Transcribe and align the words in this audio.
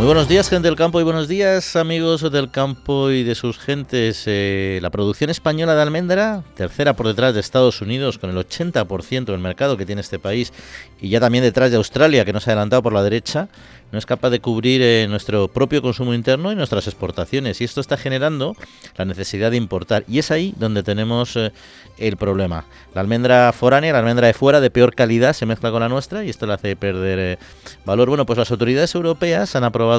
Muy 0.00 0.06
buenos 0.06 0.28
días, 0.28 0.48
gente 0.48 0.66
del 0.66 0.78
campo, 0.78 0.98
y 0.98 1.04
buenos 1.04 1.28
días, 1.28 1.76
amigos 1.76 2.22
del 2.32 2.50
campo 2.50 3.10
y 3.10 3.22
de 3.22 3.34
sus 3.34 3.58
gentes. 3.58 4.22
Eh, 4.24 4.78
la 4.80 4.88
producción 4.88 5.28
española 5.28 5.74
de 5.74 5.82
almendra, 5.82 6.42
tercera 6.54 6.96
por 6.96 7.06
detrás 7.06 7.34
de 7.34 7.40
Estados 7.40 7.82
Unidos, 7.82 8.16
con 8.16 8.30
el 8.30 8.36
80% 8.38 9.26
del 9.26 9.40
mercado 9.40 9.76
que 9.76 9.84
tiene 9.84 10.00
este 10.00 10.18
país, 10.18 10.54
y 11.02 11.10
ya 11.10 11.20
también 11.20 11.44
detrás 11.44 11.70
de 11.70 11.76
Australia, 11.76 12.24
que 12.24 12.32
nos 12.32 12.48
ha 12.48 12.52
adelantado 12.52 12.82
por 12.82 12.94
la 12.94 13.02
derecha, 13.02 13.50
no 13.92 13.98
es 13.98 14.06
capaz 14.06 14.30
de 14.30 14.40
cubrir 14.40 14.82
eh, 14.82 15.06
nuestro 15.08 15.48
propio 15.48 15.82
consumo 15.82 16.14
interno 16.14 16.52
y 16.52 16.54
nuestras 16.54 16.86
exportaciones. 16.86 17.60
Y 17.60 17.64
esto 17.64 17.80
está 17.80 17.96
generando 17.96 18.54
la 18.96 19.04
necesidad 19.04 19.50
de 19.50 19.56
importar. 19.56 20.04
Y 20.06 20.20
es 20.20 20.30
ahí 20.30 20.54
donde 20.56 20.82
tenemos 20.82 21.34
eh, 21.36 21.52
el 21.98 22.16
problema. 22.16 22.66
La 22.94 23.00
almendra 23.00 23.52
foránea, 23.52 23.92
la 23.92 23.98
almendra 23.98 24.28
de 24.28 24.34
fuera, 24.34 24.60
de 24.60 24.70
peor 24.70 24.94
calidad, 24.94 25.32
se 25.32 25.44
mezcla 25.44 25.72
con 25.72 25.80
la 25.80 25.88
nuestra 25.88 26.24
y 26.24 26.30
esto 26.30 26.46
le 26.46 26.52
hace 26.52 26.76
perder 26.76 27.18
eh, 27.18 27.38
valor. 27.84 28.08
Bueno, 28.08 28.26
pues 28.26 28.38
las 28.38 28.50
autoridades 28.52 28.94
europeas 28.94 29.56
han 29.56 29.64
aprobado 29.64 29.89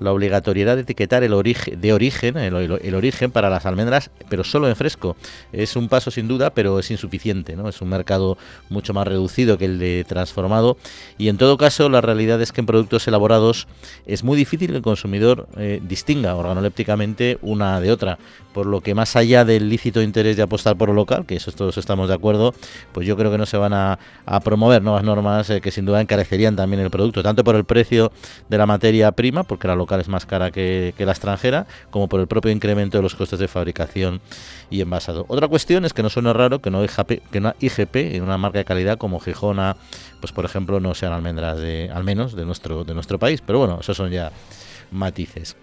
la 0.00 0.12
obligatoriedad 0.12 0.76
de 0.76 0.82
etiquetar 0.82 1.22
el 1.22 1.32
origen, 1.32 1.80
de 1.80 1.92
origen, 1.92 2.36
el, 2.36 2.94
origen 2.94 3.30
para 3.30 3.50
las 3.50 3.66
almendras, 3.66 4.10
pero 4.28 4.44
solo 4.44 4.68
en 4.68 4.76
fresco. 4.76 5.16
Es 5.52 5.76
un 5.76 5.88
paso 5.88 6.10
sin 6.10 6.28
duda, 6.28 6.50
pero 6.50 6.78
es 6.78 6.90
insuficiente. 6.90 7.56
¿no? 7.56 7.68
Es 7.68 7.80
un 7.80 7.88
mercado 7.88 8.38
mucho 8.68 8.94
más 8.94 9.06
reducido 9.06 9.58
que 9.58 9.66
el 9.66 9.78
de 9.78 10.04
transformado. 10.08 10.76
Y 11.18 11.28
en 11.28 11.38
todo 11.38 11.56
caso, 11.56 11.88
la 11.88 12.00
realidad 12.00 12.40
es 12.40 12.52
que 12.52 12.60
en 12.60 12.66
productos 12.66 13.06
elaborados 13.08 13.66
es 14.06 14.24
muy 14.24 14.36
difícil 14.36 14.70
que 14.70 14.76
el 14.76 14.82
consumidor 14.82 15.48
eh, 15.56 15.80
distinga 15.82 16.34
organolépticamente 16.34 17.38
una 17.42 17.80
de 17.80 17.92
otra. 17.92 18.18
Por 18.56 18.64
lo 18.64 18.80
que 18.80 18.94
más 18.94 19.16
allá 19.16 19.44
del 19.44 19.68
lícito 19.68 20.00
interés 20.00 20.38
de 20.38 20.42
apostar 20.42 20.78
por 20.78 20.88
lo 20.88 20.94
local, 20.94 21.26
que 21.26 21.36
eso 21.36 21.52
todos 21.52 21.76
estamos 21.76 22.08
de 22.08 22.14
acuerdo, 22.14 22.54
pues 22.92 23.06
yo 23.06 23.14
creo 23.14 23.30
que 23.30 23.36
no 23.36 23.44
se 23.44 23.58
van 23.58 23.74
a, 23.74 23.98
promover 24.42 24.82
nuevas 24.82 25.04
normas 25.04 25.50
eh, 25.50 25.60
que 25.60 25.70
sin 25.70 25.84
duda 25.84 26.00
encarecerían 26.00 26.56
también 26.56 26.80
el 26.80 26.88
producto, 26.88 27.22
tanto 27.22 27.44
por 27.44 27.54
el 27.54 27.66
precio 27.66 28.12
de 28.48 28.56
la 28.56 28.64
materia 28.64 29.12
prima, 29.12 29.42
porque 29.42 29.68
la 29.68 29.76
local 29.76 30.00
es 30.00 30.08
más 30.08 30.24
cara 30.24 30.50
que, 30.50 30.94
la 30.96 31.12
extranjera, 31.12 31.66
como 31.90 32.08
por 32.08 32.18
el 32.18 32.28
propio 32.28 32.50
incremento 32.50 32.96
de 32.96 33.02
los 33.02 33.14
costes 33.14 33.38
de 33.38 33.46
fabricación 33.46 34.22
y 34.70 34.80
envasado. 34.80 35.26
Otra 35.28 35.48
cuestión 35.48 35.84
es 35.84 35.92
que 35.92 36.02
no 36.02 36.08
suena 36.08 36.32
raro 36.32 36.62
que 36.62 36.70
no 36.70 36.82
IGP, 36.82 37.28
que 37.30 37.40
no 37.40 37.52
IGP 37.60 38.14
en 38.14 38.22
una 38.22 38.38
marca 38.38 38.56
de 38.56 38.64
calidad 38.64 38.96
como 38.96 39.20
Gijona, 39.20 39.76
pues 40.22 40.32
por 40.32 40.46
ejemplo, 40.46 40.80
no 40.80 40.94
sean 40.94 41.12
almendras 41.12 41.58
de, 41.58 41.90
al 41.92 42.04
menos 42.04 42.34
de 42.34 42.46
nuestro, 42.46 42.84
de 42.84 42.94
nuestro 42.94 43.18
país. 43.18 43.42
Pero 43.46 43.58
bueno, 43.58 43.80
esos 43.82 43.98
son 43.98 44.10
ya 44.10 44.32
matices. 44.90 45.58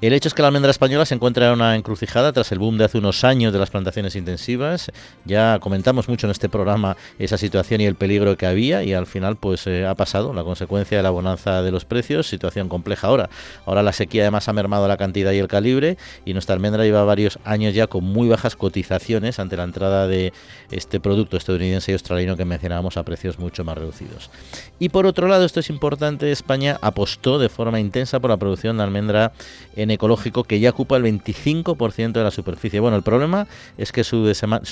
El 0.00 0.12
hecho 0.12 0.28
es 0.28 0.34
que 0.34 0.42
la 0.42 0.48
almendra 0.48 0.70
española 0.70 1.04
se 1.04 1.16
encuentra 1.16 1.48
en 1.48 1.54
una 1.54 1.74
encrucijada 1.74 2.32
tras 2.32 2.52
el 2.52 2.60
boom 2.60 2.78
de 2.78 2.84
hace 2.84 2.98
unos 2.98 3.24
años 3.24 3.52
de 3.52 3.58
las 3.58 3.70
plantaciones 3.70 4.14
intensivas. 4.14 4.92
Ya 5.24 5.58
comentamos 5.58 6.08
mucho 6.08 6.28
en 6.28 6.30
este 6.30 6.48
programa 6.48 6.96
esa 7.18 7.36
situación 7.36 7.80
y 7.80 7.86
el 7.86 7.96
peligro 7.96 8.36
que 8.36 8.46
había 8.46 8.84
y 8.84 8.92
al 8.92 9.06
final 9.06 9.34
pues 9.34 9.66
eh, 9.66 9.86
ha 9.86 9.96
pasado 9.96 10.32
la 10.32 10.44
consecuencia 10.44 10.98
de 10.98 11.02
la 11.02 11.10
bonanza 11.10 11.62
de 11.62 11.72
los 11.72 11.84
precios, 11.84 12.28
situación 12.28 12.68
compleja 12.68 13.08
ahora. 13.08 13.28
Ahora 13.66 13.82
la 13.82 13.92
sequía 13.92 14.22
además 14.22 14.48
ha 14.48 14.52
mermado 14.52 14.86
la 14.86 14.96
cantidad 14.96 15.32
y 15.32 15.38
el 15.38 15.48
calibre 15.48 15.98
y 16.24 16.32
nuestra 16.32 16.54
almendra 16.54 16.84
lleva 16.84 17.02
varios 17.02 17.40
años 17.42 17.74
ya 17.74 17.88
con 17.88 18.04
muy 18.04 18.28
bajas 18.28 18.54
cotizaciones 18.54 19.40
ante 19.40 19.56
la 19.56 19.64
entrada 19.64 20.06
de 20.06 20.32
este 20.70 21.00
producto 21.00 21.36
estadounidense 21.36 21.90
y 21.90 21.94
australiano 21.94 22.36
que 22.36 22.44
mencionábamos 22.44 22.96
a 22.98 23.02
precios 23.02 23.40
mucho 23.40 23.64
más 23.64 23.76
reducidos. 23.76 24.30
Y 24.78 24.90
por 24.90 25.06
otro 25.06 25.26
lado, 25.26 25.44
esto 25.44 25.58
es 25.58 25.70
importante, 25.70 26.30
España 26.30 26.78
apostó 26.82 27.40
de 27.40 27.48
forma 27.48 27.80
intensa 27.80 28.20
por 28.20 28.30
la 28.30 28.36
producción 28.36 28.76
de 28.76 28.84
almendra 28.84 29.32
en 29.74 29.87
ecológico 29.90 30.44
que 30.44 30.60
ya 30.60 30.70
ocupa 30.70 30.96
el 30.96 31.04
25% 31.04 32.12
de 32.12 32.22
la 32.22 32.30
superficie. 32.30 32.80
Bueno, 32.80 32.96
el 32.96 33.02
problema 33.02 33.46
es 33.76 33.92
que 33.92 34.04
su, 34.04 34.24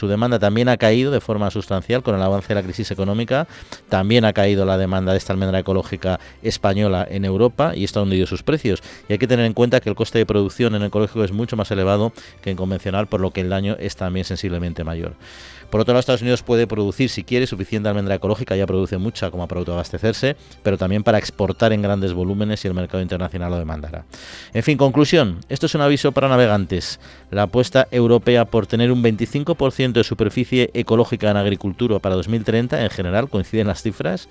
demanda 0.08 0.38
también 0.38 0.68
ha 0.68 0.76
caído 0.76 1.10
de 1.10 1.20
forma 1.20 1.50
sustancial 1.50 2.02
con 2.02 2.14
el 2.14 2.22
avance 2.22 2.48
de 2.48 2.54
la 2.54 2.62
crisis 2.62 2.90
económica. 2.90 3.46
También 3.88 4.24
ha 4.24 4.32
caído 4.32 4.64
la 4.64 4.78
demanda 4.78 5.12
de 5.12 5.18
esta 5.18 5.32
almendra 5.32 5.58
ecológica 5.58 6.20
española 6.42 7.06
en 7.08 7.24
Europa 7.24 7.72
y 7.74 7.84
esto 7.84 8.00
ha 8.00 8.02
hundido 8.02 8.26
sus 8.26 8.42
precios. 8.42 8.82
Y 9.08 9.12
hay 9.12 9.18
que 9.18 9.26
tener 9.26 9.46
en 9.46 9.52
cuenta 9.52 9.80
que 9.80 9.88
el 9.88 9.94
coste 9.94 10.18
de 10.18 10.26
producción 10.26 10.74
en 10.74 10.82
ecológico 10.82 11.24
es 11.24 11.32
mucho 11.32 11.56
más 11.56 11.70
elevado 11.70 12.12
que 12.42 12.50
en 12.50 12.56
convencional, 12.56 13.06
por 13.06 13.20
lo 13.20 13.30
que 13.30 13.40
el 13.40 13.48
daño 13.48 13.76
es 13.78 13.96
también 13.96 14.24
sensiblemente 14.24 14.84
mayor. 14.84 15.14
Por 15.70 15.80
otro 15.80 15.92
lado, 15.92 16.00
Estados 16.00 16.22
Unidos 16.22 16.42
puede 16.42 16.66
producir, 16.66 17.08
si 17.08 17.24
quiere, 17.24 17.46
suficiente 17.46 17.88
almendra 17.88 18.14
ecológica, 18.14 18.56
ya 18.56 18.66
produce 18.66 18.98
mucha 18.98 19.30
como 19.30 19.46
para 19.48 19.60
autoabastecerse, 19.60 20.36
pero 20.62 20.78
también 20.78 21.02
para 21.02 21.18
exportar 21.18 21.72
en 21.72 21.82
grandes 21.82 22.12
volúmenes 22.12 22.64
y 22.64 22.68
el 22.68 22.74
mercado 22.74 23.02
internacional 23.02 23.50
lo 23.50 23.58
demandará. 23.58 24.04
En 24.52 24.62
fin, 24.62 24.78
conclusión, 24.78 25.40
esto 25.48 25.66
es 25.66 25.74
un 25.74 25.80
aviso 25.80 26.12
para 26.12 26.28
navegantes. 26.28 27.00
La 27.30 27.42
apuesta 27.42 27.88
europea 27.90 28.44
por 28.44 28.66
tener 28.66 28.92
un 28.92 29.02
25% 29.02 29.92
de 29.92 30.04
superficie 30.04 30.70
ecológica 30.74 31.30
en 31.30 31.36
agricultura 31.36 31.98
para 31.98 32.14
2030, 32.14 32.82
en 32.82 32.90
general, 32.90 33.28
coinciden 33.28 33.66
las 33.66 33.82
cifras, 33.82 34.28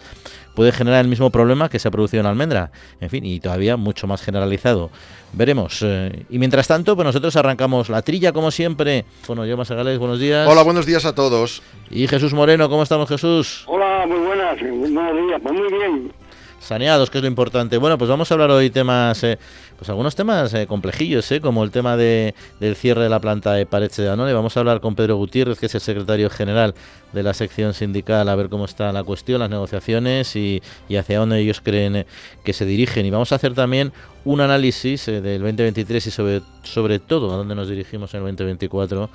puede 0.56 0.72
generar 0.72 1.02
el 1.02 1.10
mismo 1.10 1.30
problema 1.30 1.70
que 1.70 1.80
se 1.80 1.88
ha 1.88 1.92
producido 1.92 2.22
en 2.22 2.28
almendra. 2.28 2.72
En 3.02 3.10
fin, 3.10 3.26
y 3.26 3.40
todavía 3.40 3.78
mucho 3.78 4.08
más 4.08 4.22
generalizado. 4.22 4.90
Veremos. 5.34 5.82
Eh, 5.84 6.26
y 6.30 6.40
mientras 6.40 6.68
tanto, 6.68 6.96
pues 6.96 7.06
nosotros 7.06 7.36
arrancamos 7.36 7.90
la 7.90 8.02
trilla 8.02 8.32
como 8.32 8.52
siempre. 8.52 9.06
Bueno, 9.28 9.46
yo 9.46 9.58
Masagales, 9.58 10.00
buenos 10.00 10.20
días. 10.20 10.48
Hola, 10.48 10.64
buenos 10.64 10.86
días 10.86 11.06
a 11.06 11.14
todos. 11.14 11.62
Y 11.90 12.08
Jesús 12.08 12.34
Moreno, 12.34 12.70
¿cómo 12.70 12.84
estamos 12.84 13.10
Jesús? 13.10 13.64
Hola, 13.68 14.06
muy 14.08 14.20
buenas. 14.20 14.60
Buenos 14.60 15.28
días, 15.28 15.42
pues 15.42 15.54
muy 15.54 15.72
bien. 15.72 16.14
Saneados, 16.60 17.10
que 17.10 17.20
es 17.20 17.22
lo 17.22 17.28
importante. 17.28 17.78
Bueno, 17.78 17.98
pues 17.98 18.10
vamos 18.10 18.30
a 18.30 18.34
hablar 18.34 18.52
hoy 18.52 18.70
temas... 18.70 19.24
Eh, 19.24 19.38
pues 19.78 19.90
algunos 19.90 20.16
temas 20.16 20.54
eh, 20.54 20.68
complejillos, 20.68 21.30
¿eh? 21.32 21.42
como 21.42 21.64
el 21.64 21.72
tema 21.72 21.98
de, 21.98 22.34
del 22.60 22.76
cierre 22.76 23.04
de 23.04 23.10
la 23.10 23.20
planta 23.20 23.54
de 23.54 23.66
Pareche 23.66 24.02
de 24.02 24.08
Danone. 24.08 24.32
Vamos 24.34 24.56
a 24.56 24.62
hablar 24.62 24.80
con 24.80 24.96
Pedro 24.96 25.18
Gutiérrez, 25.18 25.60
que 25.60 25.66
es 25.66 25.76
el 25.76 25.82
secretario 25.82 26.30
general 26.30 26.74
de 27.12 27.24
la 27.24 27.34
sección 27.34 27.74
sindical, 27.74 28.30
a 28.30 28.36
ver 28.36 28.50
cómo 28.50 28.66
está 28.66 28.92
la 28.92 29.04
cuestión, 29.04 29.40
las 29.40 29.50
negociaciones 29.50 30.36
y, 30.36 30.62
y 30.88 30.96
hacia 30.96 31.20
dónde 31.20 31.40
ellos 31.40 31.62
creen 31.62 31.96
eh, 31.96 32.06
que 32.44 32.54
se 32.54 32.66
dirigen. 32.66 33.06
Y 33.06 33.10
vamos 33.10 33.32
a 33.32 33.36
hacer 33.36 33.54
también 33.54 33.92
un 34.24 34.42
análisis 34.42 35.08
eh, 35.08 35.22
del 35.22 35.42
2023 35.42 36.08
y 36.08 36.12
sobre, 36.12 36.42
sobre 36.64 37.00
todo 37.00 37.34
a 37.34 37.38
dónde 37.38 37.56
nos 37.56 37.70
dirigimos 37.70 38.14
en 38.14 38.22
el 38.22 38.28
2024 38.28 39.10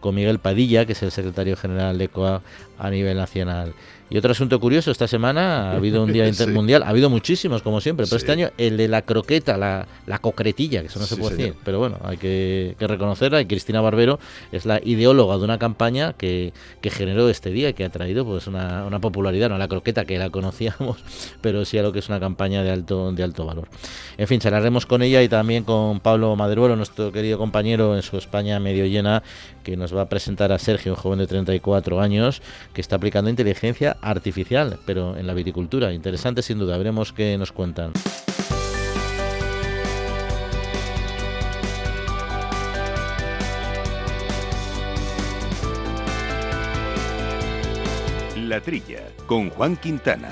con 0.00 0.14
Miguel 0.14 0.38
Padilla, 0.38 0.86
que 0.86 0.92
es 0.92 1.02
el 1.02 1.10
secretario 1.10 1.56
general 1.56 1.98
de 1.98 2.08
COA 2.08 2.42
a 2.78 2.90
nivel 2.90 3.16
nacional. 3.16 3.74
Y 4.10 4.18
otro 4.18 4.32
asunto 4.32 4.58
curioso, 4.58 4.90
esta 4.90 5.06
semana 5.06 5.70
ha 5.70 5.76
habido 5.76 6.02
un 6.02 6.12
día 6.12 6.26
intermundial, 6.28 6.82
ha 6.82 6.88
habido 6.88 7.08
muchísimos 7.08 7.62
como 7.62 7.80
siempre, 7.80 8.06
pero 8.06 8.16
este 8.16 8.32
año 8.32 8.50
el 8.58 8.76
de 8.76 8.88
la 8.88 9.02
croqueta, 9.02 9.56
la, 9.56 9.86
la 10.06 10.18
cocretilla, 10.18 10.80
que 10.80 10.88
eso 10.88 10.98
no 10.98 11.06
se 11.06 11.16
puede 11.16 11.36
decir, 11.36 11.54
pero 11.64 11.78
bueno, 11.78 11.98
hay 12.02 12.16
que, 12.16 12.74
reconocerla. 12.80 13.40
Y 13.40 13.46
Cristina 13.46 13.80
Barbero 13.80 14.18
es 14.50 14.66
la 14.66 14.80
ideóloga 14.82 15.38
de 15.38 15.44
una 15.44 15.58
campaña 15.58 16.14
que, 16.14 16.52
generó 16.82 17.28
este 17.28 17.50
día 17.50 17.68
y 17.68 17.74
que 17.74 17.84
ha 17.84 17.88
traído 17.88 18.24
pues 18.24 18.48
una, 18.48 18.84
una, 18.84 18.98
popularidad, 18.98 19.48
no 19.48 19.58
la 19.58 19.68
croqueta 19.68 20.04
que 20.04 20.18
la 20.18 20.28
conocíamos, 20.30 20.98
pero 21.40 21.64
sí 21.64 21.78
a 21.78 21.82
lo 21.82 21.92
que 21.92 22.00
es 22.00 22.08
una 22.08 22.18
campaña 22.18 22.64
de 22.64 22.72
alto, 22.72 23.12
de 23.12 23.22
alto 23.22 23.46
valor. 23.46 23.68
En 24.18 24.26
fin, 24.26 24.40
charlaremos 24.40 24.86
con 24.86 25.02
ella 25.02 25.22
y 25.22 25.28
también 25.28 25.62
con 25.62 26.00
Pablo 26.00 26.34
Maderuelo, 26.34 26.74
nuestro 26.74 27.12
querido 27.12 27.38
compañero 27.38 27.94
en 27.94 28.02
su 28.02 28.16
España 28.16 28.58
medio 28.58 28.86
llena, 28.86 29.22
que 29.62 29.76
nos 29.76 29.94
va 29.94 30.02
a 30.02 30.08
presentar 30.08 30.50
a 30.50 30.58
Sergio, 30.58 30.92
un 30.92 30.96
joven 30.96 31.20
de 31.20 31.28
34 31.28 32.00
años, 32.00 32.42
que 32.72 32.80
está 32.80 32.96
aplicando 32.96 33.30
inteligencia 33.30 33.96
artificial, 34.02 34.78
pero 34.84 35.16
en 35.16 35.26
la 35.26 35.34
viticultura. 35.34 35.92
Interesante 35.92 36.42
sin 36.42 36.58
duda, 36.58 36.76
veremos 36.76 37.12
qué 37.12 37.36
nos 37.38 37.52
cuentan. 37.52 37.92
La 48.36 48.60
Trilla, 48.60 49.02
con 49.26 49.48
Juan 49.50 49.76
Quintana. 49.76 50.28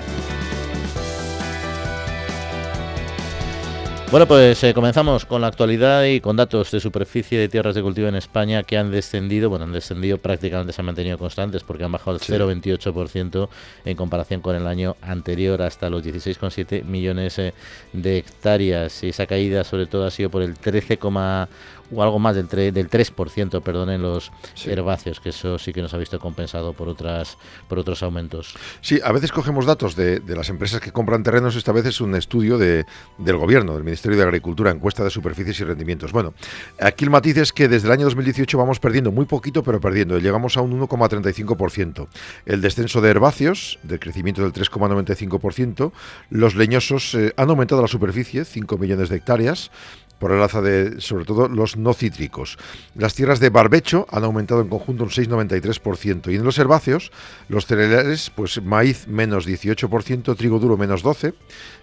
Bueno, 4.11 4.27
pues 4.27 4.63
eh, 4.63 4.73
comenzamos 4.73 5.23
con 5.25 5.39
la 5.39 5.47
actualidad 5.47 6.03
y 6.05 6.19
con 6.19 6.35
datos 6.35 6.71
de 6.71 6.79
superficie 6.79 7.37
de 7.37 7.47
tierras 7.47 7.75
de 7.75 7.83
cultivo 7.83 8.07
en 8.07 8.15
España 8.15 8.63
que 8.63 8.75
han 8.75 8.89
descendido, 8.89 9.51
bueno, 9.51 9.65
han 9.65 9.71
descendido 9.71 10.17
prácticamente, 10.17 10.73
se 10.73 10.81
han 10.81 10.87
mantenido 10.87 11.19
constantes 11.19 11.63
porque 11.63 11.83
han 11.83 11.91
bajado 11.91 12.17
el 12.17 12.19
0,28% 12.19 13.49
en 13.85 13.95
comparación 13.95 14.41
con 14.41 14.55
el 14.55 14.65
año 14.65 14.95
anterior 15.03 15.61
hasta 15.61 15.91
los 15.91 16.03
16,7 16.03 16.85
millones 16.85 17.37
eh, 17.37 17.53
de 17.93 18.17
hectáreas. 18.17 19.03
Y 19.03 19.09
esa 19.09 19.27
caída 19.27 19.63
sobre 19.63 19.85
todo 19.85 20.07
ha 20.07 20.11
sido 20.11 20.31
por 20.31 20.41
el 20.41 20.55
13,1 20.55 21.47
o 21.93 22.03
algo 22.03 22.19
más 22.19 22.35
del, 22.35 22.47
del 22.47 22.89
3%, 22.89 23.61
perdón, 23.61 23.89
en 23.89 24.01
los 24.01 24.31
herbáceos, 24.65 25.19
que 25.19 25.29
eso 25.29 25.57
sí 25.57 25.73
que 25.73 25.81
nos 25.81 25.93
ha 25.93 25.97
visto 25.97 26.19
compensado 26.19 26.73
por 26.73 26.87
otras 26.87 27.37
por 27.67 27.79
otros 27.79 28.03
aumentos. 28.03 28.55
Sí, 28.81 28.99
a 29.03 29.11
veces 29.11 29.31
cogemos 29.31 29.65
datos 29.65 29.95
de, 29.95 30.21
las 30.27 30.49
empresas 30.49 30.81
que 30.81 30.91
compran 30.91 31.23
terrenos, 31.23 31.55
esta 31.55 31.71
vez 31.71 31.85
es 31.85 32.01
un 32.01 32.15
estudio 32.15 32.57
de, 32.57 32.85
del 33.17 33.37
gobierno, 33.37 33.73
del 33.73 33.83
Ministerio 33.83 34.17
de 34.17 34.23
Agricultura, 34.23 34.71
encuesta 34.71 35.03
de 35.03 35.09
superficies 35.09 35.59
y 35.59 35.63
rendimientos. 35.63 36.11
Bueno, 36.11 36.33
aquí 36.79 37.03
el 37.03 37.09
matiz 37.09 37.37
es 37.37 37.53
que 37.53 37.67
desde 37.67 37.87
el 37.87 37.93
año 37.93 38.05
2018 38.05 38.57
vamos 38.57 38.79
perdiendo 38.79 39.11
muy 39.11 39.25
poquito, 39.25 39.63
pero 39.63 39.79
perdiendo, 39.79 40.17
llegamos 40.19 40.57
a 40.57 40.61
un 40.61 40.79
1,35%. 40.79 42.07
El 42.45 42.61
descenso 42.61 43.01
de 43.01 43.09
herbáceos, 43.09 43.79
de 43.83 43.99
crecimiento 43.99 44.41
del 44.41 44.53
3,95%, 44.53 45.91
los 46.29 46.55
leñosos 46.55 47.15
eh, 47.15 47.33
han 47.37 47.49
aumentado 47.49 47.81
la 47.81 47.87
superficie, 47.87 48.45
5 48.45 48.77
millones 48.77 49.09
de 49.09 49.17
hectáreas, 49.17 49.71
por 50.19 50.31
el 50.31 50.41
alza 50.41 50.61
de, 50.61 51.01
sobre 51.01 51.25
todo, 51.25 51.47
los 51.47 51.77
no 51.77 51.93
cítricos. 51.93 52.57
Las 52.95 53.15
tierras 53.15 53.39
de 53.39 53.49
barbecho 53.49 54.05
han 54.11 54.23
aumentado 54.23 54.61
en 54.61 54.67
conjunto 54.67 55.03
un 55.03 55.09
6,93%. 55.09 56.31
Y 56.31 56.35
en 56.35 56.43
los 56.43 56.59
herbáceos, 56.59 57.11
los 57.47 57.65
cereales, 57.65 58.31
pues 58.35 58.61
maíz 58.61 59.07
menos 59.07 59.47
18%, 59.47 60.35
trigo 60.35 60.59
duro 60.59 60.77
menos 60.77 61.03
12% 61.03 61.33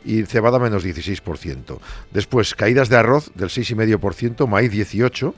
y 0.05 0.25
cebada 0.25 0.59
menos 0.59 0.85
16%. 0.85 1.79
Después, 2.13 2.55
caídas 2.55 2.89
de 2.89 2.97
arroz 2.97 3.33
del 3.35 3.49
6,5%, 3.49 4.47
maíz 4.47 4.73
18%. 4.73 5.35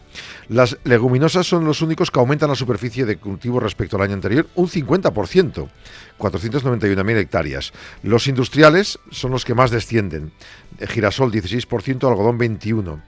Las 0.49 0.79
leguminosas 0.85 1.47
son 1.47 1.65
los 1.65 1.83
únicos 1.83 2.11
que 2.11 2.19
aumentan 2.21 2.49
la 2.49 2.55
superficie 2.55 3.05
de 3.07 3.17
cultivo 3.17 3.61
respecto 3.61 3.97
al 3.97 4.03
año 4.03 4.15
anterior, 4.15 4.47
un 4.55 4.69
50%. 4.69 5.69
491.000 6.19 7.17
hectáreas. 7.17 7.73
Los 8.03 8.27
industriales 8.27 8.99
son 9.11 9.31
los 9.31 9.45
que 9.45 9.55
más 9.55 9.71
descienden. 9.71 10.33
Girasol 10.87 11.33
16%, 11.33 12.09
algodón 12.09 12.39
21%. 12.39 13.01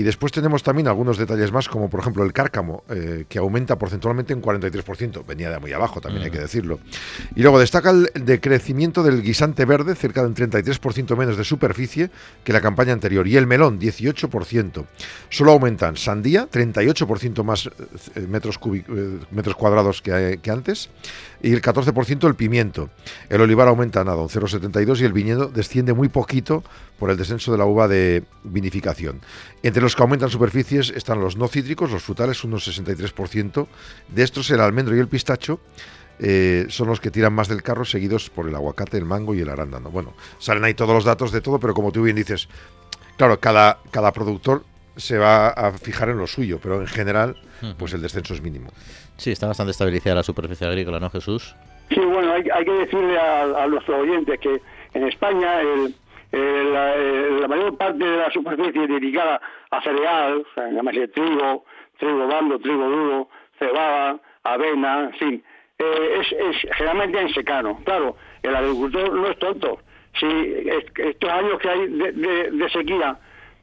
Y 0.00 0.02
después 0.02 0.32
tenemos 0.32 0.62
también 0.62 0.88
algunos 0.88 1.18
detalles 1.18 1.52
más, 1.52 1.68
como 1.68 1.90
por 1.90 2.00
ejemplo 2.00 2.24
el 2.24 2.32
cárcamo, 2.32 2.84
eh, 2.88 3.26
que 3.28 3.38
aumenta 3.38 3.76
porcentualmente 3.76 4.32
en 4.32 4.40
43%. 4.40 5.26
Venía 5.26 5.50
de 5.50 5.58
muy 5.58 5.74
abajo, 5.74 6.00
también 6.00 6.24
hay 6.24 6.30
que 6.30 6.38
decirlo. 6.38 6.80
Y 7.36 7.42
luego 7.42 7.60
destaca 7.60 7.90
el 7.90 8.10
decrecimiento 8.14 9.02
del 9.02 9.20
guisante 9.20 9.66
verde, 9.66 9.94
cerca 9.94 10.22
del 10.22 10.34
33% 10.34 11.14
menos 11.18 11.36
de 11.36 11.44
superficie 11.44 12.10
que 12.44 12.54
la 12.54 12.62
campaña 12.62 12.94
anterior. 12.94 13.28
Y 13.28 13.36
el 13.36 13.46
melón, 13.46 13.78
18%. 13.78 14.86
Solo 15.28 15.52
aumentan 15.52 15.98
sandía, 15.98 16.48
38% 16.50 17.44
más 17.44 17.66
eh, 17.66 18.20
metros, 18.26 18.58
eh, 18.64 19.18
metros 19.30 19.54
cuadrados 19.54 20.00
que, 20.00 20.40
que 20.42 20.50
antes. 20.50 20.88
Y 21.42 21.52
el 21.52 21.60
14% 21.60 22.26
el 22.26 22.36
pimiento. 22.36 22.88
El 23.28 23.42
olivar 23.42 23.68
aumenta 23.68 24.02
nada, 24.02 24.22
un 24.22 24.30
0,72 24.30 25.02
y 25.02 25.04
el 25.04 25.12
viñedo 25.12 25.48
desciende 25.48 25.92
muy 25.92 26.08
poquito 26.08 26.64
por 27.00 27.10
el 27.10 27.16
descenso 27.16 27.50
de 27.50 27.58
la 27.58 27.64
uva 27.64 27.88
de 27.88 28.22
vinificación. 28.44 29.22
Entre 29.62 29.82
los 29.82 29.96
que 29.96 30.02
aumentan 30.02 30.28
superficies 30.28 30.90
están 30.90 31.18
los 31.18 31.36
no 31.36 31.48
cítricos, 31.48 31.90
los 31.90 32.02
frutales, 32.02 32.44
unos 32.44 32.68
63%. 32.68 33.66
De 34.08 34.22
estos, 34.22 34.50
el 34.50 34.60
almendro 34.60 34.94
y 34.94 35.00
el 35.00 35.08
pistacho 35.08 35.60
eh, 36.18 36.66
son 36.68 36.88
los 36.88 37.00
que 37.00 37.10
tiran 37.10 37.32
más 37.32 37.48
del 37.48 37.62
carro, 37.62 37.86
seguidos 37.86 38.28
por 38.28 38.46
el 38.46 38.54
aguacate, 38.54 38.98
el 38.98 39.06
mango 39.06 39.34
y 39.34 39.40
el 39.40 39.48
arándano. 39.48 39.90
Bueno, 39.90 40.12
salen 40.38 40.62
ahí 40.62 40.74
todos 40.74 40.94
los 40.94 41.04
datos 41.04 41.32
de 41.32 41.40
todo, 41.40 41.58
pero 41.58 41.72
como 41.72 41.90
tú 41.90 42.02
bien 42.02 42.16
dices, 42.16 42.50
claro, 43.16 43.40
cada, 43.40 43.78
cada 43.90 44.12
productor 44.12 44.64
se 44.96 45.16
va 45.16 45.48
a 45.48 45.72
fijar 45.72 46.10
en 46.10 46.18
lo 46.18 46.26
suyo, 46.26 46.60
pero 46.62 46.82
en 46.82 46.86
general, 46.86 47.36
pues 47.78 47.94
el 47.94 48.02
descenso 48.02 48.34
es 48.34 48.42
mínimo. 48.42 48.70
Sí, 49.16 49.30
está 49.30 49.46
bastante 49.46 49.70
estabilizada 49.70 50.16
la 50.16 50.22
superficie 50.22 50.66
agrícola, 50.66 51.00
¿no, 51.00 51.08
Jesús? 51.08 51.56
Sí, 51.88 51.98
bueno, 51.98 52.34
hay, 52.34 52.42
que 52.42 52.72
decirle 52.72 53.18
a, 53.18 53.64
a 53.64 53.66
nuestros 53.66 54.00
oyentes 54.02 54.38
que 54.38 54.60
en 54.92 55.06
España 55.08 55.60
el, 55.62 55.94
eh, 56.32 57.38
la, 57.40 57.48
mayor 57.48 57.76
parte 57.76 58.04
de 58.04 58.16
la 58.16 58.30
superficie 58.30 58.86
dedicada 58.86 59.40
a 59.70 59.82
cereal, 59.82 60.46
o 60.48 60.54
sea, 60.54 61.08
trigo, 61.08 61.64
trigo 61.98 62.26
blando, 62.26 62.58
trigo 62.60 62.88
duro, 62.88 63.28
cebada, 63.58 64.20
avena, 64.44 65.04
en 65.04 65.12
fin, 65.14 65.44
eh, 65.78 66.20
es, 66.20 66.72
generalmente 66.76 67.20
en 67.20 67.34
secano. 67.34 67.80
Claro, 67.84 68.16
el 68.42 68.54
agricultor 68.54 69.12
no 69.12 69.26
es 69.26 69.38
tonto. 69.38 69.80
Si 70.18 70.26
estos 70.96 71.30
años 71.30 71.58
que 71.60 71.68
hay 71.68 71.86
de, 71.88 72.70
sequía 72.72 73.16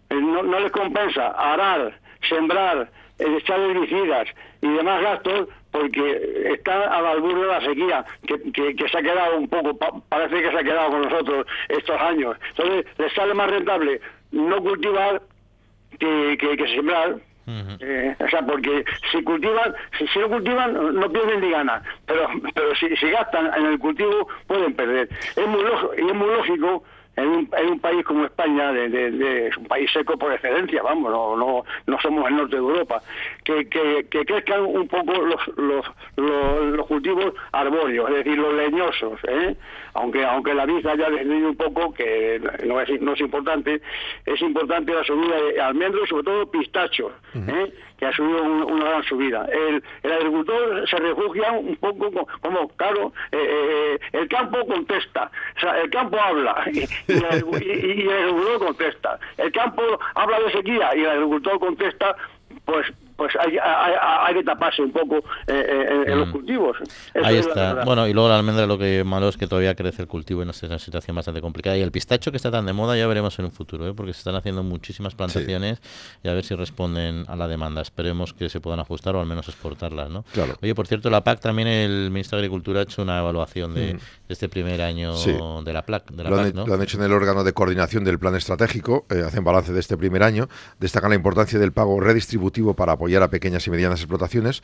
eh, 0.09 0.15
no, 0.15 0.43
no 0.43 0.59
les 0.59 0.71
compensa 0.71 1.27
arar, 1.27 1.99
sembrar, 2.27 2.89
echar 3.19 3.59
herbicidas 3.59 4.27
y 4.61 4.67
demás 4.67 5.01
gastos, 5.01 5.47
porque 5.71 6.51
está 6.53 6.83
a 6.83 7.01
la 7.01 7.11
albur 7.11 7.39
de 7.39 7.47
la 7.47 7.61
sequía, 7.61 8.05
que, 8.25 8.75
que, 8.75 8.89
se 8.89 8.97
ha 8.97 9.01
quedado 9.01 9.37
un 9.37 9.47
poco, 9.47 9.77
parece 10.09 10.41
que 10.41 10.51
se 10.51 10.57
ha 10.57 10.63
quedado 10.63 10.91
con 10.91 11.01
nosotros 11.01 11.45
estos 11.69 12.01
años. 12.01 12.37
Entonces, 12.49 12.85
les 12.97 13.13
sale 13.13 13.33
más 13.33 13.49
rentable 13.49 14.01
no 14.31 14.61
cultivar 14.61 15.21
que, 15.99 16.37
que, 16.37 16.75
sembrar. 16.75 17.15
Eh, 17.79 18.13
o 18.19 18.27
sea, 18.27 18.41
porque 18.45 18.83
si 19.09 19.23
cultivan, 19.23 19.73
si, 19.97 20.19
no 20.19 20.27
cultivan, 20.27 20.99
no 20.99 21.09
pierden 21.09 21.39
ni 21.39 21.49
ganan, 21.49 21.81
pero, 22.05 22.27
pero 22.53 22.75
si, 22.75 22.93
si 22.97 23.09
gastan 23.09 23.53
en 23.57 23.67
el 23.67 23.79
cultivo, 23.79 24.27
pueden 24.47 24.73
perder. 24.73 25.07
Es 25.35 25.47
muy 25.47 25.61
y 25.97 26.07
es 26.09 26.13
muy 26.13 26.27
lógico 26.27 26.83
en 27.17 27.27
un, 27.27 27.49
un 27.71 27.79
país 27.79 28.05
como 28.05 28.25
España, 28.25 28.71
de, 28.71 29.47
es 29.47 29.57
un 29.57 29.65
país 29.65 29.91
seco 29.91 30.17
por 30.17 30.31
excelencia, 30.31 30.83
vamos, 30.83 31.11
no, 31.11 31.35
no, 31.35 31.63
no 31.87 31.99
somos 31.99 32.27
el 32.29 32.37
norte 32.37 32.55
de 32.55 32.61
Europa, 32.61 33.01
que, 33.43 33.67
crezcan 33.67 34.61
un 34.61 34.87
poco 34.87 35.13
los, 35.13 35.47
los, 35.57 35.85
los, 36.15 36.87
cultivos 36.87 37.33
arbóreos, 37.51 38.09
es 38.11 38.15
decir, 38.17 38.37
los 38.37 38.53
leñosos, 38.53 39.19
¿eh? 39.27 39.55
aunque 39.95 40.23
aunque 40.23 40.53
la 40.53 40.65
vid 40.67 40.85
haya 40.85 41.09
descendido 41.09 41.49
un 41.49 41.57
poco, 41.57 41.91
que 41.91 42.39
no 42.65 42.79
es, 42.79 43.01
no 43.01 43.13
es 43.13 43.19
importante, 43.19 43.81
es 44.25 44.41
importante 44.41 44.93
la 44.93 45.03
subida 45.03 45.41
de 45.41 45.59
almendros 45.59 46.03
y 46.05 46.09
sobre 46.09 46.23
todo 46.23 46.51
pistachos, 46.51 47.11
¿eh? 47.33 47.73
Que 47.97 48.05
ha 48.05 48.11
subido 48.13 48.43
una 48.43 48.85
gran 48.85 49.03
subida. 49.03 49.45
El, 49.51 49.83
el 50.03 50.11
agricultor 50.11 50.87
se 50.89 50.97
refugia 50.97 51.51
un 51.51 51.75
poco 51.77 52.27
como, 52.41 52.67
claro, 52.69 53.13
eh, 53.31 53.37
eh, 53.39 53.99
el 54.13 54.27
campo 54.27 54.65
contesta, 54.65 55.31
o 55.57 55.59
sea, 55.59 55.79
el 55.81 55.89
campo 55.89 56.17
habla 56.19 56.63
y, 56.71 56.87
el, 57.11 57.25
agricultor 57.25 58.59
contesta. 58.59 59.19
El 59.37 59.51
campo 59.51 59.83
habla 60.15 60.39
de 60.39 60.51
sequía 60.51 60.95
y 60.95 61.01
el 61.01 61.09
agricultor 61.09 61.59
contesta, 61.59 62.15
pues 62.65 62.87
pues 63.17 63.33
hay, 63.39 63.57
hay, 63.59 64.33
que 64.35 64.43
taparse 64.43 64.83
un 64.83 64.91
poco 64.91 65.17
eh, 65.17 65.23
eh, 65.47 66.03
en 66.05 66.19
los 66.19 66.29
mm. 66.29 66.31
cultivos. 66.31 66.77
Ahí 67.21 67.37
está. 67.37 67.83
Bueno, 67.83 68.07
y 68.07 68.13
luego 68.13 68.29
la 68.29 68.37
almendra 68.37 68.67
lo 68.67 68.77
que 68.77 69.03
malo 69.03 69.27
es 69.27 69.37
que 69.37 69.47
todavía 69.47 69.73
crece 69.73 70.03
el 70.03 70.07
cultivo 70.07 70.43
en 70.43 70.51
una 70.63 70.79
situación 70.79 71.15
bastante 71.15 71.41
complicada. 71.41 71.75
Y 71.75 71.81
el 71.81 71.91
pistacho 71.91 72.29
que 72.29 72.37
está 72.37 72.51
tan 72.51 72.67
de 72.67 72.73
moda 72.73 72.95
ya 72.95 73.07
veremos 73.07 73.37
en 73.39 73.45
un 73.45 73.51
futuro, 73.51 73.87
¿eh? 73.87 73.93
porque 73.95 74.13
se 74.13 74.19
están 74.19 74.35
haciendo 74.35 74.61
muchísimas 74.61 75.15
plantaciones 75.15 75.81
y 76.23 76.29
a 76.29 76.33
ver 76.33 76.43
si 76.43 76.53
responden 76.53 77.25
a 77.27 77.35
la 77.35 77.47
demanda. 77.47 77.81
Esperemos 77.81 78.35
que 78.35 78.49
se 78.49 78.61
puedan 78.61 78.79
ajustar 78.79 79.15
o 79.15 79.19
al 79.19 79.25
menos 79.25 79.47
exportarlas, 79.47 80.11
¿no? 80.11 80.23
Claro. 80.33 80.55
Oye, 80.61 80.75
por 80.75 80.85
cierto, 80.85 81.09
la 81.09 81.23
PAC 81.23 81.39
también 81.39 81.67
el 81.67 82.11
Ministro 82.11 82.37
de 82.37 82.43
Agricultura 82.43 82.81
ha 82.81 82.83
hecho 82.83 83.01
una 83.01 83.17
evaluación 83.17 83.73
de, 83.73 83.95
mm. 83.95 83.99
este 84.29 84.47
primer 84.47 84.79
año 84.79 85.15
de 85.15 85.73
la, 85.73 85.83
PAC, 85.83 86.11
de 86.11 86.23
la 86.23 86.29
lo, 86.29 86.37
han, 86.37 86.53
¿no? 86.53 86.67
lo 86.67 86.73
han 86.75 86.83
hecho 86.83 86.97
en 86.97 87.03
el 87.03 87.13
órgano 87.13 87.43
de 87.43 87.53
coordinación 87.53 88.03
del 88.03 88.19
plan 88.19 88.35
estratégico, 88.35 89.07
hacen 89.09 89.43
balance 89.43 89.73
de 89.73 89.79
este 89.79 89.97
primer 89.97 90.21
año, 90.21 90.47
destacan 90.79 91.09
la 91.09 91.15
importancia 91.15 91.57
del 91.57 91.71
pago 91.71 91.99
redistributivo 91.99 92.75
para 92.75 92.93
apoyar 92.93 93.06
a 93.15 93.29
pequeñas 93.29 93.65
y 93.67 93.69
medianas 93.69 93.99
explotaciones. 93.99 94.61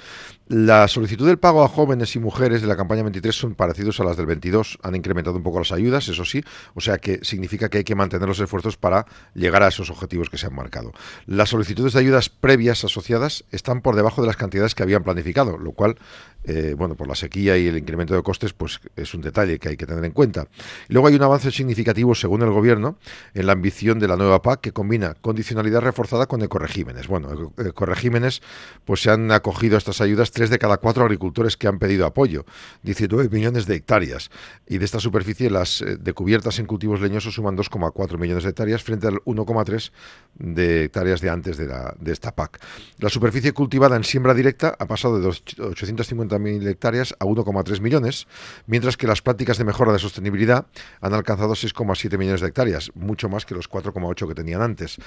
La 0.48 0.88
solicitud 0.88 1.26
del 1.26 1.40
pago 1.40 1.64
a 1.64 1.68
jóvenes 1.68 2.16
y 2.16 2.20
mujeres 2.20 2.62
de 2.62 2.68
la 2.68 2.76
campaña 2.76 3.04
23 3.04 3.36
son 3.36 3.56
parecidos 3.56 4.00
a 4.00 4.04
las 4.04 4.18
del 4.18 4.26
22. 4.26 4.80
Han 4.84 4.96
incrementado 4.96 5.38
un 5.38 5.44
poco 5.44 5.60
las 5.60 5.72
ayudas, 5.72 6.08
eso 6.08 6.26
sí, 6.26 6.44
o 6.76 6.82
sea 6.82 6.98
que 6.98 7.20
significa 7.24 7.70
que 7.70 7.80
hay 7.80 7.84
que 7.84 7.96
mantener 7.96 8.28
los 8.28 8.40
esfuerzos 8.40 8.78
para 8.78 9.06
llegar 9.34 9.64
a 9.64 9.70
esos 9.70 9.90
objetivos 9.90 10.30
que 10.30 10.38
se 10.38 10.48
han 10.48 10.56
marcado. 10.56 10.92
Las 11.26 11.50
solicitudes 11.50 11.94
de 11.94 12.00
ayudas 12.00 12.30
previas 12.30 12.84
asociadas 12.84 13.46
están 13.52 13.82
por 13.82 13.96
debajo 13.96 14.22
de 14.22 14.28
las 14.28 14.38
cantidades 14.38 14.76
que 14.76 14.84
habían 14.84 15.04
planificado, 15.04 15.58
lo 15.58 15.72
cual 15.72 15.98
eh, 16.46 16.76
bueno, 16.78 16.96
por 16.96 17.08
la 17.08 17.16
sequía 17.16 17.58
y 17.58 17.68
el 17.68 17.78
incremento 17.78 18.16
de 18.16 18.24
costes, 18.24 18.54
pues 18.54 18.82
es 18.96 19.14
un 19.14 19.22
detalle 19.22 19.60
que 19.60 19.70
hay 19.70 19.78
que 19.78 19.86
tener 19.86 20.04
en 20.04 20.12
cuenta. 20.12 20.48
luego 20.90 21.08
hay 21.08 21.16
un 21.16 21.24
avance 21.24 21.52
significativo, 21.52 22.16
según 22.16 22.42
el 22.42 22.52
Gobierno, 22.52 22.98
en 23.34 23.46
la 23.46 23.54
ambición 23.54 24.00
de 24.00 24.08
la 24.08 24.18
nueva 24.18 24.42
PAC 24.42 24.62
que 24.62 24.72
combina 24.72 25.16
condicionalidad 25.22 25.82
reforzada 25.82 26.26
con 26.28 26.42
ecoregímenes. 26.42 27.08
Bueno, 27.08 27.54
ecoregímenes, 27.58 28.42
pues 28.86 29.02
se 29.02 29.12
han 29.12 29.32
acogido 29.32 29.76
a 29.76 29.78
estas 29.78 30.02
ayudas 30.02 30.32
tres 30.32 30.50
de 30.50 30.60
cada 30.60 30.78
cuatro 30.78 31.04
agricultores 31.04 31.58
que 31.58 31.68
han 31.68 31.80
pedido 31.80 32.06
apoyo, 32.06 32.46
19 32.84 33.30
millones 33.30 33.66
de 33.66 33.76
hectáreas. 33.76 34.30
Y 34.68 34.78
de 34.78 34.86
esta 34.86 35.00
superficie, 35.00 35.50
las 35.50 35.82
eh, 35.82 35.98
de 35.98 36.14
cubiertas 36.14 36.60
en 36.60 36.66
cultivos 36.66 37.02
leñosos 37.02 37.34
suman 37.34 37.58
2,4 37.58 38.18
millones 38.18 38.44
de 38.44 38.50
hectáreas 38.50 38.84
frente 38.84 39.08
al 39.08 39.16
1,3 39.26 39.92
de 40.36 40.86
hectáreas 40.86 41.22
de 41.22 41.30
antes 41.30 41.58
de, 41.58 41.68
la, 41.68 41.96
de 42.00 42.12
esta 42.12 42.36
PAC. 42.36 42.60
La 43.00 43.10
superficie 43.10 43.54
cultivada 43.54 43.96
en 43.96 44.04
siembra 44.04 44.34
directa 44.34 44.76
ha 44.78 44.86
pasado 44.86 45.20
de 45.20 45.28
850 45.28 46.33
mil 46.40 46.68
hectáreas 46.68 47.16
a 47.20 47.26
1,3 47.26 47.82
millones, 47.82 48.28
mientras 48.68 48.98
que 48.98 49.08
las 49.08 49.22
prácticas 49.22 49.58
de 49.58 49.64
mejora 49.64 49.94
de 49.94 50.00
sostenibilidad 50.00 50.68
han 51.02 51.14
alcanzado 51.14 51.54
6,7 51.54 52.18
millones 52.18 52.42
de 52.42 52.48
hectáreas, 52.48 52.92
mucho 52.96 53.30
más 53.30 53.46
que 53.46 53.56
los 53.56 53.70
4,8 53.70 54.28
que 54.28 54.36
tenían 54.36 54.62
antes. 54.62 54.98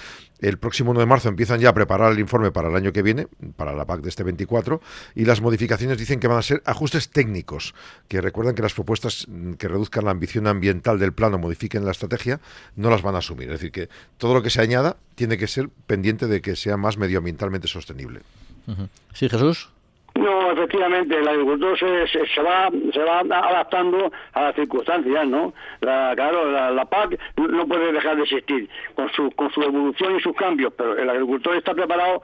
El 0.41 0.59
próximo 0.59 0.91
1 0.91 1.01
de 1.01 1.07
marzo 1.07 1.29
empiezan 1.29 1.61
ya 1.61 1.71
a 1.71 1.75
preparar 1.75 2.13
el 2.13 2.19
informe 2.19 2.51
para 2.51 2.69
el 2.69 2.77
año 2.77 2.93
que 2.93 3.03
viene, 3.03 3.29
para 3.57 3.73
la 3.73 3.85
PAC 3.85 4.03
de 4.03 4.09
este 4.09 4.23
24, 4.23 4.81
y 5.15 5.25
las 5.25 5.41
modificaciones 5.41 5.99
dicen 5.99 6.21
que 6.21 6.29
van 6.29 6.39
a 6.39 6.43
ser 6.43 6.63
ajustes 6.65 7.11
técnicos, 7.11 7.75
que 8.09 8.21
recuerdan 8.21 8.55
que 8.55 8.63
las 8.63 8.75
propuestas 8.75 9.27
que 9.59 9.69
reduzcan 9.69 10.05
la 10.05 10.11
ambición 10.11 10.47
ambiental 10.47 10.99
del 10.99 11.13
plano, 11.13 11.39
modifiquen 11.39 11.85
la 11.85 11.91
estrategia, 11.91 12.41
no 12.75 12.91
las 12.91 13.03
van 13.03 13.15
a 13.15 13.19
asumir. 13.19 13.49
Es 13.49 13.61
decir, 13.61 13.73
que 13.73 13.89
todo 14.19 14.35
lo 14.35 14.43
que 14.43 14.51
se 14.51 14.61
añada 14.61 14.97
tiene 15.15 15.39
que 15.39 15.47
ser 15.47 15.69
pendiente 15.87 16.27
de 16.27 16.41
que 16.41 16.57
sea 16.57 16.77
más 16.77 16.99
medioambientalmente 16.99 17.69
sostenible. 17.69 18.21
Sí, 19.15 19.29
Jesús. 19.29 19.71
No, 20.19 20.51
efectivamente, 20.51 21.17
el 21.19 21.29
agricultor 21.29 21.79
se, 21.79 22.07
se, 22.09 22.43
va 22.43 22.71
se 22.93 23.01
va 23.01 23.21
adaptando 23.21 24.11
a 24.33 24.43
las 24.43 24.55
circunstancias, 24.55 25.27
¿no? 25.27 25.53
La, 25.81 26.13
claro, 26.15 26.51
la, 26.51 26.85
PAC 26.87 27.19
no 27.37 27.67
puede 27.67 27.93
dejar 27.93 28.17
de 28.17 28.23
existir 28.23 28.69
con 28.95 29.11
su, 29.13 29.31
con 29.33 29.51
su 29.51 29.63
evolución 29.63 30.17
y 30.17 30.21
sus 30.21 30.35
cambios, 30.35 30.73
pero 30.77 30.97
el 30.97 31.11
agricultor 31.11 31.57
está 31.57 31.75
preparado 31.75 32.23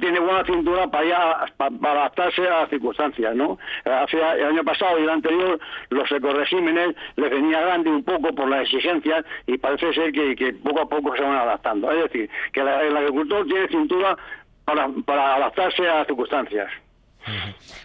tiene 0.00 0.20
buena 0.20 0.44
cintura 0.44 0.86
para, 0.88 1.46
para, 1.56 1.92
adaptarse 1.92 2.46
a 2.46 2.60
las 2.60 2.68
circunstancias, 2.68 3.34
¿no? 3.34 3.58
Hace, 3.84 4.18
el 4.18 4.44
año 4.44 4.64
pasado 4.64 4.98
y 4.98 5.04
el 5.04 5.10
anterior 5.10 5.58
los 5.88 6.12
ecoregímenes 6.12 6.94
les 7.16 7.30
venía 7.30 7.60
grande 7.60 7.90
un 7.90 8.04
poco 8.04 8.34
por 8.34 8.48
las 8.48 8.62
exigencias 8.62 9.24
y 9.46 9.56
parece 9.58 9.92
ser 9.94 10.12
que, 10.12 10.54
poco 10.62 10.80
a 10.80 10.88
poco 10.88 11.16
se 11.16 11.22
van 11.22 11.36
adaptando. 11.36 11.90
Es 11.90 12.02
decir, 12.04 12.28
que 12.52 12.60
el 12.60 12.96
agricultor 12.96 13.46
tiene 13.46 13.68
cintura 13.68 14.16
para, 14.64 14.88
para 15.06 15.36
adaptarse 15.36 15.88
a 15.88 15.96
las 15.96 16.06
circunstancias. 16.06 16.70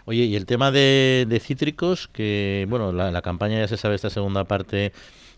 Oye, 0.06 0.24
y 0.24 0.36
el 0.36 0.46
tema 0.46 0.72
de, 0.72 1.42
cítricos, 1.44 2.08
que 2.08 2.66
bueno, 2.70 2.92
la, 2.92 3.22
campaña 3.22 3.60
ya 3.60 3.68
se 3.68 3.78
sabe 3.78 3.96
esta 3.96 4.10
segunda 4.10 4.46
parte 4.46 4.94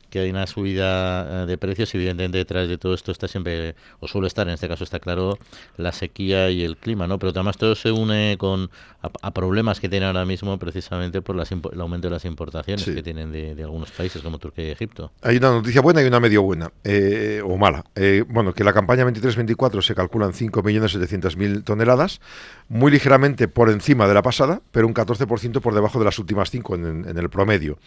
que 0.10 0.20
hay 0.20 0.30
una 0.30 0.48
subida 0.48 1.44
eh, 1.44 1.46
de 1.46 1.58
precios, 1.58 1.94
evidentemente 1.96 2.38
detrás 2.38 2.68
de 2.68 2.78
todo 2.78 2.94
esto 2.94 3.12
está 3.12 3.28
siempre, 3.28 3.76
o 4.00 4.08
suele 4.08 4.28
estar, 4.28 4.48
en 4.48 4.54
este 4.54 4.68
caso 4.68 4.84
está 4.84 5.00
claro, 5.00 5.38
la 5.78 5.92
sequía 5.92 6.50
y 6.50 6.64
el 6.64 6.78
clima, 6.78 7.08
¿no? 7.08 7.20
Pero 7.20 7.32
además 7.32 7.58
todo 7.58 7.76
se 7.76 7.92
une 7.92 8.38
con 8.38 8.70
a, 9.02 9.32
problemas 9.32 9.80
que 9.80 9.88
tiene 9.88 10.06
ahora 10.06 10.26
mismo 10.26 10.58
precisamente 10.58 11.22
por 11.22 11.36
las, 11.36 11.52
el 11.52 11.82
aumento 11.82 12.08
de 12.08 12.14
las 12.14 12.26
importaciones 12.26 12.86
que 12.86 13.02
tienen 13.04 13.32
de, 13.32 13.56
algunos 13.64 13.92
países 13.92 14.22
como 14.22 14.40
Turquía 14.40 14.68
y 14.68 14.72
Egipto. 14.72 15.12
Hay 15.22 15.38
una 15.38 15.52
noticia 15.52 15.82
buena 15.82 16.02
y 16.02 16.06
una 16.06 16.20
medio 16.20 16.42
buena, 16.42 16.72
eh, 16.84 17.42
o 17.44 17.58
mala. 17.58 17.86
Eh, 17.96 18.24
bueno, 18.28 18.54
que 18.54 18.64
la 18.64 18.74
campaña 18.74 19.06
23-24 19.06 19.82
se 19.82 19.96
calculan 19.96 20.32
5.700.000 20.32 21.64
toneladas, 21.64 22.20
muy 22.68 22.92
ligeramente 22.92 23.48
por 23.48 23.70
encima 23.70 24.08
de 24.08 24.14
la 24.14 24.22
pasada, 24.22 24.62
pero 24.72 24.88
un 24.88 24.94
14% 24.94 25.62
por 25.62 25.74
debajo 25.74 26.00
de 26.00 26.06
las 26.06 26.20
últimas 26.20 26.50
cinco 26.50 26.76
en, 26.76 27.08
en, 27.08 27.18
el 27.18 27.30
promedio. 27.30 27.78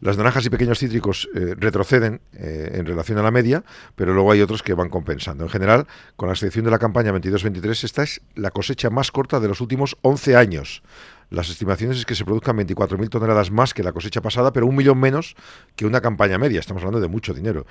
Las 0.00 0.16
naranjas 0.16 0.46
y 0.46 0.50
pequeños 0.50 0.78
cítricos 0.78 1.28
retroceden 1.70 2.20
eh, 2.32 2.72
en 2.74 2.84
relación 2.84 3.18
a 3.18 3.22
la 3.22 3.30
media, 3.30 3.64
pero 3.94 4.12
luego 4.12 4.32
hay 4.32 4.42
otros 4.42 4.62
que 4.62 4.74
van 4.74 4.88
compensando. 4.88 5.44
En 5.44 5.50
general, 5.50 5.86
con 6.16 6.28
la 6.28 6.34
excepción 6.34 6.64
de 6.64 6.70
la 6.70 6.78
campaña 6.78 7.12
22-23, 7.12 7.84
esta 7.84 8.02
es 8.02 8.20
la 8.34 8.50
cosecha 8.50 8.90
más 8.90 9.12
corta 9.12 9.38
de 9.38 9.48
los 9.48 9.60
últimos 9.60 9.96
11 10.02 10.36
años. 10.36 10.82
Las 11.30 11.48
estimaciones 11.48 11.96
es 11.98 12.06
que 12.06 12.16
se 12.16 12.24
produzcan 12.24 12.58
24.000 12.58 13.08
toneladas 13.08 13.52
más 13.52 13.72
que 13.72 13.84
la 13.84 13.92
cosecha 13.92 14.20
pasada, 14.20 14.52
pero 14.52 14.66
un 14.66 14.74
millón 14.74 14.98
menos 14.98 15.36
que 15.76 15.86
una 15.86 16.00
campaña 16.00 16.38
media. 16.38 16.58
Estamos 16.58 16.82
hablando 16.82 17.00
de 17.00 17.06
mucho 17.06 17.32
dinero. 17.32 17.66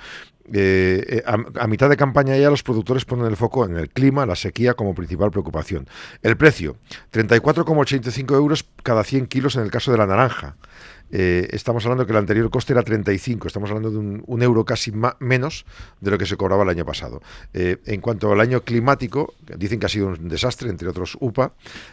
Eh, 0.50 1.04
eh, 1.06 1.22
a, 1.26 1.66
mitad 1.66 1.90
de 1.90 1.98
campaña 1.98 2.36
ya 2.38 2.48
los 2.48 2.62
productores 2.62 3.04
ponen 3.04 3.26
el 3.26 3.36
foco 3.36 3.66
en 3.66 3.76
el 3.76 3.90
clima, 3.90 4.24
la 4.24 4.34
sequía 4.34 4.72
como 4.72 4.94
principal 4.94 5.30
preocupación. 5.30 5.86
El 6.22 6.38
precio, 6.38 6.76
34,85 7.12 8.34
euros 8.34 8.64
cada 8.82 9.04
100 9.04 9.26
kilos 9.26 9.56
en 9.56 9.62
el 9.62 9.70
caso 9.70 9.92
de 9.92 9.98
la 9.98 10.06
naranja. 10.06 10.56
Eh, 11.12 11.48
estamos 11.52 11.84
hablando 11.84 12.06
que 12.06 12.12
el 12.12 12.18
anterior 12.18 12.50
coste 12.50 12.72
era 12.72 12.82
35, 12.82 13.48
estamos 13.48 13.70
hablando 13.70 13.90
de 13.90 13.98
un, 13.98 14.42
euro 14.42 14.64
casi 14.64 14.92
menos 15.18 15.66
de 16.00 16.10
lo 16.10 16.18
que 16.18 16.26
se 16.26 16.36
cobraba 16.36 16.62
el 16.62 16.68
año 16.68 16.84
pasado. 16.84 17.20
Eh, 17.52 17.78
en 17.86 18.00
cuanto 18.00 18.32
al 18.32 18.40
año 18.40 18.62
climático, 18.62 19.34
dicen 19.56 19.80
que 19.80 19.86
ha 19.86 19.88
sido 19.88 20.08
un 20.08 20.28
desastre, 20.28 20.70
entre 20.70 20.88
otros 20.88 21.16
UPA, 21.20 21.52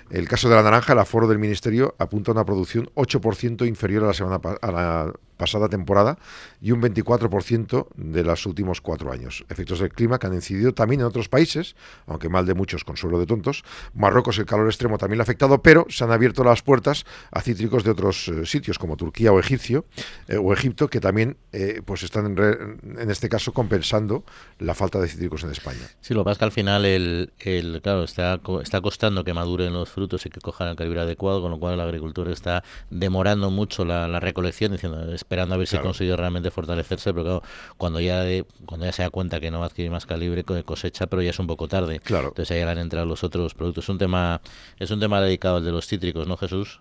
el 0.10 0.28
caso 0.28 0.50
de 0.50 0.56
la 0.56 0.64
naranja, 0.64 0.94
el 0.94 1.00
aforo 1.00 1.28
del 1.28 1.40
Ministerio 1.40 1.96
apunta 1.98 2.32
a 2.32 2.34
una 2.34 2.46
producción 2.46 2.90
8% 2.96 3.68
inferior 3.68 4.04
a 4.04 4.08
la 4.08 4.14
semana 4.14 4.40
a 4.62 5.12
pasada 5.38 5.70
temporada 5.70 6.18
y 6.62 6.72
un 6.72 6.82
24% 6.82 7.88
de 7.96 8.24
los 8.24 8.46
últimos 8.46 8.82
cuatro 8.82 9.12
años. 9.12 9.46
Efectos 9.50 9.80
del 9.80 9.92
clima 9.92 10.20
que 10.20 10.28
han 10.28 10.34
incidido 10.34 10.74
también 10.74 11.02
en 11.02 11.08
otros 11.08 11.30
países, 11.30 11.76
aunque 12.06 12.30
mal 12.30 12.46
de 12.46 12.54
muchos, 12.54 12.84
consuelo 12.84 13.20
de 13.20 13.26
tontos. 13.26 13.64
Marruecos 13.94 14.38
el 14.40 14.46
calor 14.46 14.68
extremo 14.68 14.98
también 14.98 15.18
lo 15.18 15.22
ha 15.22 15.24
afectado, 15.24 15.62
pero 15.62 15.86
se 15.90 16.04
han 16.04 16.12
abierto 16.12 16.44
las 16.44 16.62
puertas 16.62 17.06
a 17.32 17.42
cítricos 17.42 17.84
de 17.84 17.92
otros 17.92 18.28
eh, 18.28 18.46
sitios 18.46 18.80
como 18.80 18.98
Turquía 18.98 19.32
o 19.32 19.40
Egipcio 19.40 19.86
eh, 20.28 20.38
o 20.38 20.54
Egipto 20.54 20.90
que 20.90 21.00
también 21.00 21.38
eh, 21.52 21.82
pues 21.86 22.04
están 22.04 22.38
en, 22.38 23.10
este 23.10 23.30
caso 23.30 23.54
compensando 23.54 24.24
la 24.60 24.74
falta 24.74 25.00
de 25.00 25.08
cítricos 25.08 25.44
en 25.44 25.52
España. 25.52 25.88
Sí, 26.02 26.14
lo 26.14 26.22
que 26.22 26.26
pasa 26.26 26.34
es 26.34 26.38
que 26.40 26.46
al 26.46 26.52
final 26.52 26.86
el, 26.86 27.34
el 27.40 27.82
claro 27.82 28.04
está 28.04 28.42
está 28.62 28.82
costando 28.82 29.24
que 29.24 29.34
maduren 29.34 29.74
los 29.74 29.90
frutos 29.90 30.26
y 30.26 30.30
que 30.30 30.40
cojan 30.40 30.70
el 30.70 30.76
calibre 30.76 31.02
adecuado, 31.02 31.42
con 31.42 31.52
lo 31.52 31.60
cual 31.60 31.76
el 31.76 31.82
agricultor 31.82 32.30
está 32.30 32.64
demorando 32.90 33.52
mucho 33.52 33.86
la, 33.86 34.08
la 34.08 34.20
recolección 34.20 34.72
diciendo 34.72 35.06
esperando 35.28 35.56
a 35.56 35.58
ver 35.58 35.68
si 35.68 35.78
consigue 35.80 36.16
realmente 36.16 36.52
fortalecerse, 36.52 37.14
pero 37.14 37.26
claro, 37.26 37.42
cuando 37.76 38.00
ya 38.00 38.24
cuando 38.66 38.86
ya 38.86 38.94
se 38.94 39.04
da 39.04 39.10
cuenta 39.10 39.42
que 39.42 39.52
no 39.52 39.60
va 39.60 39.66
a 39.66 39.68
adquirir 39.68 39.92
más 39.92 40.06
calibre 40.06 40.46
cosecha, 40.64 41.08
pero 41.08 41.22
ya 41.22 41.32
es 41.32 41.40
un 41.40 41.48
poco 41.48 41.68
tarde. 41.68 42.00
Claro. 42.00 42.30
Entonces 42.30 42.56
ahí 42.56 42.62
han 42.62 42.78
entrado 42.78 43.06
los 43.06 43.26
otros 43.26 43.54
productos. 43.54 43.84
Es 43.84 43.90
un 43.90 43.98
tema 43.98 44.40
es 44.80 44.90
un 44.90 45.02
tema 45.02 45.20
dedicado 45.20 45.58
al 45.58 45.66
de 45.66 45.72
los 45.74 45.86
cítricos, 45.86 46.28
¿no, 46.28 46.38
Jesús? 46.38 46.80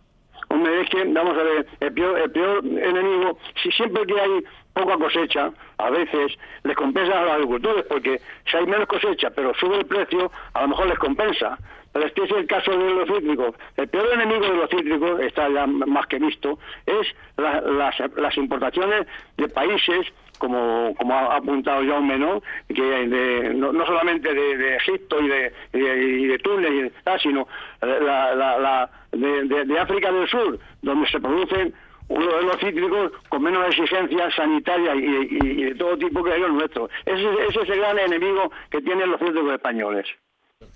Hombre, 0.48 0.80
es 0.80 0.88
que, 0.90 1.04
vamos 1.06 1.36
a 1.36 1.42
ver, 1.42 1.66
el 1.80 1.92
peor, 1.92 2.20
el 2.20 2.30
peor 2.30 2.64
enemigo, 2.64 3.36
si 3.60 3.72
siempre 3.72 4.06
que 4.06 4.20
hay 4.20 4.44
poca 4.74 4.96
cosecha, 4.96 5.50
a 5.78 5.90
veces 5.90 6.38
les 6.62 6.76
compensa 6.76 7.18
a 7.18 7.22
los 7.24 7.32
agricultores, 7.32 7.84
porque 7.88 8.20
si 8.48 8.56
hay 8.56 8.66
menos 8.66 8.86
cosecha, 8.86 9.30
pero 9.30 9.52
sube 9.54 9.78
el 9.78 9.86
precio, 9.86 10.30
a 10.54 10.62
lo 10.62 10.68
mejor 10.68 10.86
les 10.86 10.98
compensa. 11.00 11.58
Este 12.04 12.24
es 12.24 12.30
el 12.30 12.46
caso 12.46 12.70
de 12.70 12.94
los 12.94 13.08
cítricos. 13.08 13.54
El 13.76 13.88
peor 13.88 14.12
enemigo 14.12 14.46
de 14.46 14.56
los 14.56 14.70
cítricos, 14.70 15.20
está 15.20 15.48
ya 15.48 15.66
más 15.66 16.06
que 16.06 16.18
visto, 16.18 16.58
es 16.84 17.14
las, 17.36 18.36
importaciones 18.36 19.06
de 19.36 19.48
países 19.48 20.06
como, 20.38 20.94
como 20.96 21.14
ha 21.14 21.36
apuntado 21.36 21.82
ya 21.82 21.98
un 21.98 22.08
menor, 22.08 22.42
que 22.68 23.52
no, 23.54 23.86
solamente 23.86 24.32
de, 24.34 24.76
Egipto 24.76 25.20
y 25.20 25.28
de, 25.28 25.52
y 25.72 26.26
de, 26.26 26.38
Túnez, 26.38 26.92
sino 27.22 27.48
la, 27.80 28.90
de, 29.12 29.78
África 29.78 30.12
del 30.12 30.28
Sur, 30.28 30.58
donde 30.82 31.08
se 31.08 31.20
producen 31.20 31.74
uno 32.08 32.36
de 32.36 32.42
los 32.42 32.56
cítricos 32.58 33.12
con 33.28 33.42
menos 33.42 33.66
exigencias 33.68 34.34
sanitarias 34.34 34.96
y, 34.96 35.64
de 35.64 35.74
todo 35.74 35.96
tipo 35.96 36.22
que 36.22 36.32
hay 36.32 36.40
los 36.40 36.52
nuestros. 36.52 36.90
Ese, 37.04 37.28
ese 37.48 37.62
es 37.62 37.70
el 37.70 37.78
gran 37.78 37.98
enemigo 37.98 38.50
que 38.70 38.80
tienen 38.82 39.10
los 39.10 39.18
cítricos 39.18 39.54
españoles. 39.54 40.06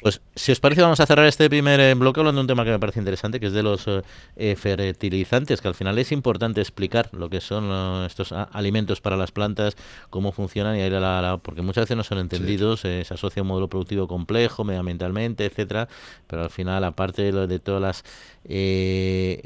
Pues 0.02 0.20
si 0.34 0.52
os 0.52 0.60
parece 0.60 0.82
vamos 0.82 1.00
a 1.00 1.06
cerrar 1.06 1.26
este 1.26 1.48
primer 1.48 1.80
eh, 1.80 1.94
bloque 1.94 2.20
hablando 2.20 2.38
de 2.38 2.42
un 2.42 2.46
tema 2.46 2.64
que 2.64 2.70
me 2.70 2.78
parece 2.78 2.98
interesante, 2.98 3.40
que 3.40 3.46
es 3.46 3.52
de 3.52 3.62
los 3.62 3.86
eh, 4.36 4.56
fertilizantes, 4.56 5.60
que 5.62 5.68
al 5.68 5.74
final 5.74 5.98
es 5.98 6.12
importante 6.12 6.60
explicar 6.60 7.08
lo 7.12 7.30
que 7.30 7.40
son 7.40 7.68
eh, 7.70 8.06
estos 8.06 8.32
alimentos 8.32 9.00
para 9.00 9.16
las 9.16 9.32
plantas, 9.32 9.76
cómo 10.10 10.32
funcionan 10.32 10.76
y 10.76 10.80
ahí 10.80 10.90
la, 10.90 11.38
porque 11.42 11.62
muchas 11.62 11.84
veces 11.84 11.96
no 11.96 12.04
son 12.04 12.18
entendidos, 12.18 12.80
se 12.80 13.06
asocia 13.08 13.42
un 13.42 13.48
modelo 13.48 13.68
productivo 13.68 14.06
complejo, 14.06 14.64
medioambientalmente, 14.64 15.46
etcétera, 15.46 15.88
pero 16.26 16.42
al 16.42 16.50
final 16.50 16.84
aparte 16.84 17.32
de, 17.32 17.46
de 17.46 17.58
todas 17.58 17.80
las 17.80 18.04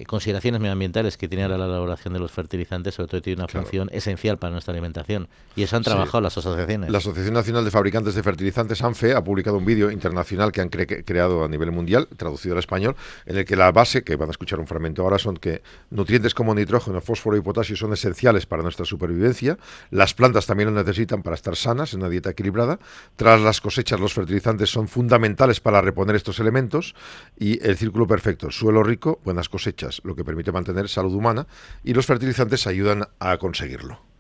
consideraciones 0.07 0.61
medioambientales 0.61 1.17
que 1.17 1.29
tiene 1.29 1.49
la 1.49 1.57
elaboración 1.57 2.15
de 2.15 2.21
los 2.21 2.31
fertilizantes, 2.31 2.95
sobre 2.95 3.09
todo 3.09 3.23
tiene 3.23 3.43
una 3.43 3.49
función 3.49 3.89
esencial 3.93 4.39
para 4.39 4.53
nuestra 4.53 4.73
alimentación 4.73 5.29
y 5.57 5.63
eso 5.65 5.77
han 5.77 5.83
trabajado 5.83 6.21
las 6.21 6.37
asociaciones. 6.39 6.91
La 6.91 6.99
Asociación 6.99 7.35
Nacional 7.35 7.65
de 7.65 7.71
Fabricantes 7.71 8.15
de 8.15 8.23
Fertilizantes, 8.23 8.83
ANFE, 8.83 9.15
ha 9.15 9.25
publicado 9.25 9.59
un 9.59 9.65
vídeo 9.65 9.91
internacional 9.91 10.24
que 10.53 10.61
han 10.61 10.69
creado 10.69 11.45
a 11.45 11.49
nivel 11.49 11.71
mundial, 11.71 12.09
traducido 12.17 12.55
al 12.55 12.59
español, 12.59 12.97
en 13.27 13.37
el 13.37 13.45
que 13.45 13.57
la 13.57 13.71
base, 13.73 14.03
que 14.03 14.17
van 14.17 14.29
a 14.29 14.33
escuchar 14.33 14.59
un 14.59 14.67
fragmento 14.67 15.03
ahora, 15.03 15.19
son 15.19 15.37
que 15.37 15.63
nutrientes 15.91 16.35
como 16.35 16.55
nitrógeno, 16.55 17.01
fósforo 17.01 17.37
y 17.37 17.41
potasio 17.41 17.77
son 17.77 17.93
esenciales 17.93 18.47
para 18.47 18.63
nuestra 18.63 18.85
supervivencia. 18.85 19.59
Las 19.91 20.15
plantas 20.15 20.47
también 20.47 20.73
lo 20.73 20.83
necesitan 20.83 21.23
para 21.23 21.35
estar 21.35 21.57
sanas 21.57 21.93
en 21.95 22.01
una 22.01 22.09
dieta 22.09 22.31
equilibrada. 22.31 22.79
Tras 23.17 23.41
las 23.41 23.61
cosechas, 23.61 24.01
los 24.01 24.15
fertilizantes 24.15 24.71
son 24.71 24.89
fundamentales 24.89 25.61
para 25.61 25.81
reponer 25.81 26.17
estos 26.17 26.41
elementos 26.41 26.95
y 27.39 27.65
el 27.67 27.77
círculo 27.77 28.07
perfecto, 28.07 28.51
suelo 28.51 28.83
rico, 28.83 29.21
buenas 29.25 29.49
cosechas, 29.49 30.01
lo 30.05 30.15
que 30.15 30.25
permite 30.25 30.53
mantener 30.53 30.89
salud 30.89 31.15
humana 31.15 31.47
y 31.83 31.95
los 31.95 32.07
fertilizantes 32.07 32.67
ayudan 32.67 33.09
a 33.19 33.37
conseguirlo. 33.39 34.14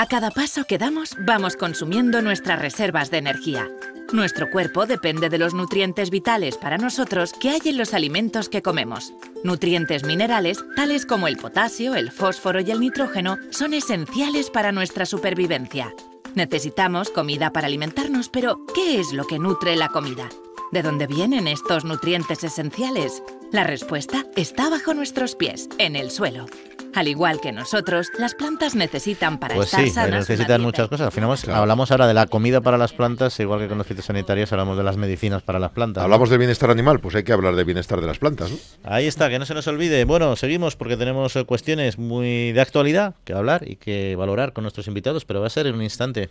A 0.00 0.06
cada 0.06 0.30
paso 0.30 0.62
que 0.62 0.78
damos, 0.78 1.16
vamos 1.18 1.56
consumiendo 1.56 2.22
nuestras 2.22 2.60
reservas 2.60 3.10
de 3.10 3.18
energía. 3.18 3.68
Nuestro 4.12 4.48
cuerpo 4.48 4.86
depende 4.86 5.28
de 5.28 5.38
los 5.38 5.54
nutrientes 5.54 6.10
vitales 6.10 6.56
para 6.56 6.78
nosotros 6.78 7.32
que 7.32 7.50
hay 7.50 7.60
en 7.64 7.76
los 7.76 7.94
alimentos 7.94 8.48
que 8.48 8.62
comemos. 8.62 9.12
Nutrientes 9.42 10.04
minerales, 10.04 10.64
tales 10.76 11.04
como 11.04 11.26
el 11.26 11.36
potasio, 11.36 11.96
el 11.96 12.12
fósforo 12.12 12.60
y 12.60 12.70
el 12.70 12.78
nitrógeno, 12.78 13.38
son 13.50 13.74
esenciales 13.74 14.50
para 14.50 14.70
nuestra 14.70 15.04
supervivencia. 15.04 15.92
Necesitamos 16.36 17.10
comida 17.10 17.52
para 17.52 17.66
alimentarnos, 17.66 18.28
pero 18.28 18.64
¿qué 18.76 19.00
es 19.00 19.12
lo 19.12 19.26
que 19.26 19.40
nutre 19.40 19.74
la 19.74 19.88
comida? 19.88 20.28
¿De 20.70 20.82
dónde 20.82 21.08
vienen 21.08 21.48
estos 21.48 21.84
nutrientes 21.84 22.44
esenciales? 22.44 23.20
La 23.50 23.64
respuesta 23.64 24.26
está 24.36 24.70
bajo 24.70 24.94
nuestros 24.94 25.34
pies, 25.34 25.68
en 25.78 25.96
el 25.96 26.12
suelo. 26.12 26.46
Al 26.94 27.06
igual 27.06 27.40
que 27.40 27.52
nosotros, 27.52 28.08
las 28.18 28.34
plantas 28.34 28.74
necesitan 28.74 29.38
para 29.38 29.54
pues 29.54 29.68
estar 29.68 29.84
sí, 29.84 29.90
sanas. 29.90 30.28
necesitan 30.28 30.60
muchas 30.62 30.88
cosas. 30.88 31.06
Al 31.06 31.12
final 31.12 31.36
hablamos 31.54 31.90
ahora 31.90 32.06
de 32.06 32.14
la 32.14 32.26
comida 32.26 32.60
para 32.60 32.78
las 32.78 32.92
plantas, 32.92 33.38
igual 33.40 33.60
que 33.60 33.68
con 33.68 33.78
los 33.78 33.86
fitosanitarios 33.86 34.50
hablamos 34.52 34.76
de 34.76 34.82
las 34.82 34.96
medicinas 34.96 35.42
para 35.42 35.58
las 35.58 35.70
plantas. 35.70 36.02
Hablamos 36.02 36.30
de 36.30 36.38
bienestar 36.38 36.70
animal, 36.70 37.00
pues 37.00 37.14
hay 37.14 37.22
que 37.22 37.32
hablar 37.32 37.54
de 37.54 37.64
bienestar 37.64 38.00
de 38.00 38.06
las 38.06 38.18
plantas. 38.18 38.50
Ahí 38.84 39.06
está, 39.06 39.28
que 39.28 39.38
no 39.38 39.46
se 39.46 39.54
nos 39.54 39.66
olvide. 39.68 40.04
Bueno, 40.04 40.34
seguimos 40.36 40.76
porque 40.76 40.96
tenemos 40.96 41.36
eh, 41.36 41.44
cuestiones 41.44 41.98
muy 41.98 42.52
de 42.52 42.60
actualidad 42.60 43.14
que 43.24 43.32
hablar 43.32 43.68
y 43.68 43.76
que 43.76 44.16
valorar 44.16 44.52
con 44.52 44.62
nuestros 44.62 44.88
invitados, 44.88 45.24
pero 45.24 45.40
va 45.40 45.46
a 45.46 45.50
ser 45.50 45.66
en 45.66 45.74
un 45.74 45.82
instante. 45.82 46.30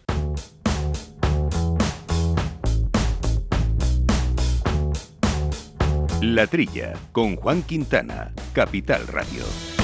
La 6.21 6.47
Trilla, 6.47 6.93
con 7.11 7.35
Juan 7.35 7.61
Quintana, 7.61 8.33
Capital 8.53 9.05
Radio. 9.07 9.76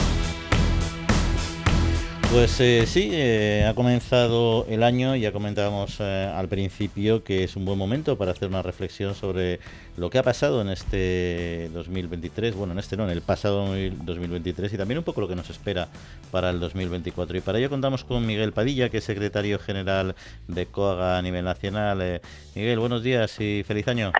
Pues 2.34 2.60
eh, 2.62 2.88
sí, 2.88 3.12
eh, 3.14 3.64
ha 3.70 3.76
comenzado 3.76 4.66
el 4.68 4.82
año, 4.82 5.16
ya 5.16 5.32
comentábamos 5.32 6.00
eh, 6.00 6.32
al 6.36 6.48
principio 6.48 7.24
que 7.24 7.44
es 7.44 7.56
un 7.56 7.64
buen 7.64 7.78
momento 7.78 8.18
para 8.18 8.32
hacer 8.32 8.50
una 8.50 8.64
reflexión 8.64 9.14
sobre 9.14 9.60
lo 9.98 10.10
que 10.10 10.18
ha 10.18 10.24
pasado 10.24 10.60
en 10.60 10.70
este 10.70 11.70
2023, 11.76 12.56
bueno, 12.56 12.74
en 12.74 12.80
este 12.80 12.98
no, 12.98 13.04
en 13.04 13.12
el 13.12 13.22
pasado 13.22 13.68
2023 13.68 14.74
y 14.74 14.78
también 14.78 14.98
un 14.98 15.04
poco 15.04 15.22
lo 15.22 15.28
que 15.28 15.36
nos 15.36 15.52
espera 15.52 15.90
para 16.32 16.50
el 16.50 16.60
2024. 16.60 17.38
Y 17.38 17.42
para 17.42 17.60
ello 17.60 17.70
contamos 17.70 18.04
con 18.04 18.26
Miguel 18.26 18.52
Padilla, 18.52 18.90
que 18.90 18.98
es 18.98 19.04
secretario 19.04 19.60
general 19.60 20.16
de 20.48 20.66
COAGA 20.66 21.20
a 21.20 21.22
nivel 21.22 21.46
nacional. 21.46 22.20
Miguel, 22.56 22.80
buenos 22.80 23.04
días 23.04 23.40
y 23.40 23.64
feliz 23.64 23.88
año. 23.88 24.12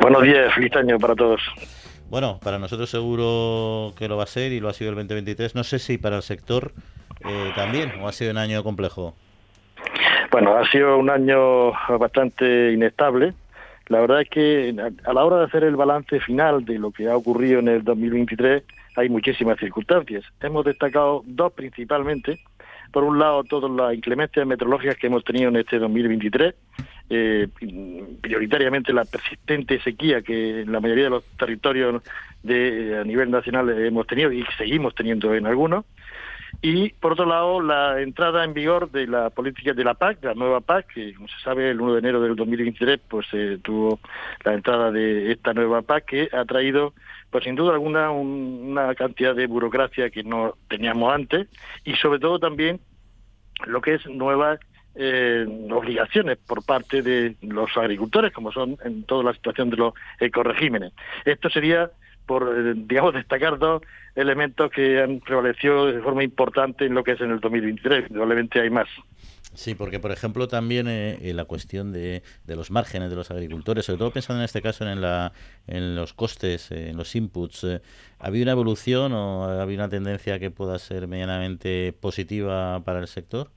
Buenos 0.00 0.24
días, 0.24 0.52
feliz 0.54 0.74
año 0.74 0.98
para 0.98 1.14
todos. 1.14 1.40
Bueno, 2.10 2.40
para 2.42 2.58
nosotros 2.58 2.90
seguro 2.90 3.94
que 3.96 4.08
lo 4.08 4.16
va 4.16 4.24
a 4.24 4.26
ser 4.26 4.50
y 4.50 4.58
lo 4.58 4.68
ha 4.68 4.74
sido 4.74 4.90
el 4.90 4.96
2023. 4.96 5.54
No 5.54 5.62
sé 5.62 5.78
si 5.78 5.98
para 5.98 6.16
el 6.16 6.22
sector 6.22 6.72
eh, 7.24 7.52
también, 7.54 7.92
¿o 8.00 8.08
ha 8.08 8.12
sido 8.12 8.30
un 8.30 8.38
año 8.38 8.62
complejo? 8.62 9.14
Bueno, 10.30 10.56
ha 10.56 10.68
sido 10.70 10.98
un 10.98 11.10
año 11.10 11.72
bastante 11.98 12.72
inestable. 12.72 13.34
La 13.86 14.00
verdad 14.00 14.20
es 14.20 14.28
que 14.28 14.74
a 15.04 15.12
la 15.12 15.24
hora 15.24 15.38
de 15.38 15.44
hacer 15.46 15.64
el 15.64 15.76
balance 15.76 16.20
final 16.20 16.64
de 16.64 16.78
lo 16.78 16.90
que 16.90 17.08
ha 17.08 17.16
ocurrido 17.16 17.60
en 17.60 17.68
el 17.68 17.84
2023 17.84 18.62
hay 18.96 19.08
muchísimas 19.08 19.58
circunstancias. 19.58 20.24
Hemos 20.40 20.64
destacado 20.64 21.22
dos 21.24 21.52
principalmente. 21.52 22.40
Por 22.92 23.04
un 23.04 23.18
lado, 23.18 23.44
todas 23.44 23.70
las 23.70 23.94
inclemencias 23.94 24.46
meteorológicas 24.46 24.96
que 24.96 25.06
hemos 25.06 25.24
tenido 25.24 25.48
en 25.50 25.56
este 25.56 25.78
2023, 25.78 26.54
eh, 27.10 27.48
prioritariamente 28.20 28.92
la 28.92 29.04
persistente 29.04 29.80
sequía 29.80 30.22
que 30.22 30.62
en 30.62 30.72
la 30.72 30.80
mayoría 30.80 31.04
de 31.04 31.10
los 31.10 31.24
territorios 31.38 32.02
de, 32.42 32.98
a 33.00 33.04
nivel 33.04 33.30
nacional 33.30 33.68
hemos 33.70 34.06
tenido 34.06 34.32
y 34.32 34.44
seguimos 34.56 34.94
teniendo 34.94 35.34
en 35.34 35.46
algunos 35.46 35.84
y 36.62 36.90
por 36.90 37.12
otro 37.12 37.26
lado 37.26 37.60
la 37.60 38.00
entrada 38.00 38.44
en 38.44 38.54
vigor 38.54 38.90
de 38.90 39.06
la 39.06 39.30
política 39.30 39.72
de 39.72 39.84
la 39.84 39.94
PAC, 39.94 40.24
la 40.24 40.34
nueva 40.34 40.60
PAC, 40.60 40.92
que 40.94 41.14
como 41.14 41.28
se 41.28 41.40
sabe 41.42 41.70
el 41.70 41.80
1 41.80 41.94
de 41.94 41.98
enero 42.00 42.20
del 42.20 42.36
2023 42.36 43.00
pues 43.08 43.26
eh, 43.32 43.58
tuvo 43.62 44.00
la 44.44 44.54
entrada 44.54 44.90
de 44.90 45.32
esta 45.32 45.52
nueva 45.54 45.82
PAC 45.82 46.04
que 46.04 46.28
ha 46.32 46.44
traído 46.44 46.94
pues 47.30 47.44
sin 47.44 47.54
duda 47.54 47.72
alguna 47.72 48.10
una 48.10 48.94
cantidad 48.94 49.34
de 49.34 49.46
burocracia 49.46 50.10
que 50.10 50.22
no 50.22 50.54
teníamos 50.68 51.12
antes 51.12 51.48
y 51.84 51.94
sobre 51.94 52.18
todo 52.18 52.38
también 52.38 52.80
lo 53.66 53.80
que 53.80 53.94
es 53.94 54.06
nuevas 54.06 54.60
eh, 54.94 55.46
obligaciones 55.70 56.38
por 56.38 56.64
parte 56.64 57.02
de 57.02 57.36
los 57.42 57.76
agricultores, 57.76 58.32
como 58.32 58.50
son 58.50 58.76
en 58.84 59.04
toda 59.04 59.22
la 59.22 59.32
situación 59.32 59.70
de 59.70 59.76
los 59.76 59.94
ecoregímenes. 60.18 60.92
Esto 61.24 61.50
sería 61.50 61.90
por, 62.28 62.44
eh, 62.56 62.74
digamos, 62.76 63.14
destacar 63.14 63.58
dos 63.58 63.82
elementos 64.14 64.70
que 64.70 65.00
han 65.02 65.18
prevalecido 65.18 65.86
de 65.86 66.00
forma 66.00 66.22
importante 66.22 66.84
en 66.84 66.94
lo 66.94 67.02
que 67.02 67.12
es 67.12 67.20
en 67.20 67.32
el 67.32 67.40
2023. 67.40 68.10
Probablemente 68.10 68.60
hay 68.60 68.70
más. 68.70 68.86
Sí, 69.54 69.74
porque 69.74 69.98
por 69.98 70.12
ejemplo 70.12 70.46
también 70.46 70.86
eh, 70.88 71.32
la 71.34 71.46
cuestión 71.46 71.90
de, 71.90 72.22
de, 72.44 72.54
los 72.54 72.70
márgenes 72.70 73.10
de 73.10 73.16
los 73.16 73.30
agricultores, 73.30 73.86
sobre 73.86 73.98
todo 73.98 74.10
pensando 74.12 74.40
en 74.40 74.44
este 74.44 74.60
caso 74.62 74.88
en, 74.88 75.00
la, 75.00 75.32
en 75.66 75.96
los 75.96 76.12
costes, 76.12 76.70
eh, 76.70 76.90
en 76.90 76.96
los 76.98 77.16
inputs, 77.16 77.64
¿ha 77.64 77.80
habido 78.26 78.44
una 78.44 78.52
evolución 78.52 79.12
o 79.14 79.44
ha 79.44 79.62
habido 79.62 79.82
una 79.82 79.88
tendencia 79.88 80.38
que 80.38 80.50
pueda 80.50 80.78
ser 80.78 81.08
medianamente 81.08 81.94
positiva 81.98 82.84
para 82.84 83.00
el 83.00 83.08
sector? 83.08 83.48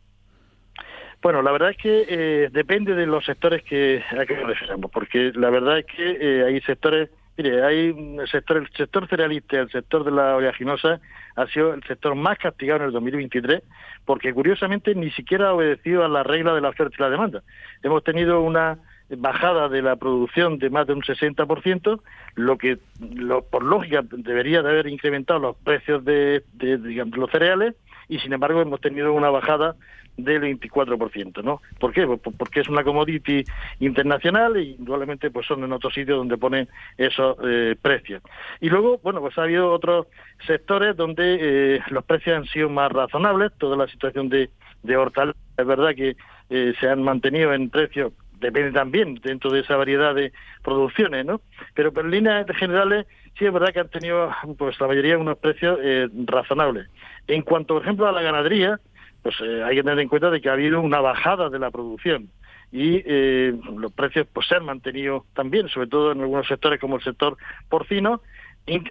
Bueno, 1.22 1.44
la 1.44 1.51
verdad 1.51 1.70
es 1.72 1.78
que 1.78 2.50
depende 2.51 2.96
de 2.96 3.06
los 3.06 3.25
sectores 3.25 3.62
que, 3.62 4.01
a 4.18 4.25
que 4.25 4.36
nos 4.36 4.48
referamos, 4.48 4.90
porque 4.90 5.32
la 5.36 5.51
verdad 5.51 5.78
es 5.78 5.86
que 5.86 6.44
hay 6.48 6.60
sectores 6.62 7.10
Mire, 7.38 7.64
hay 7.64 8.18
el 8.20 8.28
sector, 8.30 8.58
el 8.58 8.70
sector 8.72 9.08
cerealista, 9.08 9.60
el 9.60 9.72
sector 9.72 10.04
de 10.04 10.12
la 10.12 10.36
oleaginosa 10.36 11.00
ha 11.36 11.48
sido 11.48 11.74
el 11.74 11.84
sector 11.84 12.14
más 12.16 12.38
castigado 12.38 12.82
en 12.82 12.88
el 12.88 12.92
2023 12.92 13.64
porque 14.06 14.34
curiosamente 14.34 14.94
ni 14.96 15.12
siquiera 15.12 15.50
ha 15.50 15.54
obedecido 15.54 16.04
a 16.04 16.10
la 16.10 16.24
regla 16.24 16.54
de 16.54 16.62
la 16.62 16.70
oferta 16.70 16.96
y 16.98 17.02
la 17.02 17.10
demanda. 17.10 17.44
Hemos 17.84 18.04
tenido 18.04 18.42
una 18.42 18.78
bajada 19.18 19.70
de 19.70 19.82
la 19.82 19.96
producción 19.96 20.58
de 20.58 20.70
más 20.70 20.88
de 20.88 20.94
un 20.94 21.02
60%, 21.02 22.02
lo 22.36 22.58
que 22.58 22.80
lo, 23.00 23.44
por 23.44 23.64
lógica 23.64 24.02
debería 24.04 24.62
de 24.62 24.70
haber 24.70 24.88
incrementado 24.88 25.40
los 25.40 25.58
precios 25.58 26.04
de, 26.06 26.44
los 26.60 27.32
cereales 27.32 27.76
y 28.12 28.20
sin 28.20 28.34
embargo 28.34 28.62
hemos 28.62 28.82
tenido 28.82 29.13
una 29.13 29.30
bajada 29.30 29.75
del 30.18 30.41
24%, 30.41 31.41
¿no? 31.41 31.62
¿Por 31.80 31.94
qué? 31.94 32.06
Pues 32.06 32.20
porque 32.38 32.60
es 32.60 32.68
una 32.68 32.84
commodity 32.84 33.46
internacional 33.80 34.58
y 34.58 34.76
indudablemente 34.78 35.32
pues 35.32 35.47
son 35.47 35.63
en 35.63 35.71
otros 35.71 35.93
sitios 35.93 36.17
donde 36.17 36.38
ponen 36.38 36.67
esos 36.97 37.38
eh, 37.41 37.78
precios. 37.82 38.21
Y 38.60 38.69
luego, 38.69 39.00
bueno, 39.02 39.21
pues 39.21 39.38
ha 39.38 39.43
habido 39.43 39.71
otros 39.71 40.08
sectores 40.45 40.97
donde 40.97 41.38
eh, 41.39 41.80
los 41.89 42.04
precios 42.04 42.36
han 42.36 42.45
sido 42.47 42.69
más 42.69 42.91
razonables, 42.91 43.54
toda 43.58 43.78
la 43.78 43.88
situación 43.88 44.28
de, 44.28 44.50
de 44.84 44.97
hortalizas, 44.97 45.41
es 45.58 45.65
verdad 45.65 45.95
que 45.95 46.17
eh, 46.50 46.74
se 46.82 46.89
han 46.89 47.02
mantenido 47.04 47.54
en 47.54 47.69
precios 47.69 48.12
depende 48.41 48.71
también 48.71 49.19
dentro 49.24 49.52
de 49.52 49.60
esa 49.60 49.78
variedad 49.78 50.15
de 50.15 50.34
producciones, 50.63 51.24
¿no? 51.24 51.41
Pero, 51.76 51.93
en 51.95 52.10
líneas 52.10 52.47
generales 52.58 53.06
sí 53.38 53.45
es 53.45 53.54
verdad 53.54 53.71
que 53.71 53.82
han 53.82 53.89
tenido, 53.89 54.32
pues 54.58 54.80
la 54.82 54.88
mayoría, 54.88 55.19
unos 55.19 55.38
precios 55.38 55.78
razonables. 56.26 56.88
En 57.27 57.41
cuanto, 57.43 57.75
por 57.75 57.84
ejemplo, 57.84 58.07
a 58.07 58.12
la 58.12 58.21
ganadería, 58.21 58.79
pues 59.21 59.36
eh, 59.41 59.63
hay 59.63 59.75
que 59.75 59.84
tener 59.84 59.99
en 59.99 60.10
cuenta 60.10 60.29
de 60.29 60.41
que 60.41 60.49
ha 60.49 60.53
habido 60.53 60.81
una 60.81 60.99
bajada 60.99 61.49
de 61.49 61.60
la 61.60 61.71
producción 61.71 62.29
y 62.71 63.01
eh, 63.05 63.53
los 63.77 63.91
precios 63.91 64.27
pues 64.31 64.47
se 64.47 64.55
han 64.55 64.65
mantenido 64.65 65.25
también, 65.34 65.67
sobre 65.67 65.88
todo 65.88 66.12
en 66.12 66.21
algunos 66.21 66.47
sectores 66.47 66.79
como 66.79 66.95
el 66.95 67.03
sector 67.03 67.38
porcino, 67.69 68.21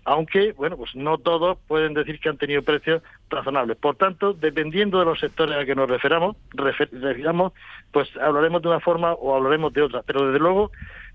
aunque 0.05 0.53
bueno 0.53 0.77
pues 0.77 0.95
no 0.95 1.17
todos 1.17 1.59
pueden 1.67 1.95
decir 1.95 2.21
que 2.21 2.29
han 2.29 2.37
tenido 2.37 2.63
precios 2.63 3.03
razonables. 3.31 3.77
Por 3.79 3.97
tanto, 3.97 4.35
dependiendo 4.35 4.99
de 4.99 5.07
los 5.07 5.19
sectores 5.19 5.57
a 5.57 5.65
que 5.65 5.75
nos 5.75 5.89
referamos, 5.89 6.37
refiramos, 6.53 7.53
pues 7.91 8.15
hablaremos 8.19 8.61
de 8.61 8.69
una 8.69 8.81
forma 8.81 9.15
o 9.15 9.35
hablaremos 9.35 9.73
de 9.73 9.83
otra. 9.83 10.03
Pero 10.05 10.27
desde 10.27 10.41
luego, 10.41 10.71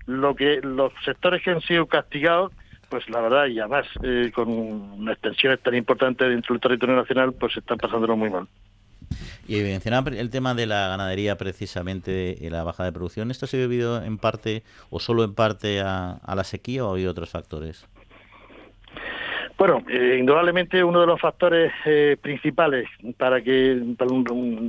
lo 0.06 0.34
que 0.34 0.60
los 0.62 0.92
sectores 1.04 1.42
que 1.42 1.50
han 1.50 1.60
sido 1.60 1.86
castigados 1.86 2.52
pues 2.88 3.08
la 3.08 3.20
verdad, 3.20 3.46
y 3.46 3.58
además 3.58 3.86
eh, 4.02 4.30
con 4.34 4.48
una 4.48 5.12
extensión 5.12 5.58
tan 5.62 5.74
importante 5.74 6.28
dentro 6.28 6.54
del 6.54 6.60
territorio 6.60 6.96
nacional, 6.96 7.32
pues 7.32 7.56
están 7.56 7.78
pasándolo 7.78 8.16
muy 8.16 8.30
mal. 8.30 8.46
Y 9.48 9.60
mencionaba 9.60 10.10
el 10.10 10.30
tema 10.30 10.54
de 10.54 10.66
la 10.66 10.88
ganadería 10.88 11.36
precisamente 11.36 12.36
y 12.40 12.50
la 12.50 12.64
baja 12.64 12.84
de 12.84 12.92
producción. 12.92 13.30
¿Esto 13.30 13.46
se 13.46 13.56
ha 13.56 13.60
debido 13.60 14.02
en 14.02 14.18
parte 14.18 14.64
o 14.90 14.98
solo 14.98 15.22
en 15.22 15.34
parte 15.34 15.80
a, 15.80 16.18
la 16.34 16.44
sequía 16.44 16.84
o 16.84 16.96
hay 16.96 17.06
otros 17.06 17.30
factores? 17.30 17.86
Bueno, 19.56 19.82
eh, 19.88 20.16
indudablemente 20.18 20.84
uno 20.84 21.00
de 21.00 21.06
los 21.06 21.18
factores 21.18 21.72
eh, 21.86 22.18
principales 22.20 22.88
para 23.16 23.40
que, 23.40 23.80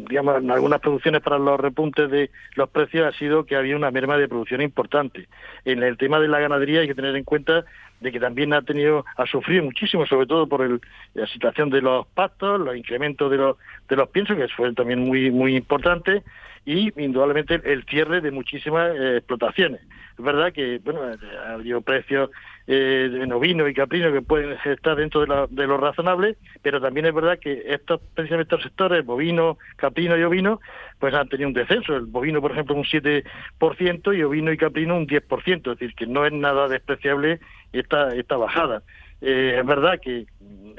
digamos, 0.08 0.38
en 0.38 0.50
algunas 0.50 0.80
producciones 0.80 1.22
para 1.22 1.38
los 1.38 1.60
repuntes 1.60 2.10
de 2.10 2.30
los 2.56 2.70
precios 2.70 3.06
ha 3.06 3.18
sido 3.18 3.46
que 3.46 3.58
había 3.58 3.76
una 3.76 3.92
merma 3.92 4.18
de 4.18 4.30
producción 4.30 4.62
importante. 4.62 5.28
En 5.66 5.84
el 5.84 5.98
tema 5.98 6.22
de 6.22 6.30
la 6.30 6.40
ganadería 6.40 6.82
hay 6.82 6.88
que 6.88 6.96
tener 6.96 7.18
en 7.18 7.26
cuenta 7.26 7.66
de 8.00 8.12
que 8.12 8.20
también 8.20 8.54
ha 8.54 8.62
tenido, 8.62 9.06
ha 9.16 9.26
sufrido 9.26 9.64
muchísimo, 9.64 10.06
sobre 10.06 10.28
todo 10.28 10.48
por 10.48 10.62
el, 10.62 10.82
la 11.14 11.28
situación 11.28 11.70
de 11.70 11.82
los 11.82 12.06
pastos, 12.08 12.60
los 12.60 12.76
incrementos 12.76 13.32
de 13.32 13.38
los, 13.38 13.58
de 13.90 13.96
los 13.96 14.10
piensos, 14.10 14.38
que 14.38 14.48
fue 14.50 14.74
también 14.74 15.00
muy, 15.00 15.32
muy 15.32 15.56
importante, 15.56 16.24
y 16.66 16.92
indudablemente 17.02 17.62
el 17.64 17.86
cierre 17.86 18.20
de 18.20 18.30
muchísimas 18.30 18.94
eh, 18.94 19.18
explotaciones. 19.18 19.82
Es 20.18 20.26
verdad 20.26 20.52
que, 20.52 20.80
bueno, 20.84 21.00
ha 21.46 21.54
habido 21.54 21.82
precios 21.82 22.30
eh, 22.66 23.10
de 23.10 23.34
ovino 23.34 23.68
y 23.68 23.74
caprino 23.74 24.12
que 24.12 24.22
pueden 24.22 24.58
estar 24.66 24.98
dentro 24.98 25.26
de, 25.26 25.48
de, 25.50 25.68
lo 25.68 25.78
razonable, 25.78 26.36
pero 26.62 26.82
también 26.82 27.06
es 27.06 27.14
verdad 27.14 27.40
que 27.40 27.64
estos, 27.68 28.02
precisamente 28.14 28.56
estos 28.56 28.64
sectores, 28.64 29.06
bovino, 29.06 29.58
caprino 29.78 30.18
y 30.18 30.24
ovino, 30.24 30.60
pues 31.00 31.14
han 31.14 31.30
tenido 31.30 31.48
un 31.50 31.54
descenso. 31.54 31.96
El 31.96 32.06
bovino, 32.06 32.42
por 32.42 32.52
ejemplo, 32.52 32.76
un 32.76 32.84
7% 32.84 34.18
y 34.18 34.24
ovino 34.24 34.52
y 34.52 34.58
caprino 34.58 34.98
un 34.98 35.08
10%, 35.08 35.58
es 35.58 35.80
decir, 35.80 35.96
que 35.96 36.08
no 36.08 36.26
es 36.26 36.34
nada 36.34 36.68
despreciable 36.68 37.40
esta, 37.74 38.14
esta 38.16 38.38
bajada. 38.38 38.84
Eh, 39.22 39.58
es 39.60 39.66
verdad 39.66 40.00
que 40.02 40.26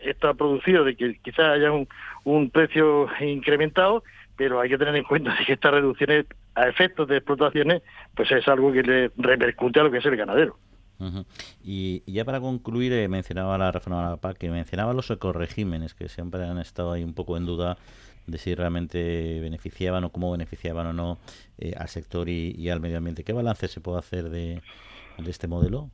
esto 0.02 0.28
ha 0.28 0.34
producido 0.34 0.84
de 0.84 0.96
que 0.96 1.18
quizás 1.22 1.50
haya 1.50 1.72
un, 1.72 1.88
un 2.24 2.50
precio 2.50 3.08
incrementado, 3.20 4.04
pero 4.36 4.60
hay 4.60 4.68
que 4.68 4.78
tener 4.78 4.94
en 4.94 5.04
cuenta 5.04 5.36
que 5.46 5.54
estas 5.54 5.72
reducciones 5.72 6.26
a 6.54 6.68
efectos 6.68 7.08
de 7.08 7.16
explotaciones, 7.16 7.82
pues 8.14 8.30
es 8.30 8.46
algo 8.48 8.72
que 8.72 8.82
le 8.82 9.10
repercute 9.16 9.80
a 9.80 9.84
lo 9.84 9.90
que 9.90 9.98
es 9.98 10.06
el 10.06 10.16
ganadero. 10.16 10.56
y, 11.62 12.02
ya 12.12 12.24
para 12.24 12.40
concluir, 12.40 12.92
eh, 12.92 13.08
mencionaba 13.08 13.56
la 13.58 13.70
reforma 13.70 14.04
de 14.04 14.10
la 14.10 14.16
PAC, 14.16 14.38
que 14.38 14.50
mencionaba 14.50 14.92
los 14.92 15.10
ecoregímenes, 15.10 15.94
que 15.94 16.08
siempre 16.08 16.44
han 16.44 16.58
estado 16.58 16.92
ahí 16.92 17.04
un 17.04 17.14
poco 17.14 17.36
en 17.36 17.46
duda 17.46 17.78
de 18.28 18.38
si 18.38 18.54
realmente 18.54 19.40
beneficiaban 19.40 20.04
o 20.04 20.10
cómo 20.10 20.30
beneficiaban 20.30 20.86
o 20.86 20.92
no 20.92 21.18
eh, 21.58 21.72
al 21.76 21.88
sector 21.88 22.28
y, 22.28 22.68
al 22.70 22.80
medio 22.80 22.98
ambiente. 22.98 23.24
¿Qué 23.24 23.32
balance 23.32 23.68
se 23.68 23.80
puede 23.80 23.98
hacer 23.98 24.28
de, 24.28 24.60
de 25.18 25.30
este 25.30 25.48
modelo? 25.48 25.90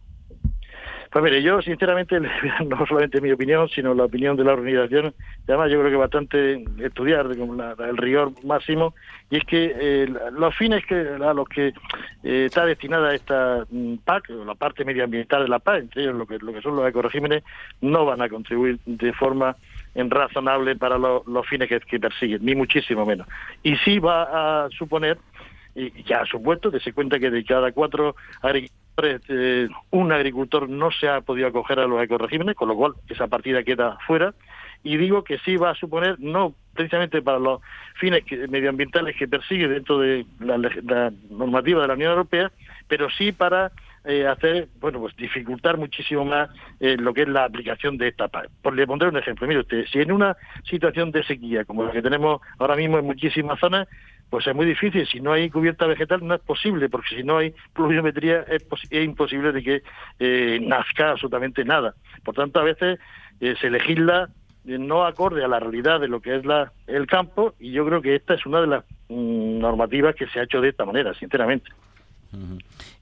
Pues 1.15 1.23
mire, 1.23 1.43
yo 1.45 1.63
sinceramente, 1.63 2.19
no 2.67 2.87
solamente 2.89 3.21
mi 3.21 3.31
opinión, 3.31 3.69
sino 3.69 3.95
la 3.95 4.07
opinión 4.07 4.37
de 4.37 4.43
la 4.43 4.55
organización, 4.55 5.15
además 5.47 5.71
yo 5.71 5.79
creo 5.79 5.91
que 5.93 5.97
bastante 5.97 6.65
estudiar 6.85 7.29
con 7.37 7.61
el 7.61 7.97
rigor 7.97 8.33
máximo, 8.45 8.97
y 9.31 9.37
es 9.37 9.45
que 9.45 9.77
eh, 9.79 10.13
los 10.33 10.57
fines 10.57 10.85
que 10.87 10.97
a 10.97 11.33
los 11.33 11.49
que 11.49 11.69
eh, 12.25 12.47
está 12.47 12.67
destinada 12.67 13.15
esta 13.15 13.65
mm, 13.71 13.99
PAC, 13.99 14.31
la 14.31 14.57
parte 14.57 14.85
medioambiental 14.85 15.45
de 15.45 15.49
la 15.51 15.61
PAC, 15.61 15.83
entre 15.83 16.03
ellos 16.03 16.17
lo 16.17 16.27
que, 16.27 16.39
lo 16.39 16.53
que 16.53 16.61
son 16.61 16.75
los 16.75 16.89
ecoregímenes, 16.89 17.45
no 17.81 18.05
van 18.05 18.21
a 18.21 18.29
contribuir 18.29 18.81
de 18.85 19.13
forma 19.13 19.55
razonable 19.95 20.77
para 20.77 20.99
los 20.99 21.47
fines 21.49 21.69
que, 21.69 21.81
que 21.81 22.01
persiguen, 22.01 22.45
ni 22.45 22.55
muchísimo 22.55 23.07
menos. 23.07 23.27
Y 23.63 23.77
sí 23.77 23.99
va 23.99 24.65
a 24.65 24.71
suponer 24.71 25.19
y 25.75 26.05
ya 26.05 26.21
ha 26.21 26.27
supuesto, 26.27 26.71
que 26.71 26.81
se 26.81 26.93
cuenta 26.93 27.19
que 27.19 27.31
de 27.31 27.45
cada 27.45 27.73
cuatro 27.73 28.15
agricultores, 28.43 29.23
eh, 29.29 29.69
un 29.91 30.13
agricultor 30.13 30.69
no 30.69 30.91
se 30.93 31.09
ha 31.09 31.21
podido 31.21 31.49
acoger 31.49 31.81
a 31.81 31.87
los 31.87 32.03
ecoregímenes, 32.03 32.55
con 32.55 32.69
lo 32.69 32.77
cual 32.77 32.93
esa 33.09 33.27
partida 33.27 33.65
queda 33.65 33.99
fuera. 34.07 34.35
Y 34.85 34.97
digo 34.99 35.25
que 35.25 35.39
sí 35.39 35.57
va 35.57 35.71
a 35.71 35.75
suponer, 35.75 36.21
no 36.21 36.55
precisamente 36.75 37.23
para 37.23 37.39
los 37.39 37.61
fines 37.95 38.23
medioambientales 38.49 39.17
que 39.17 39.27
persigue 39.27 39.67
dentro 39.67 39.99
de 39.99 40.27
la, 40.41 41.11
normativa 41.31 41.83
de 41.83 41.89
la 41.89 41.95
Unión 41.95 42.11
Europea, 42.11 42.53
pero 42.87 43.09
sí 43.11 43.33
para 43.33 43.73
eh, 44.05 44.27
hacer, 44.27 44.69
bueno, 44.81 45.01
pues 45.01 45.17
dificultar 45.17 45.79
muchísimo 45.79 46.25
más 46.25 46.51
eh, 46.81 46.97
lo 46.99 47.15
que 47.15 47.23
es 47.23 47.29
la 47.29 47.45
aplicación 47.45 47.97
de 47.97 48.09
esta 48.09 48.29
PAC. 48.29 48.51
Por 48.63 48.75
le 48.75 48.87
pondré 48.87 49.09
un 49.09 49.17
ejemplo. 49.17 49.47
Mire 49.47 49.61
usted, 49.61 49.87
si 49.87 50.01
en 50.01 50.13
una 50.13 50.37
situación 50.65 51.11
de 51.11 51.25
sequía 51.25 51.65
como 51.65 51.85
la 51.85 51.93
que 51.93 52.03
tenemos 52.03 52.41
ahora 52.59 52.77
mismo 52.77 52.99
en 52.99 53.07
muchísimas 53.07 53.59
zonas, 53.59 53.89
pues 54.31 54.47
es 54.47 54.55
muy 54.55 54.67
difícil. 54.67 55.07
Si 55.07 55.21
no 55.21 55.33
hay 55.33 55.51
cubierta 55.51 55.87
vegetal 55.87 56.27
no 56.27 56.35
es 56.35 56.41
posible, 56.41 56.89
porque 56.89 57.17
si 57.17 57.23
no 57.23 57.39
hay 57.39 57.55
pluviometría 57.73 58.45
es, 58.49 58.65
imposible 58.91 59.53
de 59.53 59.63
que 59.63 59.83
eh, 60.19 60.59
nazca 60.61 61.13
absolutamente 61.13 61.65
nada. 61.65 61.95
Por 62.25 62.35
tanto, 62.35 62.61
a 62.61 62.65
veces 62.65 62.99
eh, 63.41 63.55
se 63.61 63.71
legisla 63.71 64.29
eh, 64.67 64.79
no 64.79 65.05
acorde 65.05 65.45
a 65.45 65.49
la 65.49 65.61
realidad 65.61 66.01
de 66.01 66.09
lo 66.09 66.21
que 66.21 66.37
es 66.37 66.45
la, 66.45 66.73
el 66.87 67.07
campo 67.07 67.55
y 67.61 67.73
yo 67.73 67.85
creo 67.87 68.01
que 68.01 68.15
esta 68.15 68.35
es 68.35 68.47
una 68.47 68.61
de 68.61 68.67
las 68.67 68.85
mm, 69.09 69.59
normativas 69.59 70.15
que 70.15 70.27
se 70.27 70.41
ha 70.41 70.45
hecho 70.45 70.61
de 70.61 70.71
esta 70.71 70.85
manera, 70.85 71.15
sinceramente. 71.15 71.71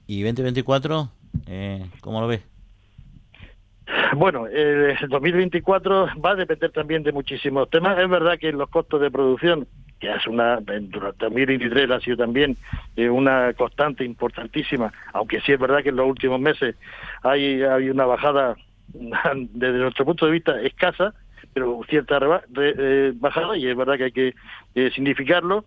¿Y 0.07 0.23
2024? 0.23 1.09
Eh, 1.47 1.85
¿Cómo 2.01 2.21
lo 2.21 2.27
ve? 2.27 2.41
Bueno, 4.15 4.47
el 4.47 4.95
2024 5.09 6.07
va 6.23 6.31
a 6.31 6.35
depender 6.35 6.71
también 6.71 7.03
de 7.03 7.11
muchísimos 7.11 7.69
temas. 7.69 7.97
Es 7.97 8.09
verdad 8.09 8.37
que 8.39 8.51
los 8.51 8.69
costos 8.69 9.01
de 9.01 9.11
producción 9.11 9.67
que 10.03 10.11
es 10.11 10.27
una, 10.27 10.59
durante 10.59 11.25
2023 11.25 11.89
ha 11.91 11.99
sido 12.01 12.17
también 12.17 12.57
eh, 12.97 13.09
una 13.09 13.53
constante 13.53 14.03
importantísima, 14.03 14.91
aunque 15.13 15.39
sí 15.39 15.53
es 15.53 15.59
verdad 15.59 15.81
que 15.81 15.89
en 15.89 15.95
los 15.95 16.07
últimos 16.07 16.41
meses 16.41 16.75
hay, 17.21 17.63
hay 17.63 17.89
una 17.89 18.05
bajada 18.05 18.57
desde 18.93 19.77
nuestro 19.77 20.03
punto 20.03 20.25
de 20.25 20.33
vista 20.33 20.61
escasa, 20.61 21.13
pero 21.53 21.79
cierta 21.89 22.19
eh, 22.57 23.13
bajada 23.15 23.55
y 23.55 23.65
es 23.65 23.77
verdad 23.77 23.95
que 23.95 24.03
hay 24.03 24.11
que 24.11 24.35
eh, 24.75 24.91
significarlo 24.93 25.63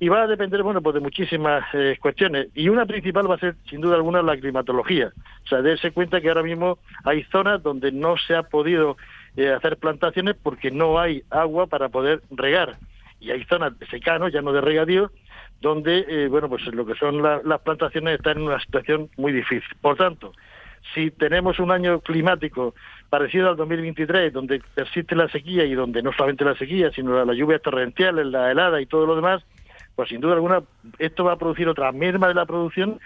y 0.00 0.08
va 0.08 0.22
a 0.22 0.26
depender 0.26 0.62
bueno 0.62 0.82
pues 0.82 0.94
de 0.94 1.00
muchísimas 1.00 1.64
cuestiones. 2.00 2.48
Y 2.54 2.68
una 2.68 2.86
principal 2.86 3.30
va 3.30 3.36
a 3.36 3.38
ser 3.38 3.54
sin 3.68 3.80
duda 3.80 3.96
alguna 3.96 4.22
la 4.22 4.36
climatología. 4.36 5.12
O 5.44 5.48
sea 5.48 5.62
darse 5.62 5.92
cuenta 5.92 6.20
que 6.20 6.28
ahora 6.28 6.42
mismo 6.42 6.78
hay 7.04 7.22
zonas 7.24 7.62
donde 7.62 7.92
no 7.92 8.16
se 8.16 8.34
ha 8.34 8.42
podido 8.42 8.96
hacer 9.56 9.76
plantaciones 9.78 10.36
porque 10.42 10.70
no 10.70 10.98
hay 10.98 11.22
agua 11.30 11.66
para 11.66 11.88
poder 11.88 12.22
regar. 12.30 12.76
Y 13.20 13.30
hay 13.30 13.44
zonas 13.44 13.78
de 13.78 13.86
secano, 13.86 14.28
ya 14.28 14.42
no 14.42 14.52
de 14.52 14.60
regadío, 14.60 15.10
donde, 15.60 16.04
eh, 16.08 16.28
bueno, 16.28 16.48
pues 16.48 16.62
lo 16.66 16.84
que 16.84 16.94
son 16.94 17.22
las 17.22 17.60
plantaciones 17.62 18.16
están 18.16 18.38
en 18.38 18.44
una 18.44 18.60
situación 18.60 19.08
muy 19.16 19.32
difícil. 19.32 19.68
Por 19.80 19.96
tanto, 19.96 20.32
si 20.92 21.10
tenemos 21.10 21.58
un 21.58 21.70
año 21.70 22.00
climático 22.00 22.74
parecido 23.08 23.48
al 23.48 23.56
2023, 23.56 24.32
donde 24.32 24.60
persiste 24.74 25.16
la 25.16 25.28
sequía 25.28 25.64
y 25.64 25.74
donde 25.74 26.02
no 26.02 26.12
solamente 26.12 26.44
la 26.44 26.54
sequía, 26.56 26.90
sino 26.90 27.24
la, 27.24 27.32
lluvia 27.32 27.58
torrencial, 27.58 28.30
la 28.30 28.50
helada 28.50 28.80
y 28.80 28.86
todo 28.86 29.06
lo 29.06 29.16
demás, 29.16 29.42
pues 29.94 30.08
sin 30.08 30.20
duda 30.20 30.34
alguna 30.34 30.62
esto 30.98 31.24
va 31.24 31.32
a 31.32 31.38
producir 31.38 31.68
otra 31.68 31.92
merma 31.92 32.28
de 32.28 32.34
la 32.34 32.46
producción 32.46 33.00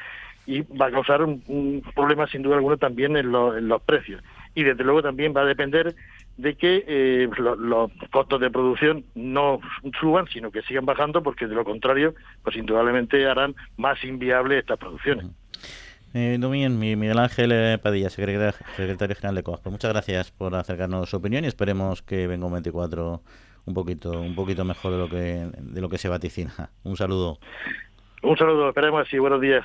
y 0.47 0.63
va 0.63 0.87
a 0.87 0.91
causar 0.91 1.23
un, 1.23 1.83
problema 1.95 2.27
sin 2.27 2.43
duda 2.43 2.57
alguna 2.57 2.79
también 2.79 3.17
en, 3.17 3.31
los 3.31 3.83
precios. 3.83 4.23
Y 4.55 4.63
desde 4.63 4.83
luego 4.83 5.03
también 5.03 5.35
va 5.37 5.43
a 5.43 5.45
depender 5.45 5.95
de 6.39 6.55
que 6.55 6.85
eh, 6.87 7.29
los 7.37 7.91
costos 8.11 8.41
de 8.41 8.51
producción 8.51 9.05
no 9.15 9.61
suban, 10.01 10.27
sino 10.29 10.51
que 10.51 10.63
sigan 10.63 10.87
bajando, 10.87 11.23
porque 11.23 11.47
de 11.47 11.55
lo 11.55 11.65
contrario, 11.65 12.15
pues 12.43 12.57
indudablemente 12.57 13.27
harán 13.27 13.55
más 13.77 14.03
inviable 14.05 14.59
estas 14.59 14.79
producciones. 14.79 15.27
Eh, 16.15 16.39
Miguel 16.39 17.19
Ángel 17.19 17.53
eh, 17.53 17.79
Padilla, 17.83 18.09
secretario, 18.09 18.55
general 18.77 19.35
de 19.35 19.43
COASPO. 19.43 19.71
Muchas 19.71 19.93
gracias 19.93 20.31
por 20.31 20.55
acercarnos 20.55 21.11
su 21.11 21.17
opinión 21.19 21.45
y 21.45 21.49
esperemos 21.49 22.01
que 22.01 22.27
venga 22.27 22.47
un 22.47 22.53
24 22.55 23.21
un 23.69 23.75
poquito 23.75 24.11
un 24.21 24.35
poquito 24.35 24.65
mejor 24.65 24.93
de 24.93 24.99
lo 24.99 25.09
que 25.09 25.51
de 25.61 25.81
lo 25.81 25.89
que 25.89 25.99
se 25.99 26.09
vaticina. 26.09 26.71
Un 26.83 26.97
saludo. 26.97 27.39
Un 28.23 28.37
saludo, 28.37 28.69
esperemos 28.69 29.07
así. 29.07 29.19
Buenos 29.19 29.41
días. 29.41 29.65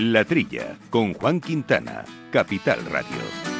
La 0.00 0.24
Trilla, 0.24 0.76
con 0.90 1.14
Juan 1.14 1.40
Quintana, 1.40 2.04
Capital 2.32 2.84
Radio. 2.86 3.54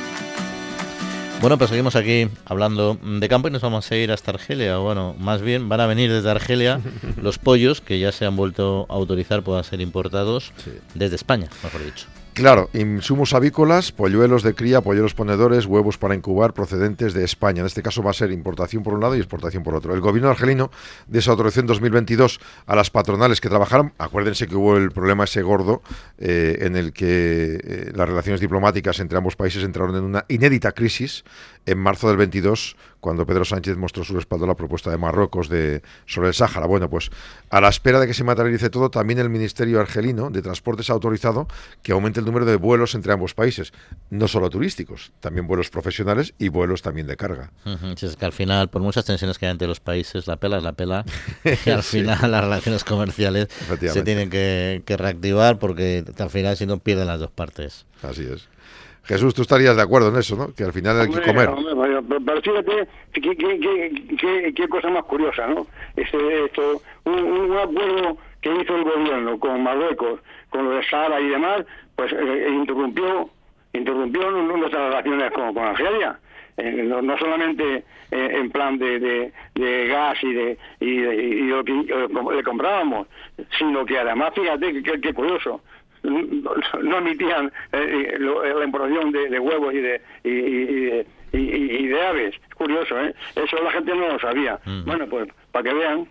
Bueno, 1.40 1.58
pues 1.58 1.70
seguimos 1.70 1.94
aquí 1.94 2.26
hablando 2.44 2.98
de 3.02 3.28
campo 3.28 3.48
y 3.48 3.50
nos 3.50 3.62
vamos 3.62 3.88
a 3.90 3.96
ir 3.96 4.10
hasta 4.10 4.32
Argelia. 4.32 4.78
Bueno, 4.78 5.14
más 5.18 5.42
bien 5.42 5.68
van 5.68 5.80
a 5.80 5.86
venir 5.86 6.10
desde 6.10 6.30
Argelia 6.30 6.80
los 7.22 7.38
pollos 7.38 7.80
que 7.80 8.00
ya 8.00 8.10
se 8.10 8.24
han 8.24 8.34
vuelto 8.34 8.86
a 8.88 8.94
autorizar 8.94 9.42
puedan 9.42 9.62
ser 9.62 9.80
importados 9.80 10.52
desde 10.94 11.16
España, 11.16 11.48
mejor 11.62 11.84
dicho. 11.84 12.06
Claro, 12.34 12.68
insumos 12.72 13.32
avícolas, 13.32 13.92
polluelos 13.92 14.42
de 14.42 14.56
cría, 14.56 14.80
polluelos 14.80 15.14
ponedores, 15.14 15.66
huevos 15.66 15.98
para 15.98 16.16
incubar 16.16 16.52
procedentes 16.52 17.14
de 17.14 17.22
España. 17.22 17.60
En 17.60 17.66
este 17.66 17.80
caso 17.80 18.02
va 18.02 18.10
a 18.10 18.12
ser 18.12 18.32
importación 18.32 18.82
por 18.82 18.92
un 18.92 19.02
lado 19.02 19.14
y 19.14 19.20
exportación 19.20 19.62
por 19.62 19.76
otro. 19.76 19.94
El 19.94 20.00
gobierno 20.00 20.30
argelino 20.30 20.72
desautorizó 21.06 21.60
en 21.60 21.66
2022 21.66 22.40
a 22.66 22.74
las 22.74 22.90
patronales 22.90 23.40
que 23.40 23.48
trabajaron. 23.48 23.92
Acuérdense 23.98 24.48
que 24.48 24.56
hubo 24.56 24.76
el 24.76 24.90
problema 24.90 25.24
ese 25.24 25.42
gordo 25.42 25.80
eh, 26.18 26.58
en 26.62 26.74
el 26.74 26.92
que 26.92 27.60
eh, 27.62 27.92
las 27.94 28.08
relaciones 28.08 28.40
diplomáticas 28.40 28.98
entre 28.98 29.16
ambos 29.16 29.36
países 29.36 29.62
entraron 29.62 29.94
en 29.94 30.02
una 30.02 30.24
inédita 30.26 30.72
crisis 30.72 31.22
en 31.66 31.78
marzo 31.78 32.08
del 32.08 32.16
22 32.16 32.76
cuando 33.04 33.26
Pedro 33.26 33.44
Sánchez 33.44 33.76
mostró 33.76 34.02
su 34.02 34.14
respaldo 34.14 34.46
a 34.46 34.48
la 34.48 34.54
propuesta 34.54 34.90
de 34.90 34.96
Marruecos 34.96 35.50
de, 35.50 35.82
sobre 36.06 36.28
el 36.28 36.34
Sáhara. 36.34 36.66
Bueno, 36.66 36.88
pues 36.88 37.10
a 37.50 37.60
la 37.60 37.68
espera 37.68 38.00
de 38.00 38.06
que 38.06 38.14
se 38.14 38.24
materialice 38.24 38.70
todo, 38.70 38.90
también 38.90 39.18
el 39.18 39.28
Ministerio 39.28 39.78
Argelino 39.78 40.30
de 40.30 40.40
Transportes 40.40 40.88
ha 40.88 40.94
autorizado 40.94 41.46
que 41.82 41.92
aumente 41.92 42.20
el 42.20 42.26
número 42.26 42.46
de 42.46 42.56
vuelos 42.56 42.94
entre 42.94 43.12
ambos 43.12 43.34
países, 43.34 43.74
no 44.08 44.26
solo 44.26 44.48
turísticos, 44.48 45.12
también 45.20 45.46
vuelos 45.46 45.68
profesionales 45.68 46.32
y 46.38 46.48
vuelos 46.48 46.80
también 46.80 47.06
de 47.06 47.18
carga. 47.18 47.52
es 48.00 48.16
que 48.16 48.24
al 48.24 48.32
final, 48.32 48.70
por 48.70 48.80
muchas 48.80 49.04
tensiones 49.04 49.38
que 49.38 49.44
hay 49.44 49.52
entre 49.52 49.68
los 49.68 49.80
países, 49.80 50.26
la 50.26 50.36
pela 50.36 50.56
es 50.56 50.62
la 50.62 50.72
pela, 50.72 51.04
y 51.66 51.68
al 51.68 51.82
final 51.82 52.30
las 52.30 52.42
relaciones 52.42 52.84
comerciales 52.84 53.48
se 53.80 54.02
tienen 54.02 54.30
que, 54.30 54.82
que 54.86 54.96
reactivar 54.96 55.58
porque 55.58 56.04
al 56.18 56.30
final 56.30 56.56
si 56.56 56.64
no 56.64 56.78
pierden 56.78 57.08
las 57.08 57.20
dos 57.20 57.30
partes. 57.30 57.84
Así 58.02 58.22
es. 58.22 58.48
Jesús, 59.04 59.34
tú 59.34 59.42
estarías 59.42 59.76
de 59.76 59.82
acuerdo 59.82 60.08
en 60.08 60.16
eso, 60.16 60.34
¿no? 60.36 60.54
Que 60.54 60.64
al 60.64 60.72
final 60.72 61.00
hay 61.00 61.10
que 61.10 61.20
comer. 61.20 61.50
pero 62.24 62.42
fíjate 62.42 62.88
qué, 63.12 64.68
cosa 64.68 64.88
más 64.88 65.04
curiosa, 65.04 65.46
¿no? 65.46 65.66
Este, 65.94 66.44
esto, 66.46 66.82
un, 67.04 67.56
acuerdo 67.56 68.16
que 68.40 68.50
hizo 68.50 68.76
el 68.76 68.84
gobierno 68.84 69.38
con 69.38 69.62
Marruecos, 69.62 70.20
con 70.48 70.64
lo 70.64 70.76
de 70.76 70.84
Sahara 70.88 71.20
y 71.20 71.28
demás, 71.28 71.64
pues 71.96 72.12
eh, 72.12 72.16
eh, 72.20 72.48
interrumpió 72.50 73.28
interrumpió 73.72 74.30
nuestras 74.30 74.88
relaciones 74.88 75.32
con, 75.32 75.52
con 75.52 75.64
Argelia. 75.64 76.18
Eh, 76.56 76.84
no, 76.84 77.18
solamente 77.18 77.84
en 78.12 78.48
plan 78.52 78.78
de, 78.78 79.32
de, 79.54 79.86
gas 79.88 80.16
y 80.22 80.32
de, 80.32 80.58
y, 80.78 81.42
lo 81.48 81.64
que 81.64 81.72
le 81.72 82.42
comprábamos, 82.44 83.08
sino 83.58 83.84
que 83.84 83.98
además, 83.98 84.32
fíjate 84.36 84.80
qué 85.00 85.12
curioso, 85.12 85.62
no 86.04 86.98
emitían 86.98 87.52
eh, 87.72 88.14
eh, 88.14 88.18
la 88.18 88.64
importación 88.64 89.10
de, 89.12 89.38
huevos 89.38 89.74
y 89.74 89.80
de, 89.80 90.00
y, 91.32 91.86
de 91.86 92.06
aves. 92.06 92.34
Curioso, 92.54 93.00
¿eh? 93.00 93.14
Eso 93.34 93.62
la 93.62 93.72
gente 93.72 93.94
no 93.94 94.08
lo 94.08 94.18
sabía. 94.18 94.58
Bueno, 94.84 95.06
pues 95.08 95.28
para 95.50 95.64
que 95.64 95.74
vean 95.74 96.08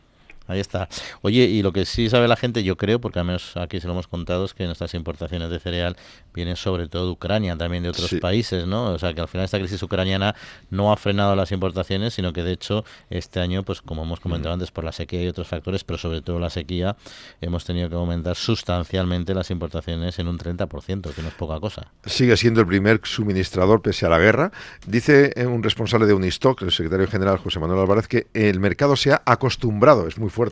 Ahí 0.53 0.59
está. 0.59 0.87
Oye, 1.21 1.45
y 1.45 1.63
lo 1.63 1.73
que 1.73 1.85
sí 1.85 2.09
sabe 2.09 2.27
la 2.27 2.35
gente, 2.35 2.63
yo 2.63 2.77
creo, 2.77 3.01
porque 3.01 3.17
al 3.17 3.25
menos 3.25 3.57
aquí 3.57 3.81
se 3.81 3.87
lo 3.87 3.93
hemos 3.93 4.07
contado, 4.07 4.45
es 4.45 4.53
que 4.53 4.65
nuestras 4.65 4.93
importaciones 4.93 5.49
de 5.49 5.59
cereal 5.59 5.97
vienen 6.33 6.55
sobre 6.55 6.87
todo 6.87 7.07
de 7.07 7.11
Ucrania, 7.11 7.57
también 7.57 7.81
de 7.81 7.89
otros 7.89 8.13
países, 8.21 8.67
¿no? 8.67 8.91
O 8.91 8.99
sea, 8.99 9.13
que 9.15 9.21
al 9.21 9.27
final 9.27 9.45
esta 9.45 9.57
crisis 9.57 9.81
ucraniana 9.81 10.35
no 10.69 10.91
ha 10.91 10.97
frenado 10.97 11.35
las 11.35 11.51
importaciones, 11.51 12.13
sino 12.13 12.33
que 12.33 12.43
de 12.43 12.51
hecho 12.51 12.85
este 13.09 13.39
año, 13.39 13.63
pues 13.63 13.81
como 13.81 14.03
hemos 14.03 14.19
comentado 14.19 14.53
antes, 14.53 14.69
por 14.69 14.83
la 14.83 14.91
sequía 14.91 15.23
y 15.23 15.27
otros 15.27 15.47
factores, 15.47 15.83
pero 15.83 15.97
sobre 15.97 16.21
todo 16.21 16.39
la 16.39 16.51
sequía, 16.51 16.95
hemos 17.41 17.65
tenido 17.65 17.89
que 17.89 17.95
aumentar 17.95 18.35
sustancialmente 18.35 19.33
las 19.33 19.49
importaciones 19.49 20.19
en 20.19 20.27
un 20.27 20.37
30%, 20.37 21.13
que 21.13 21.21
no 21.23 21.29
es 21.29 21.33
poca 21.33 21.59
cosa. 21.59 21.91
Sigue 22.05 22.37
siendo 22.37 22.61
el 22.61 22.67
primer 22.67 23.01
suministrador 23.03 23.81
pese 23.81 24.05
a 24.05 24.09
la 24.09 24.19
guerra. 24.19 24.51
Dice 24.85 25.33
un 25.47 25.63
responsable 25.63 26.05
de 26.05 26.13
Unistock, 26.13 26.61
el 26.61 26.71
secretario 26.71 27.07
general 27.07 27.37
José 27.39 27.59
Manuel 27.59 27.79
Álvarez, 27.79 28.07
que 28.07 28.27
el 28.35 28.59
mercado 28.59 28.95
se 28.95 29.13
ha 29.13 29.23
acostumbrado, 29.25 30.07
es 30.07 30.19
muy 30.19 30.29
fuerte 30.29 30.42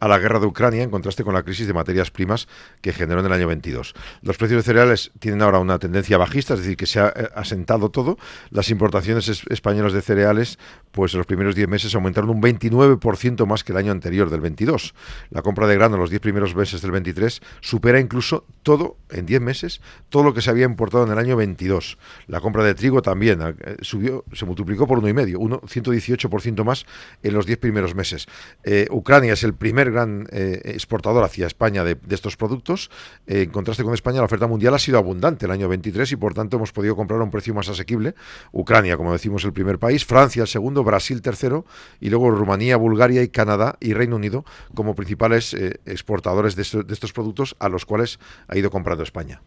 a 0.00 0.08
la 0.08 0.18
guerra 0.18 0.38
de 0.38 0.46
Ucrania 0.46 0.82
en 0.82 0.90
contraste 0.90 1.24
con 1.24 1.34
la 1.34 1.42
crisis 1.42 1.66
de 1.66 1.72
materias 1.72 2.10
primas 2.10 2.48
que 2.80 2.92
generó 2.92 3.20
en 3.20 3.26
el 3.26 3.32
año 3.32 3.46
22. 3.46 3.94
Los 4.22 4.36
precios 4.36 4.58
de 4.58 4.62
cereales 4.62 5.12
tienen 5.18 5.42
ahora 5.42 5.58
una 5.58 5.78
tendencia 5.78 6.18
bajista, 6.18 6.54
es 6.54 6.60
decir, 6.60 6.76
que 6.76 6.86
se 6.86 7.00
ha 7.00 7.08
eh, 7.08 7.28
asentado 7.34 7.90
todo. 7.90 8.18
Las 8.50 8.70
importaciones 8.70 9.28
españolas 9.48 9.92
de 9.92 10.02
cereales, 10.02 10.58
pues 10.92 11.14
en 11.14 11.18
los 11.18 11.26
primeros 11.26 11.54
10 11.54 11.68
meses 11.68 11.94
aumentaron 11.94 12.30
un 12.30 12.40
29% 12.40 13.46
más 13.46 13.64
que 13.64 13.72
el 13.72 13.78
año 13.78 13.92
anterior, 13.92 14.30
del 14.30 14.40
22. 14.40 14.94
La 15.30 15.42
compra 15.42 15.66
de 15.66 15.74
grano 15.74 15.96
en 15.96 16.00
los 16.00 16.10
10 16.10 16.20
primeros 16.20 16.54
meses 16.54 16.82
del 16.82 16.90
23 16.90 17.40
supera 17.60 17.98
incluso 17.98 18.44
todo, 18.62 18.96
en 19.10 19.26
10 19.26 19.40
meses, 19.40 19.80
todo 20.08 20.22
lo 20.22 20.34
que 20.34 20.42
se 20.42 20.50
había 20.50 20.66
importado 20.66 21.04
en 21.04 21.12
el 21.12 21.18
año 21.18 21.36
22. 21.36 21.98
La 22.26 22.40
compra 22.40 22.62
de 22.62 22.74
trigo 22.74 23.02
también 23.02 23.40
eh, 23.42 23.76
subió, 23.80 24.24
se 24.32 24.44
multiplicó 24.44 24.86
por 24.86 24.98
uno 24.98 25.08
y 25.08 25.14
medio, 25.14 25.40
uno, 25.40 25.60
118% 25.62 26.64
más 26.64 26.84
en 27.22 27.34
los 27.34 27.46
10 27.46 27.58
primeros 27.58 27.94
meses. 27.94 28.26
Eh, 28.62 28.86
Ucrania 28.90 29.32
es 29.32 29.42
el 29.44 29.54
primer 29.54 29.90
gran 29.90 30.28
exportador 30.30 31.24
hacia 31.24 31.46
España 31.46 31.84
de, 31.84 31.94
de 31.94 32.14
estos 32.14 32.36
productos. 32.36 32.90
en 33.26 33.50
contraste 33.50 33.82
con 33.82 33.94
España, 33.94 34.18
la 34.18 34.26
oferta 34.26 34.46
mundial 34.46 34.74
ha 34.74 34.78
sido 34.78 34.98
abundante 34.98 35.46
el 35.46 35.52
año 35.52 35.68
23 35.68 36.12
y 36.12 36.16
por 36.16 36.34
tanto 36.34 36.56
hemos 36.56 36.72
podido 36.72 36.94
comprar 36.96 37.20
a 37.20 37.24
un 37.24 37.30
precio 37.30 37.54
más 37.54 37.68
asequible. 37.68 38.14
Ucrania, 38.52 38.96
como 38.96 39.12
decimos, 39.12 39.44
el 39.44 39.52
primer 39.52 39.78
país, 39.78 40.04
Francia 40.04 40.42
el 40.42 40.48
segundo, 40.48 40.81
Brasil 40.84 41.22
tercero 41.22 41.64
y 42.00 42.10
luego 42.10 42.30
Rumanía, 42.30 42.76
Bulgaria 42.76 43.22
y 43.22 43.28
Canadá 43.28 43.76
y 43.80 43.94
Reino 43.94 44.16
Unido 44.16 44.44
como 44.74 44.94
principales 44.94 45.54
eh, 45.54 45.80
exportadores 45.86 46.56
de, 46.56 46.62
estos 46.62 47.12
productos 47.12 47.56
a 47.58 47.68
los 47.68 47.86
cuales 47.86 48.18
ha 48.48 48.56
ido 48.56 48.70
comprando 48.70 49.02
España. 49.02 49.40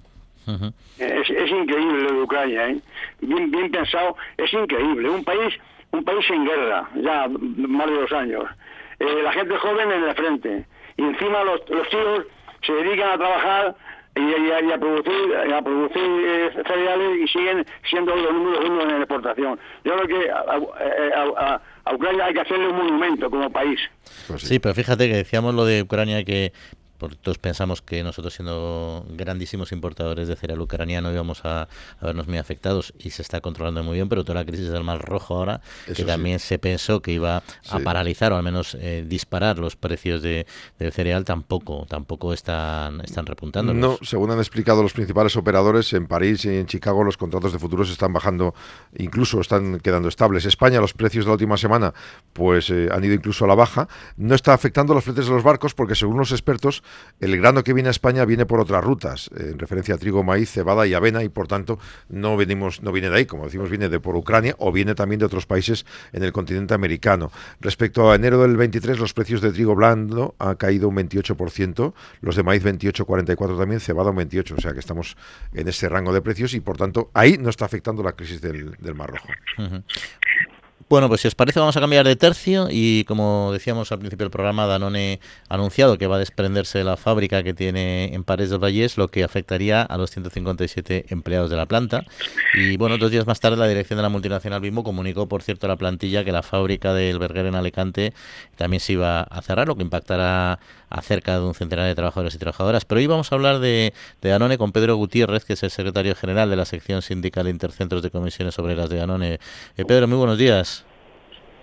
es, 0.97 1.29
increíble 1.29 2.03
lo 2.03 2.13
de 2.13 2.21
Ucrania, 2.21 2.69
¿eh? 2.69 2.79
bien, 3.21 3.51
bien 3.51 3.71
pensado, 3.71 4.15
es 4.37 4.51
increíble. 4.53 5.09
Un 5.09 5.23
país, 5.23 5.53
un 5.91 6.03
país 6.03 6.25
sin 6.27 6.45
guerra, 6.45 6.89
ya 6.95 7.27
más 7.27 7.87
de 7.87 7.93
dos 7.93 8.11
años. 8.11 8.43
Eh, 8.99 9.21
la 9.23 9.33
gente 9.33 9.57
joven 9.57 9.91
en 9.91 10.03
el 10.03 10.15
frente. 10.15 10.65
Y 10.97 11.03
encima 11.03 11.43
los, 11.43 11.61
los 11.69 11.89
tíos 11.89 12.25
se 12.65 12.73
dedican 12.73 13.11
a 13.11 13.17
trabajar 13.17 13.75
y, 14.15 14.71
a 14.71 14.77
producir, 14.77 15.35
a 15.53 15.61
producir 15.61 16.63
cereales 16.65 17.19
y 17.21 17.27
siguen 17.27 17.65
siendo 17.89 18.15
los 18.15 18.33
números 18.33 18.65
uno 18.65 18.81
en 18.83 18.87
la 18.89 18.97
exportación. 18.97 19.59
Yo 19.83 19.93
creo 19.95 20.07
que 20.07 20.31
a, 20.31 21.61
a, 21.85 21.93
Ucrania 21.93 22.25
hay 22.25 22.33
que 22.33 22.41
hacerle 22.41 22.67
un 22.69 22.77
monumento 22.77 23.29
como 23.29 23.49
país. 23.49 23.79
Sí. 24.37 24.59
pero 24.59 24.73
fíjate 24.73 25.07
que 25.07 25.17
decíamos 25.17 25.53
lo 25.53 25.65
de 25.65 25.83
Ucrania 25.83 26.23
que 26.23 26.51
todos 26.97 27.37
pensamos 27.37 27.81
que 27.81 28.03
nosotros 28.03 28.33
siendo 28.33 29.05
grandísimos 29.09 29.71
importadores 29.71 30.27
de 30.27 30.35
cereal 30.35 30.61
ucraniano 30.61 31.11
íbamos 31.11 31.43
a, 31.43 31.67
vernos 32.01 32.27
muy 32.27 32.37
afectados 32.37 32.93
y 32.99 33.11
se 33.11 33.21
está 33.21 33.41
controlando 33.41 33.83
muy 33.83 33.95
bien, 33.95 34.09
pero 34.09 34.23
toda 34.23 34.39
la 34.39 34.45
crisis 34.45 34.69
del 34.69 34.83
Mar 34.83 35.01
Rojo 35.01 35.35
ahora, 35.35 35.61
que 35.95 36.03
también 36.03 36.39
se 36.39 36.59
pensó 36.59 37.01
que 37.01 37.11
iba 37.11 37.43
a 37.69 37.79
paralizar 37.79 38.31
o 38.33 38.37
al 38.37 38.43
menos 38.43 38.75
eh, 38.79 39.03
disparar 39.07 39.59
los 39.59 39.75
precios 39.75 40.21
de, 40.21 40.45
del 40.79 40.91
cereal, 40.91 41.25
tampoco 41.25 41.85
tampoco 41.87 42.33
están, 42.33 43.01
están 43.01 43.25
repuntando. 43.25 43.73
No, 43.73 43.97
según 44.01 44.31
han 44.31 44.39
explicado 44.39 44.83
los 44.83 44.93
principales 44.93 45.35
operadores, 45.35 45.91
en 45.93 46.07
París 46.07 46.45
y 46.45 46.49
en 46.49 46.65
Chicago 46.65 47.03
los 47.03 47.17
contratos 47.17 47.53
de 47.53 47.59
futuros 47.59 47.89
están 47.89 48.13
bajando, 48.13 48.53
incluso 48.97 49.41
están 49.41 49.79
quedando 49.79 50.07
estables. 50.07 50.45
España, 50.45 50.79
los 50.79 50.93
precios 50.93 51.25
de 51.25 51.29
la 51.29 51.33
última 51.33 51.57
semana 51.57 51.93
pues 52.33 52.69
eh, 52.69 52.89
han 52.91 53.03
ido 53.03 53.13
incluso 53.13 53.45
a 53.45 53.47
la 53.47 53.55
baja. 53.55 53.87
No 54.17 54.35
está 54.35 54.53
afectando 54.53 54.93
los 54.93 55.03
fletes 55.03 55.25
de 55.25 55.31
los 55.31 55.43
barcos 55.43 55.73
porque 55.73 55.95
según 55.95 56.17
los 56.17 56.31
expertos 56.31 56.83
el 57.19 57.37
grano 57.37 57.63
que 57.63 57.73
viene 57.73 57.89
a 57.89 57.91
España 57.91 58.25
viene 58.25 58.45
por 58.45 58.59
otras 58.59 58.83
rutas, 58.83 59.29
en 59.37 59.57
referencia 59.57 59.95
a 59.95 59.97
trigo, 59.97 60.23
maíz, 60.23 60.51
cebada 60.51 60.85
y 60.85 60.93
avena, 60.93 61.23
y 61.23 61.29
por 61.29 61.47
tanto 61.47 61.79
no 62.09 62.35
venimos, 62.35 62.81
no 62.81 62.91
viene 62.91 63.09
de 63.09 63.17
ahí, 63.17 63.25
como 63.25 63.45
decimos, 63.45 63.69
viene 63.69 63.89
de 63.89 63.99
por 63.99 64.15
Ucrania 64.15 64.55
o 64.59 64.71
viene 64.71 64.95
también 64.95 65.19
de 65.19 65.25
otros 65.25 65.45
países 65.45 65.85
en 66.11 66.23
el 66.23 66.33
continente 66.33 66.73
americano. 66.73 67.31
Respecto 67.61 68.11
a 68.11 68.15
enero 68.15 68.41
del 68.41 68.57
23, 68.57 68.99
los 68.99 69.13
precios 69.13 69.41
de 69.41 69.51
trigo 69.51 69.75
blando 69.75 70.35
han 70.39 70.55
caído 70.55 70.89
un 70.89 70.95
28%, 70.95 71.93
los 72.21 72.35
de 72.35 72.43
maíz 72.43 72.63
28,44 72.63 73.57
también, 73.57 73.79
cebada 73.79 74.09
un 74.09 74.17
28, 74.17 74.55
o 74.57 74.61
sea 74.61 74.73
que 74.73 74.79
estamos 74.79 75.15
en 75.53 75.67
ese 75.67 75.87
rango 75.87 76.13
de 76.13 76.21
precios 76.21 76.53
y 76.53 76.59
por 76.59 76.77
tanto 76.77 77.11
ahí 77.13 77.37
no 77.37 77.49
está 77.49 77.65
afectando 77.65 78.03
la 78.03 78.13
crisis 78.13 78.41
del, 78.41 78.75
Mar 78.95 79.11
Rojo. 79.11 79.27
Bueno, 80.87 81.07
pues 81.07 81.21
si 81.21 81.27
os 81.27 81.33
parece 81.33 81.59
vamos 81.59 81.75
a 81.75 81.79
cambiar 81.79 82.05
de 82.05 82.15
tercio 82.15 82.67
y 82.69 83.05
como 83.05 83.49
decíamos 83.51 83.91
al 83.91 83.97
principio 83.97 84.25
del 84.25 84.31
programa, 84.31 84.67
Danone 84.67 85.19
ha 85.49 85.55
anunciado 85.55 85.97
que 85.97 86.05
va 86.05 86.17
a 86.17 86.19
desprenderse 86.19 86.77
de 86.77 86.83
la 86.83 86.95
fábrica 86.95 87.41
que 87.41 87.55
tiene 87.55 88.13
en 88.13 88.23
Pares 88.23 88.51
del 88.51 88.59
Vallés, 88.63 88.95
lo 88.95 89.07
que 89.07 89.23
afectaría 89.23 89.81
a 89.81 89.97
los 89.97 90.11
157 90.11 91.07
empleados 91.09 91.49
de 91.49 91.55
la 91.55 91.65
planta. 91.65 92.05
Y 92.53 92.77
bueno, 92.77 92.99
dos 92.99 93.09
días 93.09 93.25
más 93.25 93.39
tarde 93.39 93.57
la 93.57 93.67
dirección 93.67 93.97
de 93.97 94.03
la 94.03 94.09
multinacional 94.09 94.61
Bimbo 94.61 94.83
comunicó, 94.83 95.27
por 95.27 95.41
cierto, 95.41 95.65
a 95.65 95.69
la 95.69 95.75
plantilla 95.75 96.23
que 96.23 96.31
la 96.31 96.43
fábrica 96.43 96.93
del 96.93 97.17
Berger 97.17 97.47
en 97.47 97.55
Alicante 97.55 98.13
también 98.55 98.79
se 98.79 98.93
iba 98.93 99.21
a 99.21 99.41
cerrar, 99.41 99.67
lo 99.67 99.75
que 99.75 99.81
impactará 99.81 100.59
a 100.89 101.01
cerca 101.01 101.39
de 101.39 101.45
un 101.45 101.53
centenar 101.53 101.85
de 101.87 101.95
trabajadores 101.95 102.35
y 102.35 102.37
trabajadoras. 102.37 102.85
Pero 102.85 102.99
hoy 102.99 103.07
vamos 103.07 103.31
a 103.31 103.35
hablar 103.35 103.59
de, 103.59 103.93
de 104.21 104.29
Danone 104.29 104.57
con 104.57 104.71
Pedro 104.71 104.95
Gutiérrez, 104.95 105.45
que 105.45 105.53
es 105.53 105.63
el 105.63 105.69
secretario 105.69 106.15
general 106.15 106.49
de 106.49 106.55
la 106.55 106.65
sección 106.65 107.01
sindical 107.01 107.47
Intercentros 107.47 108.01
de 108.01 108.11
Comisiones 108.11 108.57
Obreras 108.59 108.89
de 108.89 108.97
Danone. 108.97 109.39
Eh, 109.77 109.85
Pedro, 109.87 110.07
muy 110.07 110.17
buenos 110.17 110.37
días. 110.37 110.85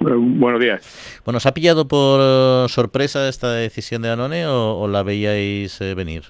Buenos 0.01 0.61
días. 0.61 1.21
Bueno, 1.25 1.37
¿os 1.37 1.47
ha 1.47 1.55
pillado 1.55 1.87
por 1.87 2.69
sorpresa 2.69 3.29
esta 3.29 3.53
decisión 3.53 4.03
de 4.03 4.09
Danone 4.09 4.47
o, 4.47 4.89
la 4.89 5.03
veíais 5.03 5.81
eh, 5.81 5.95
venir? 5.95 6.23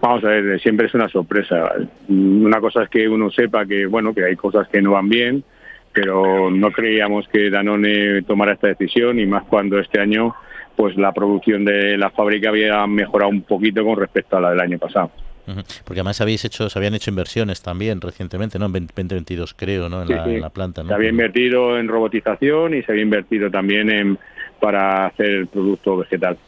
Vamos 0.00 0.24
a 0.24 0.28
ver, 0.28 0.60
siempre 0.60 0.86
es 0.86 0.94
una 0.94 1.08
sorpresa. 1.08 1.72
Una 2.08 2.60
cosa 2.60 2.84
es 2.84 2.88
que 2.88 3.08
uno 3.08 3.30
sepa 3.30 3.66
que 3.66 3.86
bueno 3.86 4.14
que 4.14 4.24
hay 4.24 4.36
cosas 4.36 4.66
que 4.68 4.80
no 4.80 4.92
van 4.92 5.08
bien, 5.08 5.44
pero 5.92 6.50
no 6.50 6.72
creíamos 6.72 7.28
que 7.28 7.50
Danone 7.50 8.22
tomara 8.22 8.54
esta 8.54 8.68
decisión 8.68 9.18
y 9.18 9.26
más 9.26 9.44
cuando 9.44 9.78
este 9.78 10.00
año 10.00 10.34
pues 10.76 10.96
la 10.96 11.12
producción 11.12 11.64
de 11.64 11.96
la 11.96 12.10
fábrica 12.10 12.48
había 12.48 12.86
mejorado 12.86 13.30
un 13.30 13.42
poquito 13.42 13.84
con 13.84 13.96
respecto 13.96 14.36
a 14.36 14.40
la 14.40 14.50
del 14.50 14.60
año 14.60 14.78
pasado. 14.78 15.10
Porque 15.46 16.00
además 16.00 16.20
habéis 16.20 16.44
hecho, 16.44 16.70
se 16.70 16.78
habían 16.78 16.94
hecho 16.94 17.10
inversiones 17.10 17.62
también 17.62 18.00
recientemente, 18.00 18.58
¿no? 18.58 18.66
En 18.66 18.86
2022 18.86 19.54
creo, 19.54 19.88
¿no? 19.90 20.02
En, 20.02 20.40
la, 20.40 20.50
planta, 20.50 20.82
¿no? 20.82 20.88
Se 20.88 20.94
había 20.94 21.10
invertido 21.10 21.78
en 21.78 21.88
robotización 21.88 22.74
y 22.74 22.82
se 22.82 22.92
había 22.92 23.02
invertido 23.02 23.50
también 23.50 23.90
en 23.90 24.18
para 24.58 25.06
hacer 25.06 25.26
el 25.26 25.46
producto 25.46 25.98
vegetal. 25.98 26.38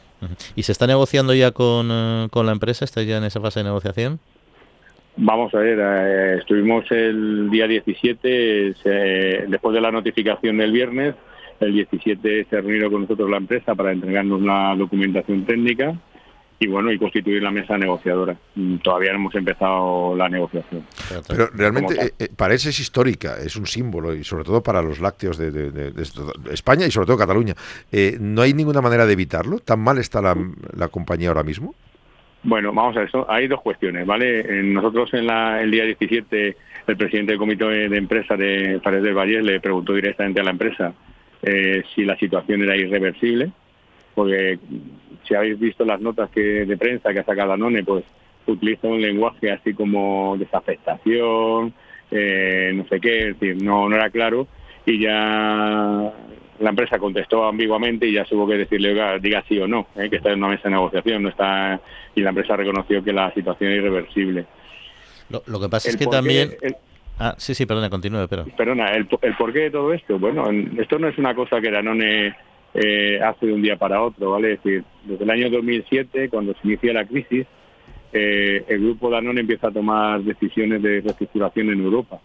¿Y 0.55 0.63
se 0.63 0.73
está 0.73 0.87
negociando 0.87 1.35
ya 1.35 1.51
con, 1.51 1.89
eh, 1.91 2.29
con 2.31 2.47
la 2.47 2.53
empresa? 2.53 2.87
¿Estáis 2.87 3.07
ya 3.07 3.19
en 3.19 3.25
esa 3.25 3.41
fase 3.41 3.61
de 3.61 3.65
negociación? 3.65 4.19
Vamos 5.19 5.55
a 5.55 5.59
ver, 5.59 5.79
eh, 5.81 6.39
estuvimos 6.39 6.91
el 6.91 7.49
día 7.51 7.67
17, 7.67 8.75
después 9.49 9.75
de 9.75 9.81
la 9.81 9.91
notificación 9.91 10.59
del 10.59 10.73
viernes, 10.73 11.15
el 11.61 11.73
17 11.73 12.47
se 12.51 12.61
reunió 12.61 12.91
con 12.91 13.03
nosotros 13.03 13.31
la 13.31 13.39
empresa 13.39 13.75
para 13.75 13.93
entregarnos 13.93 14.43
la 14.43 14.75
documentación 14.77 15.45
técnica 15.45 15.97
y 16.59 16.67
bueno, 16.69 16.91
y 16.91 16.99
constituir 16.99 17.43
la 17.43 17.51
mesa 17.51 17.77
negociadora. 17.77 18.37
Mm, 18.55 18.77
todavía 18.77 19.13
no 19.13 19.19
hemos 19.19 19.35
empezado 19.35 20.17
la 20.17 20.29
negociación. 20.29 20.83
Pero 21.29 21.49
realmente 21.53 21.95
eh, 21.95 22.13
eh, 22.19 22.29
parece 22.35 22.71
es 22.71 22.81
histórica, 22.81 23.37
es 23.39 23.57
un 23.57 23.67
símbolo 23.67 24.15
y 24.15 24.25
sobre 24.25 24.45
todo 24.45 24.63
para 24.63 24.81
los 24.81 25.01
lácteos 25.01 25.37
de, 25.37 25.93
España 26.51 26.87
y 26.87 26.91
sobre 26.91 27.07
todo 27.07 27.19
Cataluña. 27.19 27.55
Eh, 27.93 28.17
¿No 28.19 28.43
hay 28.43 28.55
ninguna 28.55 28.81
manera 28.81 29.05
de 29.05 29.13
evitarlo? 29.13 29.59
¿Tan 29.59 29.81
mal 29.81 29.99
está 29.99 30.23
la, 30.23 30.35
la 30.75 30.89
compañía 30.89 31.29
ahora 31.29 31.43
mismo? 31.43 31.75
Bueno, 32.43 32.73
vamos 32.73 32.97
a 32.97 33.01
ver, 33.01 33.11
hay 33.29 33.49
dos 33.49 33.61
cuestiones, 33.61 34.07
¿vale? 34.07 34.63
Nosotros 34.63 35.13
en 35.15 35.27
la, 35.27 35.61
el 35.61 35.71
día 35.71 35.85
17, 35.85 36.57
el 36.87 36.97
presidente 36.97 37.33
del 37.33 37.41
comité 37.41 37.65
de 37.65 37.97
empresa 37.97 38.37
de 38.37 38.81
Paredes 38.83 39.05
del 39.05 39.15
Valle 39.15 39.43
le 39.43 39.61
preguntó 39.61 39.93
directamente 39.93 40.41
a 40.41 40.45
la 40.45 40.53
empresa 40.53 40.95
eh, 41.43 41.83
si 41.95 42.05
la 42.05 42.17
situación 42.17 42.63
era 42.63 42.77
irreversible, 42.77 43.51
porque 44.15 44.59
si 45.27 45.35
habéis 45.35 45.59
visto 45.59 45.85
las 45.85 46.01
notas 46.01 46.31
que 46.31 46.41
de 46.41 46.77
prensa 46.77 47.13
que 47.13 47.21
ha 47.21 47.25
sacado 47.25 47.51
Danone, 47.51 47.85
pues 47.85 48.05
utiliza 48.47 48.89
un 48.89 49.03
lenguaje 49.03 49.51
así 49.51 49.75
como 49.75 50.37
desafectación, 50.39 51.75
eh, 52.11 52.73
no 52.75 52.87
sé 52.89 53.01
qué, 53.01 53.29
es 53.29 53.39
decir, 53.39 53.63
no, 53.63 53.89
no 53.89 53.97
era 53.97 54.11
claro 54.11 54.47
y 54.87 55.01
ya 55.01 56.13
la 56.59 56.71
empresa 56.71 56.99
contestó 56.99 57.45
ambiguamente 57.45 58.07
y 58.07 58.15
ya 58.15 58.25
hubo 58.31 58.47
que 58.47 58.55
decirle, 58.55 59.19
diga 59.21 59.45
sí 59.49 59.59
o 59.59 59.67
no, 59.67 59.89
eh, 59.97 60.09
que 60.09 60.17
está 60.17 60.31
en 60.31 60.39
una 60.39 60.49
mesa 60.49 60.65
de 60.65 60.71
negociación, 60.71 61.25
no 61.25 61.29
está 61.29 61.81
y 62.15 62.21
la 62.23 62.31
empresa 62.31 62.57
reconoció 62.57 63.03
que 63.03 63.13
la 63.13 63.35
situación 63.35 63.73
es 63.73 63.79
irreversible. 63.79 64.47
Lo, 65.29 65.61
que 65.61 65.69
pasa 65.69 65.91
es 65.91 65.97
que 65.97 66.07
también... 66.07 66.57
Ah, 67.19 67.35
sí, 67.39 67.55
sí, 67.55 67.65
perdona, 67.65 67.89
continúe, 67.89 68.29
pero... 68.29 68.45
Perdona, 68.57 68.89
el, 68.93 69.09
el 69.23 69.37
porqué 69.37 69.61
de 69.61 69.71
todo 69.71 69.93
esto, 69.93 70.19
bueno, 70.19 70.51
esto 70.79 70.99
no 70.99 71.09
es 71.09 71.17
una 71.17 71.35
cosa 71.35 71.61
que 71.61 71.71
Danone 71.71 72.37
eh, 72.75 73.19
hace 73.23 73.47
de 73.47 73.55
un 73.55 73.63
día 73.63 73.77
para 73.77 74.03
otro, 74.03 74.33
¿vale? 74.33 74.53
Es 74.53 74.63
decir, 74.63 74.85
desde 75.05 75.25
el 75.25 75.31
año 75.31 75.49
2007, 75.51 76.29
cuando 76.29 76.53
se 76.53 76.61
inicia 76.65 76.93
la 76.93 77.07
crisis, 77.07 77.47
eh, 78.13 78.65
el 78.69 78.81
grupo 78.81 79.11
Danone 79.11 79.41
empieza 79.41 79.69
a 79.69 79.73
tomar 79.73 80.21
decisiones 80.21 80.83
de 80.83 81.01
reestructuración 81.01 81.71
en 81.71 81.81
Europa, 81.81 82.21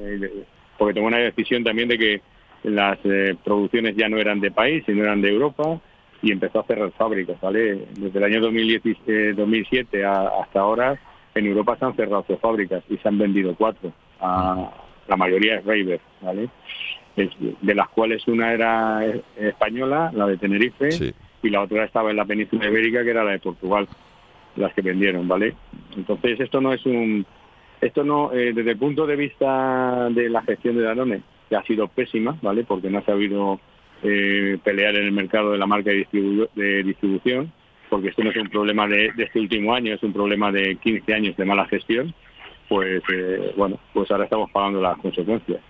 eh, 0.00 0.44
porque 0.76 0.94
tomó 0.94 1.06
una 1.06 1.18
decisión 1.18 1.62
también 1.62 1.88
de 1.88 1.98
que 1.98 2.20
las 2.64 2.98
eh, 3.04 3.36
producciones 3.44 3.94
ya 3.96 4.08
no 4.08 4.18
eran 4.18 4.40
de 4.40 4.50
país, 4.50 4.82
sino 4.86 5.04
eran 5.04 5.22
de 5.22 5.30
Europa, 5.30 5.80
y 6.20 6.32
empezó 6.32 6.60
a 6.60 6.64
cerrar 6.64 6.90
fábricas, 6.92 7.40
¿vale? 7.40 7.86
Desde 7.96 8.18
el 8.18 8.24
año 8.24 8.40
2007 8.40 10.04
hasta 10.04 10.60
ahora, 10.60 10.98
en 11.34 11.46
Europa 11.46 11.76
se 11.78 11.84
han 11.84 11.96
cerrado 11.96 12.24
tres 12.24 12.40
fábricas 12.40 12.82
y 12.88 12.96
se 12.96 13.08
han 13.08 13.18
vendido 13.18 13.54
cuatro 13.56 13.92
la 14.22 15.16
mayoría 15.16 15.56
es 15.56 15.64
Raver, 15.64 16.00
¿vale? 16.20 16.48
de 17.14 17.74
las 17.74 17.88
cuales 17.90 18.26
una 18.26 18.52
era 18.52 19.04
española, 19.36 20.10
la 20.14 20.26
de 20.26 20.38
Tenerife, 20.38 20.88
y 21.42 21.50
la 21.50 21.62
otra 21.62 21.84
estaba 21.84 22.10
en 22.10 22.16
la 22.16 22.24
península 22.24 22.68
ibérica, 22.68 23.02
que 23.04 23.10
era 23.10 23.24
la 23.24 23.32
de 23.32 23.38
Portugal, 23.38 23.86
las 24.56 24.72
que 24.74 24.82
vendieron, 24.82 25.28
¿vale? 25.28 25.54
Entonces 25.96 26.40
esto 26.40 26.60
no 26.60 26.72
es 26.72 26.84
un... 26.86 27.26
Esto 27.80 28.04
no, 28.04 28.32
eh, 28.32 28.52
desde 28.54 28.72
el 28.72 28.78
punto 28.78 29.06
de 29.06 29.16
vista 29.16 30.08
de 30.10 30.30
la 30.30 30.42
gestión 30.42 30.76
de 30.76 30.84
Danone, 30.84 31.22
que 31.48 31.56
ha 31.56 31.64
sido 31.64 31.88
pésima, 31.88 32.38
¿vale? 32.40 32.62
Porque 32.62 32.88
no 32.88 32.98
ha 32.98 33.04
sabido 33.04 33.58
eh, 34.04 34.56
pelear 34.62 34.94
en 34.94 35.06
el 35.06 35.12
mercado 35.12 35.50
de 35.50 35.58
la 35.58 35.66
marca 35.66 35.90
de, 35.90 36.06
de 36.54 36.82
distribución, 36.84 37.52
porque 37.90 38.08
esto 38.08 38.22
no 38.22 38.30
es 38.30 38.36
un 38.36 38.48
problema 38.48 38.86
de, 38.86 39.10
de, 39.16 39.24
este 39.24 39.40
último 39.40 39.74
año, 39.74 39.94
es 39.94 40.02
un 40.02 40.12
problema 40.12 40.52
de 40.52 40.76
15 40.76 41.12
años 41.12 41.36
de 41.36 41.44
mala 41.44 41.66
gestión 41.66 42.14
pues 42.72 43.02
eh, 43.12 43.52
bueno, 43.54 43.78
pues 43.92 44.10
ahora 44.10 44.24
estamos 44.24 44.50
pagando 44.50 44.80
las 44.80 44.96
consecuencias. 44.96 45.60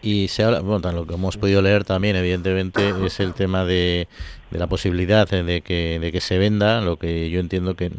Y 0.00 0.28
se 0.28 0.44
habla, 0.44 0.60
bueno, 0.60 0.92
lo 0.92 1.08
que 1.08 1.14
hemos 1.14 1.36
podido 1.36 1.60
leer 1.60 1.82
también, 1.82 2.14
evidentemente, 2.14 2.90
es 3.04 3.18
el 3.18 3.34
tema 3.34 3.64
de, 3.64 4.06
de 4.52 4.58
la 4.60 4.68
posibilidad 4.68 5.28
de 5.28 5.62
que, 5.62 5.98
de 5.98 6.12
que 6.12 6.20
se 6.20 6.38
venda, 6.38 6.80
lo 6.82 6.98
que 6.98 7.30
yo 7.30 7.40
entiendo 7.40 7.74
que, 7.74 7.90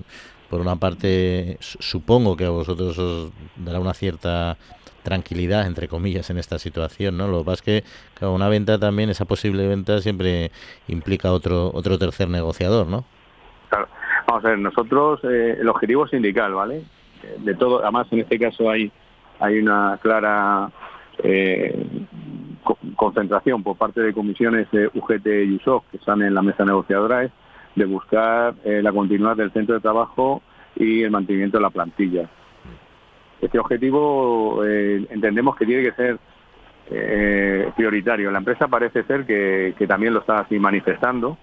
por 0.50 0.62
una 0.62 0.78
parte, 0.78 1.58
supongo 1.60 2.38
que 2.38 2.46
a 2.46 2.52
vosotros 2.52 2.98
os 2.98 3.34
dará 3.58 3.82
una 3.82 3.94
cierta 3.94 4.56
tranquilidad, 5.04 5.68
entre 5.68 5.90
comillas, 5.90 6.30
en 6.30 6.38
esta 6.38 6.58
situación, 6.58 7.18
¿no? 7.18 7.28
Lo 7.28 7.40
que 7.40 7.46
pasa 7.46 7.64
es 7.66 7.84
que 8.18 8.26
una 8.26 8.48
venta 8.48 8.80
también, 8.80 9.10
esa 9.10 9.26
posible 9.26 9.68
venta 9.68 10.00
siempre 10.00 10.52
implica 10.88 11.34
otro 11.34 11.70
otro 11.74 12.00
tercer 12.00 12.30
negociador, 12.30 12.88
¿no? 12.88 13.04
Claro. 13.68 13.90
Vamos 14.26 14.46
a 14.46 14.50
ver, 14.50 14.60
nosotros, 14.60 15.20
eh, 15.26 15.58
el 15.60 15.68
objetivo 15.68 16.08
sindical, 16.08 16.54
¿vale? 16.54 16.82
De 17.40 17.56
todo, 17.56 17.82
además 17.84 18.08
en 18.12 18.20
este 18.20 18.40
caso 18.40 18.70
hay, 18.70 18.92
hay 19.40 19.60
una 19.60 20.00
clara 20.02 20.70
eh, 21.20 21.86
concentración 22.96 23.64
por 23.64 23.78
parte 23.78 24.02
de 24.02 24.14
comisiones 24.14 24.70
de 24.72 24.88
UGT 24.94 25.28
y 25.28 25.56
USOC 25.56 25.86
que 25.92 25.98
están 25.98 26.22
en 26.22 26.34
la 26.34 26.42
mesa 26.42 26.66
negociadora 26.66 27.24
es 27.24 27.32
de 27.76 27.86
buscar 27.86 28.56
eh, 28.64 28.82
la 28.82 28.92
continuidad 28.92 29.36
del 29.36 29.52
centro 29.52 29.76
de 29.76 29.82
trabajo 29.82 30.42
y 30.76 31.04
el 31.04 31.12
mantenimiento 31.12 31.58
de 31.58 31.64
la 31.64 31.70
plantilla. 31.70 32.30
Este 33.42 33.60
objetivo 33.60 34.64
eh, 34.66 35.06
entendemos 35.10 35.56
que 35.56 35.66
tiene 35.66 35.84
que 35.84 35.92
ser 35.94 36.20
prioritario. 37.76 38.30
La 38.30 38.38
empresa 38.38 38.68
parece 38.68 39.02
ser 39.06 39.26
que, 39.26 39.74
que 39.76 39.88
también 39.88 40.14
lo 40.14 40.20
está 40.20 40.42
así 40.42 40.60
manifestando 40.60 41.36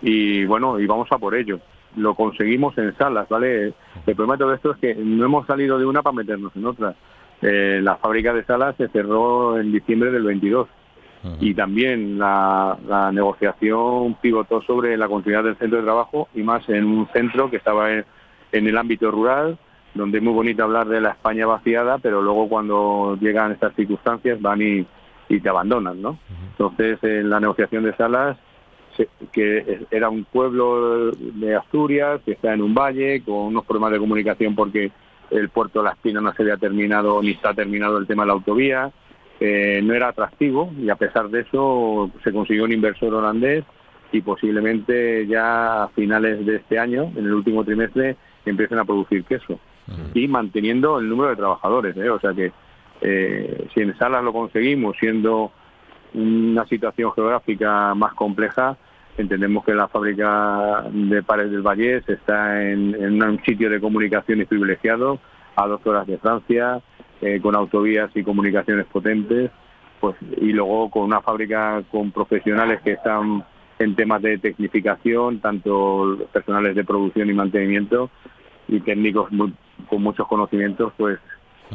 y 0.00 0.46
bueno, 0.46 0.80
y 0.80 0.86
vamos 0.86 1.06
a 1.12 1.18
por 1.18 1.34
ello 1.34 1.60
lo 1.96 2.14
conseguimos 2.14 2.76
en 2.78 2.96
salas, 2.96 3.28
¿vale? 3.28 3.74
El 4.06 4.14
problema 4.14 4.34
de 4.34 4.38
todo 4.38 4.54
esto 4.54 4.72
es 4.72 4.78
que 4.78 4.94
no 4.94 5.24
hemos 5.24 5.46
salido 5.46 5.78
de 5.78 5.86
una 5.86 6.02
para 6.02 6.16
meternos 6.16 6.54
en 6.54 6.66
otra. 6.66 6.94
Eh, 7.42 7.80
la 7.82 7.96
fábrica 7.96 8.34
de 8.34 8.44
salas 8.44 8.76
se 8.76 8.88
cerró 8.88 9.58
en 9.58 9.72
diciembre 9.72 10.10
del 10.10 10.24
22 10.24 10.68
y 11.38 11.52
también 11.54 12.18
la, 12.18 12.78
negociación 13.12 14.14
pivotó 14.22 14.62
sobre 14.62 14.96
la 14.96 15.08
continuidad 15.08 15.44
del 15.44 15.56
centro 15.56 15.78
de 15.78 15.84
trabajo 15.84 16.28
y 16.34 16.42
más 16.42 16.66
en 16.68 16.86
un 16.86 17.08
centro 17.12 17.50
que 17.50 17.56
estaba 17.56 17.92
en, 17.92 18.04
el 18.52 18.78
ámbito 18.78 19.10
rural, 19.10 19.58
donde 19.94 20.18
es 20.18 20.24
muy 20.24 20.32
bonito 20.32 20.64
hablar 20.64 20.88
de 20.88 21.00
la 21.00 21.10
España 21.10 21.46
vaciada, 21.46 21.98
pero 21.98 22.22
luego 22.22 22.48
cuando 22.48 23.18
llegan 23.20 23.52
estas 23.52 23.74
circunstancias 23.74 24.40
van 24.40 24.62
y, 24.62 24.86
te 25.28 25.48
abandonan, 25.48 26.02
¿no? 26.02 26.18
Entonces, 26.50 26.98
en 27.02 27.30
la 27.30 27.38
negociación 27.38 27.84
de 27.84 27.94
salas 27.94 28.36
que 29.32 29.86
era 29.90 30.08
un 30.08 30.24
pueblo 30.24 31.10
de 31.12 31.54
Asturias, 31.54 32.20
que 32.24 32.32
está 32.32 32.54
en 32.54 32.62
un 32.62 32.74
valle, 32.74 33.22
con 33.22 33.36
unos 33.36 33.64
problemas 33.64 33.92
de 33.92 33.98
comunicación 33.98 34.54
porque 34.54 34.90
el 35.30 35.48
puerto 35.48 35.80
de 35.80 35.86
La 35.86 35.92
Espina 35.92 36.20
no 36.20 36.32
se 36.34 36.42
había 36.42 36.56
terminado 36.56 37.22
ni 37.22 37.30
está 37.30 37.54
terminado 37.54 37.98
el 37.98 38.06
tema 38.06 38.24
de 38.24 38.26
la 38.28 38.32
autovía, 38.34 38.90
eh, 39.38 39.80
no 39.82 39.94
era 39.94 40.08
atractivo 40.08 40.70
y 40.78 40.90
a 40.90 40.96
pesar 40.96 41.30
de 41.30 41.40
eso 41.40 42.10
se 42.22 42.32
consiguió 42.32 42.64
un 42.64 42.72
inversor 42.72 43.14
holandés 43.14 43.64
y 44.12 44.20
posiblemente 44.20 45.26
ya 45.26 45.84
a 45.84 45.88
finales 45.88 46.44
de 46.44 46.56
este 46.56 46.78
año, 46.78 47.12
en 47.16 47.24
el 47.24 47.32
último 47.32 47.64
trimestre, 47.64 48.16
empiecen 48.44 48.78
a 48.78 48.84
producir 48.84 49.24
queso 49.24 49.58
y 50.14 50.28
manteniendo 50.28 51.00
el 51.00 51.08
número 51.08 51.30
de 51.30 51.36
trabajadores. 51.36 51.96
¿eh? 51.96 52.10
O 52.10 52.20
sea 52.20 52.32
que 52.32 52.52
eh, 53.00 53.66
si 53.72 53.80
en 53.80 53.96
Salas 53.98 54.22
lo 54.22 54.32
conseguimos 54.32 54.96
siendo 54.98 55.52
una 56.14 56.66
situación 56.66 57.12
geográfica 57.12 57.94
más 57.94 58.14
compleja, 58.14 58.76
entendemos 59.16 59.64
que 59.64 59.74
la 59.74 59.88
fábrica 59.88 60.84
de 60.90 61.22
Pares 61.22 61.50
del 61.50 61.62
Valle 61.62 62.02
está 62.06 62.62
en, 62.62 63.22
un 63.22 63.42
sitio 63.44 63.70
de 63.70 63.80
comunicaciones 63.80 64.48
privilegiado, 64.48 65.18
a 65.56 65.66
dos 65.66 65.84
horas 65.86 66.06
de 66.06 66.18
Francia, 66.18 66.80
eh, 67.20 67.40
con 67.42 67.54
autovías 67.54 68.10
y 68.14 68.22
comunicaciones 68.22 68.86
potentes, 68.86 69.50
pues 70.00 70.16
y 70.38 70.52
luego 70.52 70.90
con 70.90 71.02
una 71.02 71.20
fábrica 71.20 71.82
con 71.90 72.10
profesionales 72.10 72.80
que 72.82 72.92
están 72.92 73.44
en 73.78 73.94
temas 73.94 74.22
de 74.22 74.38
tecnificación, 74.38 75.40
tanto 75.40 76.18
personales 76.32 76.74
de 76.74 76.84
producción 76.84 77.28
y 77.28 77.34
mantenimiento 77.34 78.10
y 78.68 78.80
técnicos 78.80 79.28
con 79.88 80.02
muchos 80.02 80.26
conocimientos, 80.26 80.92
pues 80.96 81.18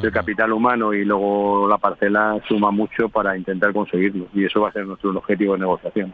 el 0.01 0.11
capital 0.11 0.51
humano 0.51 0.93
y 0.93 1.05
luego 1.05 1.67
la 1.67 1.77
parcela 1.77 2.39
suma 2.47 2.71
mucho 2.71 3.09
para 3.09 3.37
intentar 3.37 3.73
conseguirlo 3.73 4.27
y 4.33 4.45
eso 4.45 4.61
va 4.61 4.69
a 4.69 4.71
ser 4.71 4.85
nuestro 4.85 5.11
objetivo 5.11 5.53
de 5.53 5.59
negociación. 5.59 6.13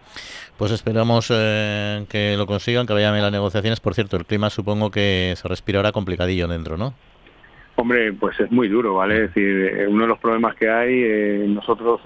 Pues 0.58 0.72
esperamos 0.72 1.32
eh, 1.34 2.06
que 2.10 2.36
lo 2.38 2.46
consigan, 2.46 2.86
que 2.86 2.94
vayan 2.94 3.14
bien 3.14 3.24
las 3.24 3.32
negociaciones. 3.32 3.80
Por 3.80 3.94
cierto, 3.94 4.18
el 4.18 4.26
clima 4.26 4.50
supongo 4.50 4.92
que 4.92 5.34
se 5.36 5.48
respira 5.48 5.80
ahora 5.80 5.92
complicadillo 5.92 6.48
dentro, 6.48 6.78
¿no? 6.78 6.94
Hombre, 7.76 8.14
pues 8.14 8.40
es 8.40 8.52
muy 8.52 8.68
duro, 8.68 8.96
¿vale? 8.96 9.16
Es 9.16 9.34
decir, 9.34 9.72
eh, 9.74 9.88
uno 9.88 10.04
de 10.04 10.10
los 10.10 10.20
problemas 10.20 10.56
que 10.56 10.70
hay, 10.70 11.02
eh, 11.04 11.46
nosotros 11.48 12.02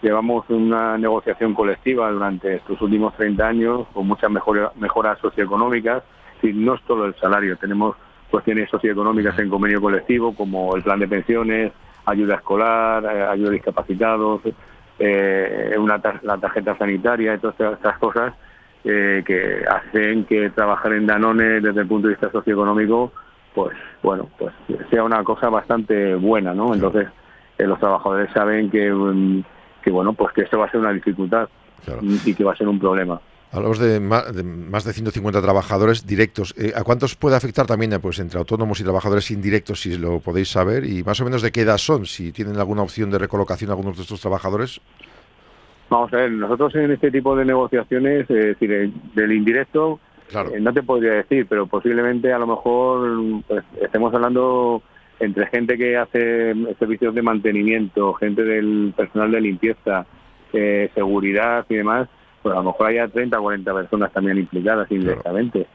llevamos 0.00 0.44
una 0.48 0.96
negociación 0.96 1.54
colectiva 1.54 2.10
durante 2.10 2.56
estos 2.56 2.80
últimos 2.80 3.16
30 3.16 3.46
años 3.48 3.86
con 3.92 4.06
muchas 4.06 4.30
mejoras, 4.30 4.76
mejoras 4.76 5.18
socioeconómicas, 5.18 6.04
y 6.42 6.52
no 6.52 6.74
es 6.74 6.80
solo 6.86 7.06
el 7.06 7.16
salario, 7.16 7.56
tenemos 7.56 7.96
cuestiones 8.30 8.70
socioeconómicas 8.70 9.38
en 9.38 9.48
convenio 9.48 9.80
colectivo, 9.80 10.34
como 10.34 10.76
el 10.76 10.82
plan 10.82 11.00
de 11.00 11.08
pensiones, 11.08 11.72
ayuda 12.06 12.36
escolar, 12.36 13.04
eh, 13.04 13.22
ayuda 13.24 13.50
a 13.50 13.52
discapacitados, 13.52 14.40
eh, 14.98 15.74
una 15.78 16.00
la 16.22 16.38
tarjeta 16.38 16.76
sanitaria 16.76 17.34
y 17.34 17.38
todas 17.38 17.58
estas 17.60 17.98
cosas 17.98 18.34
eh, 18.84 19.22
que 19.24 19.64
hacen 19.68 20.24
que 20.24 20.50
trabajar 20.50 20.92
en 20.92 21.06
Danone 21.06 21.60
desde 21.60 21.80
el 21.80 21.86
punto 21.86 22.08
de 22.08 22.14
vista 22.14 22.30
socioeconómico, 22.30 23.12
pues 23.54 23.76
bueno, 24.02 24.28
pues 24.38 24.54
sea 24.90 25.04
una 25.04 25.22
cosa 25.24 25.48
bastante 25.48 26.14
buena, 26.14 26.54
¿no? 26.54 26.74
Entonces 26.74 27.08
los 27.58 27.78
trabajadores 27.78 28.30
saben 28.32 28.70
que, 28.70 28.90
mm, 28.92 29.42
que 29.82 29.90
bueno, 29.90 30.12
pues 30.12 30.32
que 30.32 30.42
esto 30.42 30.58
va 30.58 30.66
a 30.66 30.70
ser 30.70 30.80
una 30.80 30.92
dificultad 30.92 31.48
y 32.24 32.34
que 32.34 32.44
va 32.44 32.52
a 32.52 32.56
ser 32.56 32.68
un 32.68 32.78
problema. 32.78 33.20
Hablamos 33.50 33.78
de 33.78 33.98
más, 33.98 34.34
de 34.34 34.42
más 34.42 34.84
de 34.84 34.92
150 34.92 35.40
trabajadores 35.40 36.06
directos. 36.06 36.54
Eh, 36.58 36.72
¿A 36.76 36.84
cuántos 36.84 37.16
puede 37.16 37.36
afectar 37.36 37.66
también 37.66 37.92
eh, 37.94 37.98
pues, 37.98 38.18
entre 38.18 38.38
autónomos 38.38 38.78
y 38.80 38.84
trabajadores 38.84 39.30
indirectos, 39.30 39.80
si 39.80 39.96
lo 39.96 40.20
podéis 40.20 40.48
saber? 40.50 40.84
Y 40.84 41.02
más 41.02 41.18
o 41.22 41.24
menos 41.24 41.40
de 41.40 41.50
qué 41.50 41.62
edad 41.62 41.78
son, 41.78 42.04
si 42.04 42.30
tienen 42.30 42.58
alguna 42.58 42.82
opción 42.82 43.10
de 43.10 43.18
recolocación 43.18 43.70
algunos 43.70 43.96
de 43.96 44.02
estos 44.02 44.20
trabajadores. 44.20 44.80
Vamos 45.88 46.12
a 46.12 46.18
ver, 46.18 46.30
nosotros 46.32 46.74
en 46.74 46.90
este 46.90 47.10
tipo 47.10 47.34
de 47.34 47.46
negociaciones, 47.46 48.28
es 48.28 48.58
decir, 48.58 48.92
del 49.14 49.32
indirecto, 49.32 49.98
eh, 50.30 50.60
no 50.60 50.74
te 50.74 50.82
podría 50.82 51.12
decir, 51.12 51.46
pero 51.48 51.66
posiblemente 51.66 52.30
a 52.30 52.38
lo 52.38 52.46
mejor 52.46 53.42
pues, 53.48 53.64
estemos 53.80 54.12
hablando 54.12 54.82
entre 55.20 55.46
gente 55.46 55.78
que 55.78 55.96
hace 55.96 56.52
servicios 56.78 57.14
de 57.14 57.22
mantenimiento, 57.22 58.12
gente 58.12 58.42
del 58.44 58.92
personal 58.94 59.32
de 59.32 59.40
limpieza, 59.40 60.04
seguridad 60.94 61.64
y 61.70 61.76
demás, 61.76 62.08
pues 62.48 62.56
a 62.56 62.62
lo 62.62 62.70
mejor 62.70 62.86
haya 62.86 63.06
30 63.08 63.38
o 63.38 63.42
40 63.42 63.74
personas 63.74 64.10
también 64.10 64.38
implicadas 64.38 64.90
indirectamente. 64.90 65.66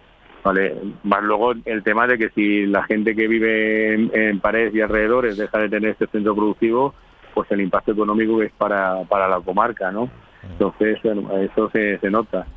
Vale, 0.43 0.75
más 1.03 1.21
luego 1.21 1.53
el 1.65 1.83
tema 1.83 2.07
de 2.07 2.17
que 2.17 2.29
si 2.29 2.65
la 2.65 2.81
gente 2.83 3.15
que 3.15 3.27
vive 3.27 3.93
en, 3.93 4.39
paredes 4.39 4.73
y 4.73 4.81
alrededores 4.81 5.37
deja 5.37 5.59
de 5.59 5.69
tener 5.69 5.91
este 5.91 6.07
centro 6.07 6.35
productivo, 6.35 6.95
pues 7.35 7.49
el 7.51 7.61
impacto 7.61 7.91
económico 7.91 8.41
es 8.41 8.51
para, 8.53 9.03
para 9.03 9.27
la 9.27 9.39
comarca, 9.39 9.91
¿no? 9.91 10.09
Entonces, 10.41 10.97
eso 11.03 11.69
se, 11.69 11.99
se 11.99 12.09
nota. 12.09 12.47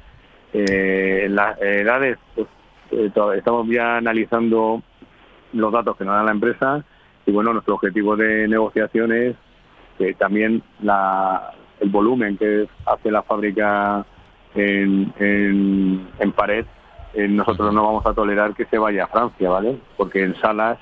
Eh, 0.55 1.25
en 1.27 1.37
las 1.37 1.61
edades, 1.61 2.17
pues, 2.35 2.47
eh, 2.93 3.13
estamos 3.37 3.69
ya 3.69 3.99
analizando 3.99 4.83
los 5.53 5.73
datos 5.73 5.95
que 5.99 6.07
nos 6.07 6.15
da 6.15 6.23
la 6.23 6.33
empresa 6.33 6.83
y 7.27 7.33
bueno, 7.33 7.53
nuestro 7.53 7.75
objetivo 7.75 8.17
de 8.17 8.49
negociación 8.49 9.13
es 9.13 9.37
que 9.99 10.15
también 10.15 10.63
la, 10.81 11.53
el 11.81 11.89
volumen 11.91 12.37
que 12.37 12.69
hace 12.87 13.11
la 13.11 13.23
fábrica 13.23 14.05
en, 14.55 15.13
en, 15.19 16.33
pared, 16.33 16.65
eh, 17.15 17.29
nosotros 17.29 17.73
no 17.73 17.85
vamos 17.85 18.07
a 18.07 18.15
tolerar 18.15 18.55
que 18.55 18.65
se 18.67 18.79
vaya 18.79 19.05
a 19.05 19.09
Francia, 19.09 19.51
¿vale? 19.51 19.77
Porque 19.97 20.23
en 20.23 20.35
salas 20.41 20.79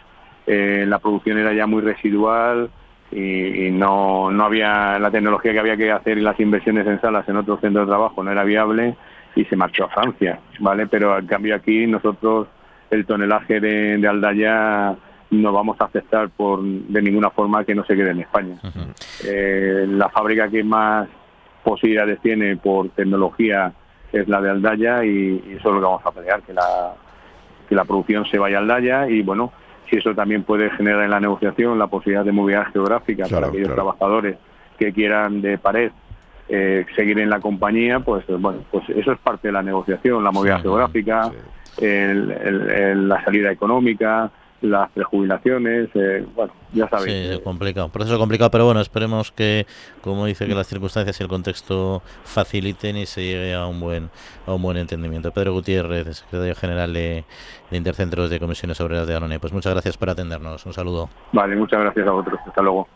eh, 0.47 0.85
la 0.87 0.99
producción 0.99 1.39
era 1.39 1.53
ya 1.53 1.67
muy 1.67 1.83
residual 1.83 2.71
y, 3.11 3.71
no, 3.71 4.31
no 4.31 4.45
había 4.45 4.99
la 4.99 5.11
tecnología 5.11 5.53
que 5.53 5.61
había 5.61 5.77
que 5.77 5.93
hacer 5.93 6.19
y 6.19 6.23
las 6.23 6.39
inversiones 6.41 6.87
en 6.87 7.01
salas 7.01 7.29
en 7.29 7.37
otros 7.37 7.61
centros 7.61 7.87
de 7.87 7.91
trabajo 7.91 8.23
no 8.25 8.33
era 8.33 8.43
viable 8.43 8.97
y 9.37 9.45
se 9.45 9.57
marchó 9.57 9.85
a 9.85 9.89
Francia, 9.89 10.41
¿vale? 10.59 10.87
Pero 10.87 11.15
al 11.15 11.27
cambio 11.27 11.55
aquí 11.55 11.87
nosotros 11.87 12.49
el 12.91 13.07
tonelaje 13.07 13.61
de, 13.61 13.99
de 13.99 14.09
Aldaya 14.09 14.97
no 15.43 15.53
vamos 15.53 15.77
a 15.81 15.85
aceptar 15.85 16.31
por 16.31 16.63
de 16.63 17.03
ninguna 17.03 17.31
forma 17.31 17.65
que 17.65 17.75
no 17.75 17.85
se 17.85 17.95
quede 17.95 18.11
en 18.11 18.21
España. 18.21 18.57
Eh, 19.25 19.87
la 19.89 20.09
fábrica 20.09 20.49
que 20.49 20.63
más 20.65 21.09
posibilidades 21.63 22.21
tiene 22.21 22.57
por 22.57 22.91
tecnología 22.91 23.73
es 24.13 24.29
la 24.29 24.41
de 24.41 24.51
Aldaya 24.51 25.05
y, 25.05 25.57
eso 25.59 25.69
es 25.69 25.75
lo 25.75 25.81
que 25.81 25.87
vamos 25.87 26.07
a 26.07 26.13
pelear, 26.13 26.43
que 26.43 26.53
la, 26.53 26.95
que 27.69 27.75
la 27.75 27.85
producción 27.85 28.25
se 28.27 28.39
vaya 28.39 28.59
a 28.59 28.61
Aldaya 28.61 29.09
y 29.09 29.23
bueno, 29.23 29.53
si 29.91 29.97
eso 29.97 30.15
también 30.15 30.45
puede 30.45 30.71
generar 30.71 31.05
en 31.05 31.11
la 31.11 31.21
negociación 31.21 31.79
la 31.79 31.87
posibilidad 31.87 32.25
de 32.25 32.33
movilidad 32.33 32.73
geográfica 32.73 33.27
para 33.29 33.49
aquellos 33.49 33.75
trabajadores 33.75 34.37
que 34.79 34.93
quieran 34.93 35.41
de 35.41 35.59
pared 35.59 35.91
eh, 36.49 36.85
seguir 36.95 37.19
en 37.19 37.31
la 37.31 37.41
compañía, 37.41 38.01
pues 38.01 38.25
bueno, 38.27 38.61
pues 38.71 38.89
eso 38.91 39.13
es 39.13 39.19
parte 39.19 39.49
de 39.49 39.53
la 39.53 39.63
negociación, 39.63 40.23
la 40.23 40.31
movilidad 40.31 40.61
geográfica, 40.61 41.33
la 41.81 43.25
salida 43.25 43.51
económica, 43.51 44.31
las 44.61 44.91
prejubilaciones, 44.93 45.91
eh, 45.95 46.27
bueno, 46.35 46.53
ya 46.73 46.89
sabéis. 46.89 47.35
Sí, 47.37 47.41
complicado, 47.43 47.89
proceso 47.91 48.19
complicado, 48.19 48.51
pero 48.51 48.65
bueno, 48.65 48.81
esperemos 48.81 49.31
que, 49.33 49.67
como 50.01 50.27
dice, 50.27 50.47
que 50.47 50.55
las 50.55 50.67
circunstancias 50.67 51.21
y 51.21 51.23
el 51.23 51.29
contexto 51.29 52.03
faciliten 52.25 52.97
y 52.97 53.07
se 53.07 53.23
llegue 53.23 53.55
a 53.55 53.67
un 53.67 53.81
buen 53.81 54.11
a 54.47 54.55
un 54.55 54.63
buen 54.63 54.77
entendimiento. 54.77 55.33
Pedro 55.33 55.53
Gutiérrez, 55.53 56.19
secretario 56.19 56.55
general 56.55 56.93
de, 56.93 57.25
de 57.71 57.77
Intercentros 57.77 58.31
de 58.31 58.41
Comisiones 58.41 58.81
Obreras 58.81 59.07
de 59.07 59.17
Anoné, 59.17 59.39
pues 59.39 59.53
muchas 59.53 59.73
gracias 59.73 59.97
por 59.97 60.11
atendernos, 60.11 60.65
un 60.67 60.73
saludo. 60.73 61.09
Vale, 61.33 61.57
muchas 61.57 61.81
gracias 61.81 62.07
a 62.07 62.11
vosotros, 62.11 62.41
hasta 62.47 62.63
luego. 62.63 62.89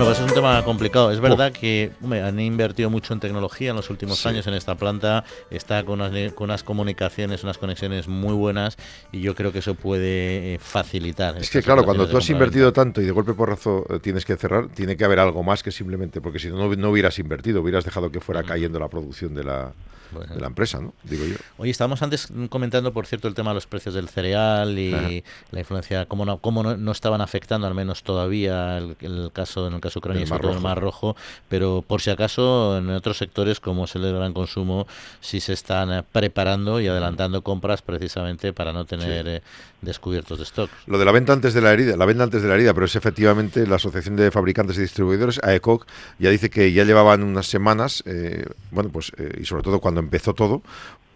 Bueno, 0.00 0.14
pues 0.14 0.24
es 0.24 0.30
un 0.30 0.34
tema 0.34 0.64
complicado. 0.64 1.12
Es 1.12 1.20
verdad 1.20 1.52
que 1.52 1.92
han 2.10 2.40
invertido 2.40 2.88
mucho 2.88 3.12
en 3.12 3.20
tecnología 3.20 3.68
en 3.68 3.76
los 3.76 3.90
últimos 3.90 4.24
años 4.24 4.46
en 4.46 4.54
esta 4.54 4.74
planta. 4.74 5.24
Está 5.50 5.84
con 5.84 6.00
unas, 6.00 6.62
comunicaciones, 6.62 7.44
unas 7.44 7.58
conexiones 7.58 8.08
muy 8.08 8.32
buenas 8.32 8.78
y 9.12 9.20
yo 9.20 9.34
creo 9.34 9.52
que 9.52 9.58
eso 9.58 9.74
puede 9.74 10.54
eh, 10.54 10.58
facilitar. 10.58 11.36
Es 11.36 11.50
que 11.50 11.62
claro, 11.62 11.84
cuando 11.84 12.08
tú 12.08 12.16
has 12.16 12.30
invertido 12.30 12.72
tanto 12.72 13.02
y 13.02 13.04
de 13.04 13.10
golpe 13.10 13.34
porrazo 13.34 13.84
eh, 13.90 13.98
tienes 14.00 14.24
que 14.24 14.36
cerrar, 14.36 14.68
tiene 14.68 14.96
que 14.96 15.04
haber 15.04 15.18
algo 15.18 15.42
más 15.42 15.62
que 15.62 15.70
simplemente, 15.70 16.22
porque 16.22 16.38
si 16.38 16.48
no, 16.48 16.74
no 16.74 16.90
hubieras 16.90 17.18
invertido, 17.18 17.60
hubieras 17.60 17.84
dejado 17.84 18.10
que 18.10 18.20
fuera 18.20 18.42
cayendo 18.42 18.78
la 18.78 18.88
producción 18.88 19.34
de 19.34 19.44
la, 19.44 19.74
de 20.10 20.40
la 20.40 20.46
empresa, 20.46 20.80
¿no? 20.80 20.92
Digo 21.04 21.24
yo. 21.24 21.36
Oye, 21.58 21.70
estábamos 21.70 22.02
antes 22.02 22.28
comentando, 22.48 22.92
por 22.92 23.06
cierto, 23.06 23.28
el 23.28 23.34
tema 23.34 23.50
de 23.50 23.54
los 23.54 23.66
precios 23.66 23.94
del 23.94 24.08
cereal 24.08 24.78
y 24.78 25.24
la 25.50 25.58
influencia, 25.60 26.06
cómo 26.06 26.24
no, 26.24 26.38
cómo 26.38 26.62
no, 26.62 26.92
estaban 26.92 27.20
afectando, 27.20 27.66
al 27.66 27.74
menos 27.74 28.02
todavía, 28.02 28.78
el, 28.78 29.30
caso 29.32 29.66
en 29.66 29.74
el 29.74 29.80
caso 29.80 29.98
ucraniano 29.98 30.26
sobre 30.26 30.42
todo 30.42 30.52
el 30.52 30.60
Mar 30.60 30.80
Rojo, 30.80 31.16
pero 31.48 31.84
por 31.86 32.00
si 32.00 32.10
acaso 32.10 32.78
en 32.78 32.90
otros 32.90 33.18
sectores 33.18 33.60
como 33.60 33.84
es 33.84 33.94
el 33.94 34.02
del 34.02 34.14
gran 34.14 34.32
consumo, 34.32 34.86
sí 35.20 35.40
se 35.40 35.52
están 35.52 35.92
eh, 35.92 36.02
preparando 36.02 36.80
y 36.80 36.88
adelantando 36.88 37.42
compras 37.42 37.82
precisamente 37.82 38.52
para 38.52 38.72
no 38.72 38.84
tener 38.84 39.26
eh, 39.28 39.42
descubiertos 39.82 40.38
de 40.38 40.44
stock. 40.44 40.70
Lo 40.86 40.98
de 40.98 41.04
la 41.04 41.12
venta 41.12 41.32
antes 41.32 41.54
de 41.54 41.60
la 41.60 41.72
herida, 41.72 41.96
la 41.96 42.06
venta 42.06 42.24
antes 42.24 42.42
de 42.42 42.48
la 42.48 42.54
herida, 42.54 42.74
pero 42.74 42.86
es 42.86 42.96
efectivamente 42.96 43.66
la 43.66 43.76
Asociación 43.76 44.16
de 44.16 44.30
Fabricantes 44.30 44.78
y 44.78 44.82
Distribuidores, 44.82 45.40
AECOC, 45.42 45.86
ya 46.18 46.30
dice 46.30 46.50
que 46.50 46.72
ya 46.72 46.84
llevaban 46.84 47.22
unas 47.22 47.46
semanas, 47.46 48.02
eh, 48.06 48.44
bueno, 48.70 48.90
pues, 48.90 49.12
y 49.38 49.44
sobre 49.44 49.62
todo 49.62 49.80
cuando 49.80 50.00
empezó 50.00 50.34
todo, 50.34 50.62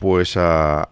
pues 0.05 0.37
a, 0.37 0.91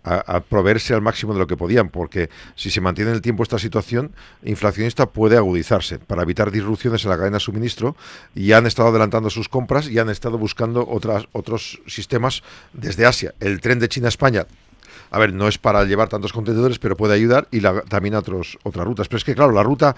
proveerse 0.49 0.95
al 0.95 1.03
máximo 1.03 1.35
de 1.35 1.39
lo 1.39 1.47
que 1.47 1.57
podían, 1.57 1.91
porque 1.91 2.31
si 2.55 2.71
se 2.71 2.81
mantiene 2.81 3.11
en 3.11 3.17
el 3.17 3.21
tiempo 3.21 3.43
esta 3.43 3.59
situación 3.59 4.13
inflacionista 4.43 5.05
puede 5.05 5.37
agudizarse 5.37 5.99
para 5.99 6.23
evitar 6.23 6.51
disrupciones 6.51 7.05
en 7.05 7.11
la 7.11 7.19
cadena 7.19 7.37
de 7.37 7.41
suministro 7.41 7.95
y 8.35 8.53
han 8.53 8.67
estado 8.67 8.89
adelantando 8.89 9.29
sus 9.29 9.51
compras 9.51 9.89
y 9.89 9.99
han 9.99 10.09
estado 10.09 10.39
buscando 10.39 10.89
otras, 10.89 11.27
otros 11.33 11.83
sistemas 11.87 12.43
desde 12.73 13.05
Asia. 13.05 13.35
El 13.39 13.61
tren 13.61 13.79
de 13.81 13.89
China 13.91 14.07
a 14.07 14.09
España 14.09 14.47
a 15.13 15.19
ver, 15.19 15.35
no 15.35 15.47
es 15.47 15.59
para 15.59 15.85
llevar 15.85 16.09
tantos 16.09 16.33
contenedores, 16.33 16.79
pero 16.79 16.97
puede 16.97 17.15
ayudar 17.15 17.47
y 17.51 17.61
también 17.61 18.15
a 18.15 18.21
otros, 18.21 18.59
otras 18.63 18.87
rutas. 18.87 19.09
Pero 19.09 19.19
es 19.19 19.25
que, 19.25 19.35
claro, 19.35 19.53
la 19.53 19.63
ruta 19.63 19.95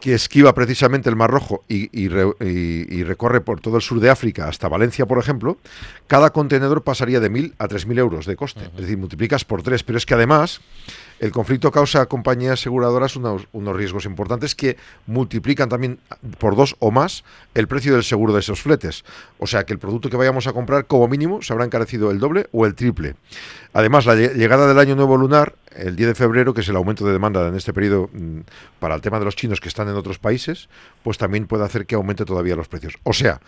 que 0.00 0.14
esquiva 0.14 0.54
precisamente 0.54 1.08
el 1.08 1.16
Mar 1.16 1.30
Rojo 1.30 1.64
y, 1.68 2.06
recorre 2.08 3.40
por 3.40 3.60
todo 3.60 3.76
el 3.76 3.82
sur 3.82 3.98
de 3.98 4.10
África 4.10 4.46
hasta 4.46 4.68
Valencia, 4.68 5.06
por 5.06 5.18
ejemplo, 5.18 5.58
cada 6.06 6.30
contenedor 6.30 6.82
pasaría 6.82 7.18
de 7.18 7.32
1.000 7.32 7.54
a 7.58 7.66
3.000 7.66 7.98
euros 7.98 8.26
de 8.26 8.36
coste. 8.36 8.64
Es 8.76 8.82
decir, 8.82 8.96
multiplicas 8.96 9.44
por 9.44 9.62
tres. 9.62 9.82
Pero 9.82 9.98
es 9.98 10.06
que 10.06 10.14
además 10.14 10.60
el 11.24 11.32
conflicto 11.32 11.70
causa 11.72 12.02
a 12.02 12.06
compañías 12.06 12.60
aseguradoras 12.60 13.16
unos, 13.16 13.48
unos, 13.52 13.74
riesgos 13.74 14.04
importantes 14.04 14.54
que 14.54 14.76
multiplican 15.06 15.70
también 15.70 15.98
por 16.38 16.54
dos 16.54 16.76
o 16.80 16.90
más 16.90 17.24
el 17.54 17.66
precio 17.66 17.94
del 17.94 18.04
seguro 18.04 18.34
de 18.34 18.40
esos 18.40 18.60
fletes. 18.60 19.04
O 19.38 19.46
sea 19.46 19.64
que 19.64 19.72
el 19.72 19.78
producto 19.78 20.10
que 20.10 20.18
vayamos 20.18 20.46
a 20.46 20.52
comprar, 20.52 20.86
como 20.86 21.08
mínimo, 21.08 21.40
se 21.40 21.54
habrá 21.54 21.64
encarecido 21.64 22.10
el 22.10 22.18
doble 22.18 22.46
o 22.52 22.66
el 22.66 22.74
triple. 22.74 23.14
Además, 23.72 24.04
la 24.04 24.16
llegada 24.16 24.68
del 24.68 24.78
año 24.78 24.96
nuevo 24.96 25.16
lunar 25.16 25.54
el 25.74 25.96
10 25.96 26.08
de 26.08 26.14
febrero, 26.14 26.52
que 26.52 26.60
es 26.60 26.68
el 26.68 26.76
aumento 26.76 27.06
de 27.06 27.12
demanda 27.12 27.48
en 27.48 27.54
este 27.54 27.72
periodo 27.72 28.10
mm, 28.12 28.40
para 28.78 28.94
el 28.94 29.00
tema 29.00 29.18
de 29.18 29.24
los 29.24 29.34
chinos 29.34 29.60
que 29.60 29.68
están 29.68 29.88
en 29.88 29.94
otros 29.94 30.18
países, 30.18 30.68
pues 31.02 31.16
también 31.16 31.46
puede 31.46 31.64
hacer 31.64 31.86
que 31.86 31.94
aumente 31.94 32.26
todavía 32.26 32.54
los 32.54 32.68
precios. 32.68 32.98
O 33.02 33.14
sea, 33.14 33.40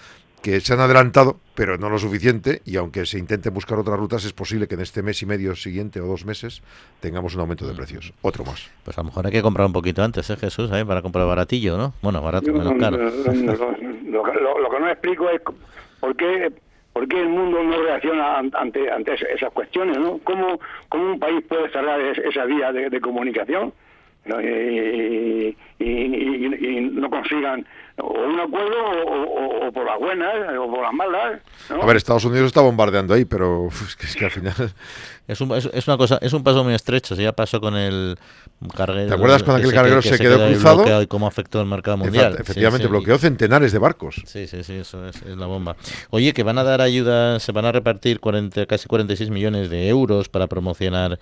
que 0.43 0.61
se 0.61 0.73
han 0.73 0.81
adelantado, 0.81 1.39
pero 1.55 1.79
no 1.79 1.91
lo 1.91 1.99
suficiente, 1.99 2.63
y 2.65 2.77
aunque 2.77 3.05
se 3.07 3.19
intenten 3.19 3.53
buscar 3.53 3.79
otras 3.79 3.99
rutas, 3.99 4.25
es 4.25 4.33
posible 4.33 4.69
que 4.69 4.75
en 4.75 4.83
este 4.83 5.03
mes 5.03 5.21
y 5.23 5.27
medio 5.27 5.57
siguiente 5.57 6.01
o 6.01 6.07
dos 6.07 6.25
meses 6.25 6.63
tengamos 7.01 7.35
un 7.35 7.41
aumento 7.41 7.67
de 7.67 7.75
precios. 7.75 8.13
Otro 8.23 8.45
más. 8.45 8.71
Pues 8.85 8.97
a 8.99 9.01
lo 9.03 9.07
mejor 9.07 9.27
hay 9.27 9.33
que 9.33 9.43
comprar 9.43 9.67
un 9.67 9.73
poquito 9.73 10.03
antes, 10.03 10.29
¿eh, 10.31 10.37
Jesús? 10.37 10.71
¿eh? 10.73 10.85
Para 10.85 11.03
comprar 11.03 11.27
baratillo, 11.27 11.77
¿no? 11.77 11.95
Bueno, 12.03 12.23
barato, 12.23 12.53
menos 12.53 12.75
caro. 12.79 12.97
Lo, 12.99 14.61
lo 14.61 14.71
que 14.71 14.81
no 14.81 14.89
explico 14.89 15.29
es 15.31 15.41
por 16.01 16.15
qué 16.17 16.53
¿Por 16.97 17.07
qué 17.09 17.21
el 17.21 17.29
mundo 17.29 17.63
no 17.63 17.83
reacciona 17.83 18.39
ante, 18.39 18.91
ante 18.91 19.13
esas 19.35 19.53
cuestiones? 19.53 19.99
¿no? 19.99 20.17
¿Cómo, 20.25 20.59
¿Cómo 20.89 21.13
un 21.13 21.19
país 21.19 21.45
puede 21.47 21.69
cerrar 21.69 22.01
esa 22.01 22.47
vía 22.47 22.73
de, 22.73 23.01
comunicación 23.03 23.75
y, 24.25 25.55
no 25.79 27.11
consigan 27.11 27.67
o 27.99 28.07
un 28.09 28.41
acuerdo 28.41 28.77
o, 29.07 29.73
por 29.73 29.85
las 29.85 29.99
buenas 29.99 30.35
o 30.59 30.71
por 30.71 30.83
las 30.83 30.93
malas? 30.93 31.41
A 31.71 31.87
ver, 31.87 31.97
Estados 31.97 32.25
Unidos 32.25 32.47
está 32.47 32.61
bombardeando 32.61 33.15
ahí, 33.15 33.25
pero 33.25 33.69
es 33.69 34.17
que 34.17 34.25
al 34.25 34.31
final 34.31 34.55
es, 35.27 35.41
un, 35.41 35.53
es, 35.53 35.89
una 35.89 35.97
cosa, 35.97 36.19
es 36.21 36.33
un 36.33 36.43
paso 36.43 36.63
muy 36.63 36.75
estrecho. 36.75 37.15
Ya 37.15 37.33
pasó 37.33 37.61
con 37.61 37.77
el 37.77 38.19
carguero. 38.77 39.09
¿Te 39.09 39.15
acuerdas 39.15 39.43
cuando 39.43 39.61
aquel 39.61 39.75
carguero 39.75 40.03
se, 40.03 40.19
quedó, 40.19 40.47
cruzado? 40.47 41.03
Y 41.03 41.07
cómo 41.07 41.27
afectó 41.27 41.61
el 41.61 41.67
mercado 41.67 41.97
mundial. 41.97 42.37
Efectivamente, 42.39 42.87
bloqueó 42.87 43.19
centenares 43.19 43.73
de 43.73 43.79
barcos. 43.79 44.23
Sí, 44.27 44.47
sí, 44.47 44.63
sí, 44.63 44.75
eso 44.75 45.07
es, 45.07 45.23
la 45.25 45.47
bomba. 45.47 45.77
Oye, 46.11 46.33
que 46.33 46.43
van 46.43 46.59
a 46.59 46.65
dar 46.65 46.81
ayuda, 46.81 47.41
se 47.41 47.53
van 47.53 47.65
a 47.65 47.73
repartir 47.73 48.21
40, 48.21 48.67
casi 48.67 48.87
46 48.89 49.31
millones 49.31 49.71
de 49.71 49.89
euros 49.89 50.29
para 50.29 50.47
promocionar 50.47 51.19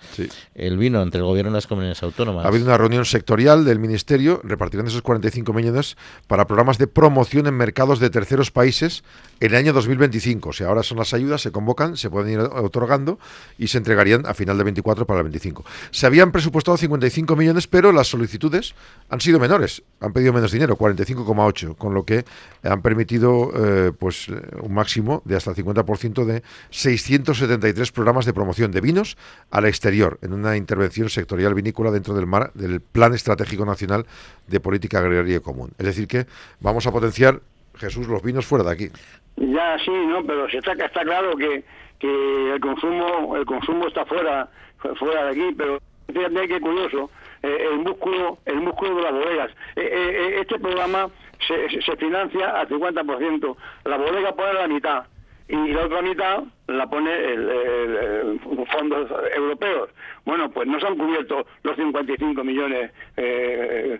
el 0.53 0.77
vino 0.77 1.01
entre 1.01 1.19
el 1.19 1.25
gobierno 1.25 1.51
y 1.51 1.53
las 1.53 1.67
comunidades 1.67 2.03
autónomas. 2.03 2.45
Ha 2.45 2.49
habido 2.49 2.65
una 2.65 2.77
reunión 2.77 3.05
sectorial 3.05 3.63
del 3.65 3.79
ministerio, 3.79 4.41
repartirán 4.43 4.87
esos 4.87 5.01
45 5.01 5.53
millones 5.53 5.97
para 6.27 6.45
programas 6.45 6.64
de 6.73 6.87
promoción 6.87 7.47
en 7.47 7.53
mercados 7.53 7.99
de 7.99 8.09
terceros 8.09 8.51
países 8.51 9.03
en 9.39 9.51
el 9.51 9.57
año 9.57 9.73
2025. 9.73 10.49
O 10.49 10.53
sea, 10.53 10.67
ahora 10.67 10.83
son 10.83 10.97
las 10.97 11.13
ayudas, 11.13 11.41
se 11.41 11.51
convocan, 11.51 11.95
se 11.95 12.09
pueden 12.09 12.33
ir 12.33 12.39
otorgando 12.39 13.19
y 13.57 13.67
se 13.67 13.77
entregarían 13.77 14.25
a 14.25 14.33
final 14.33 14.57
de 14.57 14.63
24 14.63 15.05
para 15.05 15.19
el 15.19 15.25
25. 15.25 15.63
Se 15.91 16.05
habían 16.05 16.31
presupuestado 16.31 16.77
55 16.77 17.35
millones, 17.35 17.67
pero 17.67 17.91
las 17.91 18.07
solicitudes 18.07 18.73
han 19.09 19.21
sido 19.21 19.39
menores, 19.39 19.83
han 19.99 20.11
pedido 20.11 20.33
menos 20.33 20.51
dinero, 20.51 20.77
45,8, 20.77 21.75
con 21.77 21.93
lo 21.93 22.03
que 22.03 22.25
han 22.63 22.81
permitido 22.81 23.51
eh, 23.55 23.91
pues 23.97 24.27
un 24.27 24.73
máximo 24.73 25.21
de 25.25 25.35
hasta 25.35 25.51
el 25.51 25.57
50% 25.57 26.25
de 26.25 26.43
673 26.71 27.91
programas 27.91 28.25
de 28.25 28.33
promoción 28.33 28.71
de 28.71 28.81
vinos 28.81 29.17
al 29.51 29.65
exterior 29.65 30.17
en 30.21 30.33
una 30.33 30.57
intervención 30.57 31.09
sectorial 31.09 31.53
vinícola 31.53 31.91
dentro 31.91 32.13
del 32.13 32.25
mar 32.25 32.51
del 32.53 32.81
Plan 32.81 33.13
Estratégico 33.13 33.65
Nacional 33.65 34.05
de 34.47 34.59
Política 34.59 34.99
Agraria 34.99 35.39
Común. 35.39 35.71
Es 35.77 35.85
decir 35.85 36.07
que 36.07 36.27
vamos 36.59 36.85
a 36.87 36.91
potenciar 36.91 37.41
Jesús 37.75 38.07
los 38.07 38.23
vinos 38.23 38.45
fuera 38.45 38.63
de 38.63 38.71
aquí. 38.71 38.89
Ya 39.37 39.77
sí, 39.79 39.91
no, 39.91 40.23
pero 40.25 40.47
está, 40.47 40.71
está 40.73 41.03
claro 41.03 41.35
que, 41.35 41.63
que 41.99 42.53
el 42.53 42.59
consumo 42.59 43.35
el 43.35 43.45
consumo 43.45 43.87
está 43.87 44.05
fuera 44.05 44.49
fuera 44.97 45.25
de 45.25 45.31
aquí, 45.31 45.55
pero 45.57 45.79
fíjate 46.07 46.47
qué 46.47 46.59
curioso, 46.59 47.09
eh, 47.41 47.67
el 47.71 47.79
músculo 47.79 48.37
el 48.45 48.61
músculo 48.61 48.95
de 48.95 49.01
las 49.01 49.11
bodegas. 49.11 49.51
Eh, 49.75 49.89
eh, 49.91 50.37
este 50.41 50.59
programa 50.59 51.09
se, 51.47 51.81
se 51.81 51.97
financia 51.97 52.49
al 52.51 52.69
50%, 52.69 53.55
la 53.85 53.97
bodega 53.97 54.35
pone 54.35 54.53
la 54.53 54.67
mitad 54.67 55.05
y 55.47 55.73
la 55.73 55.85
otra 55.85 56.01
mitad 56.01 56.43
la 56.67 56.87
pone 56.87 57.13
el, 57.13 58.39
fondos 58.71 59.11
europeos. 59.35 59.89
Bueno, 60.25 60.49
pues 60.49 60.67
no 60.67 60.79
se 60.79 60.87
han 60.87 60.97
cubierto 60.97 61.45
los 61.63 61.75
55 61.75 62.43
millones 62.43 62.91
que, 63.15 63.99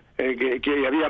que 0.60 0.86
había 0.86 1.08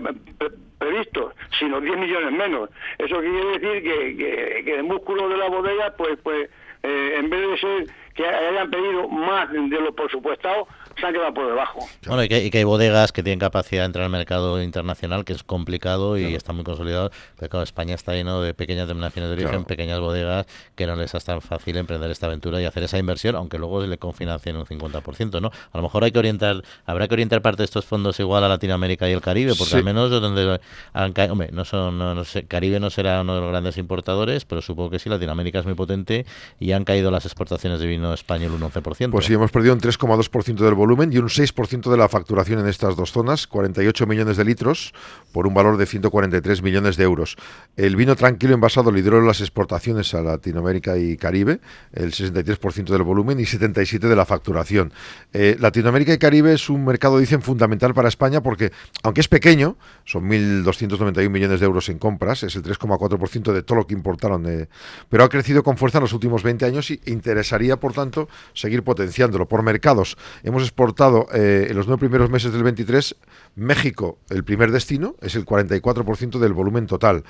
previsto, 0.79 1.33
sino 1.59 1.81
10 1.81 1.97
millones 1.99 2.33
menos. 2.33 2.71
Eso 2.99 3.21
quiere 3.21 3.59
decir 3.59 3.83
que, 3.83 4.65
que, 4.65 4.75
el 4.75 4.85
músculo 4.85 5.29
de 5.29 5.37
la 5.37 5.49
bodega, 5.49 5.95
pues, 5.97 6.19
pues 6.23 6.51
eh, 6.83 7.15
en 7.19 7.31
vez 7.31 7.49
de 7.49 7.59
ser 7.59 7.87
que 8.15 8.27
hayan 8.27 8.71
pedido 8.71 9.09
más 9.09 9.51
de 9.53 9.81
lo 9.81 9.95
presupuestado 9.95 10.67
se 10.99 11.07
han 11.07 11.13
quedado 11.13 11.35
por 11.35 11.47
debajo. 11.47 11.81
Bueno, 12.07 12.25
y 12.25 12.29
que, 12.29 12.51
hay 12.57 12.65
bodegas 12.65 13.13
que 13.13 13.23
tienen 13.23 13.39
capacidad 13.39 13.83
de 13.83 13.87
entrar 13.87 14.05
al 14.05 14.11
mercado 14.11 14.63
internacional, 14.63 15.25
que 15.25 15.35
es 15.35 15.43
complicado 15.43 16.17
y 16.17 16.35
está 16.35 16.53
muy 16.53 16.65
consolidado. 16.65 17.11
Pero 17.39 17.51
claro, 17.51 17.65
España 17.65 17.95
está 17.95 18.15
lleno 18.15 18.41
de 18.41 18.55
pequeñas 18.55 18.89
denominaciones 18.89 19.31
de 19.37 19.45
origen, 19.45 19.65
pequeñas 19.65 20.01
bodegas, 20.01 20.47
que 20.75 20.87
no 20.87 20.97
les 20.97 21.15
es 21.15 21.25
tan 21.25 21.43
fácil 21.43 21.77
emprender 21.77 22.11
esta 22.11 22.27
aventura 22.27 22.61
y 22.61 22.65
hacer 22.65 22.83
esa 22.83 22.99
inversión, 22.99 23.37
aunque 23.37 23.59
luego 23.59 23.83
se 23.83 23.89
le 23.89 23.99
confinancien 23.99 24.57
un 24.57 24.65
50%, 24.65 25.41
¿no? 25.41 25.51
A 25.73 25.77
lo 25.77 25.83
mejor 25.83 26.05
hay 26.05 26.13
que 26.13 26.19
orientar, 26.19 26.63
habrá 26.87 27.09
que 27.09 27.15
orientar 27.15 27.43
parte 27.43 27.59
de 27.59 27.67
estos 27.67 27.85
fondos 27.85 28.19
igual 28.19 28.45
a 28.45 28.49
Latinoamérica 28.49 29.09
y 29.09 29.13
el 29.13 29.21
Caribe, 29.21 29.53
porque 29.59 29.77
al 29.77 29.85
menos 29.85 30.11
donde 30.11 30.61
han 30.95 31.13
caído, 31.13 31.33
hombre, 31.33 31.51
no 31.53 31.65
son, 31.65 31.99
no, 31.99 32.25
sé, 32.25 32.45
Caribe 32.47 32.81
no 32.81 32.89
será 32.89 33.21
uno 33.21 33.35
de 33.35 33.41
los 33.43 33.51
grandes 33.51 33.77
importadores, 33.77 34.45
pero 34.47 34.63
supongo 34.63 34.91
que 34.91 34.99
sí, 34.99 35.11
Latinoamérica 35.11 35.59
es 35.59 35.67
muy 35.67 35.75
potente 35.75 36.25
y 36.59 36.73
han 36.73 36.85
caído 36.85 37.11
las 37.11 37.27
exportaciones 37.27 37.81
de 37.81 37.87
vino 37.87 38.15
español 38.15 38.53
un 38.53 38.63
11%. 38.63 39.11
Pues 39.11 39.27
sí, 39.27 39.35
hemos 39.35 39.51
perdido 39.51 39.75
un 39.75 39.81
3,2% 39.81 40.55
del 40.55 40.75
volumen 40.75 40.86
volumen 40.87 41.13
y 41.13 41.19
un 41.19 41.29
6% 41.29 41.91
de 41.91 41.97
la 41.97 42.09
facturación 42.09 42.61
en 42.61 42.69
estas 42.69 42.95
dos 42.95 43.11
zonas, 43.11 43.49
48 43.49 44.07
millones 44.07 44.37
de 44.37 44.45
litros 44.45 44.95
por 45.33 45.49
un 45.49 45.53
valor 45.53 45.79
de 45.79 45.85
143 45.85 46.63
millones 46.63 46.97
de 46.97 47.03
euros. 47.03 47.37
El 47.77 47.97
vino 47.97 48.15
tranquilo 48.15 48.55
envasado 48.55 48.93
lideró 48.93 49.21
las 49.21 49.41
exportaciones 49.41 50.15
a 50.15 50.23
Latinoamérica 50.23 50.97
y 50.97 51.17
Caribe, 51.17 51.59
el 51.93 52.13
63% 52.13 52.85
del 52.85 53.03
volumen 53.03 53.41
y 53.41 53.43
77% 53.43 54.09
de 54.09 54.15
la 54.15 54.25
facturación. 54.25 54.93
Eh, 55.33 55.57
Latinoamérica 55.59 56.15
y 56.15 56.19
Caribe 56.19 56.53
es 56.53 56.71
un 56.71 56.85
mercado, 56.85 57.19
dicen, 57.19 57.43
fundamental 57.43 57.93
para 57.93 58.09
España 58.09 58.41
porque, 58.41 58.71
aunque 59.03 59.23
es 59.23 59.29
pequeño, 59.29 59.77
son 60.05 60.29
1.291 60.29 61.29
millones 61.31 61.59
de 61.59 61.67
euros 61.67 61.89
en 61.89 61.99
compras, 61.99 62.45
es 62.45 62.55
el 62.55 62.63
3,4% 62.63 63.53
de 63.53 63.63
todo 63.65 63.79
lo 63.79 63.87
que 63.89 63.95
importaron, 63.95 64.47
eh, 64.47 64.69
pero 65.09 65.25
ha 65.25 65.29
crecido 65.29 65.65
con 65.65 65.77
fuerza 65.77 65.99
en 65.99 66.03
los 66.03 66.13
últimos 66.13 66.45
20 66.45 66.65
años 66.65 66.93
y 66.93 67.01
interesaría, 67.07 67.77
por 67.77 67.93
tanto, 67.93 68.29
seguir 68.55 68.85
potenciándolo. 68.85 69.49
Por 69.49 69.65
mercados, 69.65 70.17
hemos 70.45 70.63
exportado 70.77 71.27
eh, 71.33 71.69
en 71.71 71.77
los 71.77 71.87
nueve 71.87 72.01
primeros 72.01 72.29
meses 72.29 72.53
del 72.53 72.63
23 72.63 73.17
México, 73.55 74.19
el 74.29 74.45
primer 74.45 74.71
destino, 74.71 75.15
es 75.23 75.35
el 75.35 75.47
44% 75.47 76.39
del 76.39 76.53
volumen 76.53 76.87
total. 76.87 77.25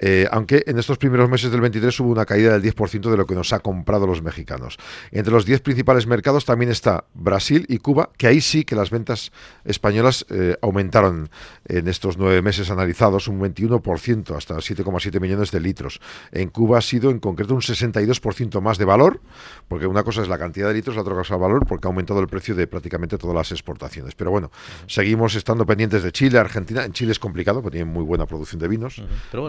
Eh, 0.00 0.26
aunque 0.30 0.64
en 0.66 0.78
estos 0.78 0.96
primeros 0.98 1.28
meses 1.28 1.50
del 1.50 1.60
23 1.60 2.00
hubo 2.00 2.10
una 2.10 2.24
caída 2.24 2.58
del 2.58 2.62
10% 2.62 3.10
de 3.10 3.16
lo 3.16 3.26
que 3.26 3.34
nos 3.34 3.52
ha 3.52 3.60
comprado 3.60 4.06
los 4.06 4.22
mexicanos. 4.22 4.78
Entre 5.12 5.32
los 5.32 5.44
10 5.44 5.60
principales 5.60 6.06
mercados 6.06 6.46
también 6.46 6.70
está 6.70 7.04
Brasil 7.14 7.66
y 7.68 7.78
Cuba, 7.78 8.10
que 8.16 8.26
ahí 8.26 8.40
sí 8.40 8.64
que 8.64 8.74
las 8.74 8.90
ventas 8.90 9.30
españolas 9.64 10.24
eh, 10.30 10.56
aumentaron 10.62 11.28
en 11.66 11.86
estos 11.86 12.16
nueve 12.16 12.40
meses 12.40 12.70
analizados 12.70 13.28
un 13.28 13.40
21% 13.40 14.36
hasta 14.36 14.56
7,7 14.56 15.20
millones 15.20 15.50
de 15.50 15.60
litros. 15.60 16.00
En 16.32 16.48
Cuba 16.48 16.78
ha 16.78 16.82
sido 16.82 17.10
en 17.10 17.18
concreto 17.18 17.54
un 17.54 17.60
62% 17.60 18.60
más 18.62 18.78
de 18.78 18.86
valor, 18.86 19.20
porque 19.68 19.86
una 19.86 20.02
cosa 20.02 20.22
es 20.22 20.28
la 20.28 20.38
cantidad 20.38 20.68
de 20.68 20.74
litros, 20.74 20.96
la 20.96 21.02
otra 21.02 21.14
cosa 21.14 21.34
es 21.34 21.36
el 21.36 21.42
valor, 21.42 21.66
porque 21.66 21.86
ha 21.86 21.90
aumentado 21.90 22.20
el 22.20 22.26
precio 22.26 22.54
de 22.54 22.66
prácticamente 22.66 23.18
todas 23.18 23.36
las 23.36 23.52
exportaciones. 23.52 24.14
Pero 24.14 24.30
bueno, 24.30 24.50
seguimos 24.86 25.34
estando 25.34 25.66
pendientes 25.66 26.02
de 26.02 26.10
Chile, 26.12 26.38
Argentina. 26.38 26.84
En 26.84 26.92
Chile 26.92 27.12
es 27.12 27.18
complicado, 27.18 27.60
porque 27.60 27.78
tienen 27.78 27.92
muy 27.92 28.04
buena 28.04 28.24
producción 28.26 28.60
de 28.60 28.68
vinos. 28.68 29.02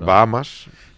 Bahamas. 0.05 0.40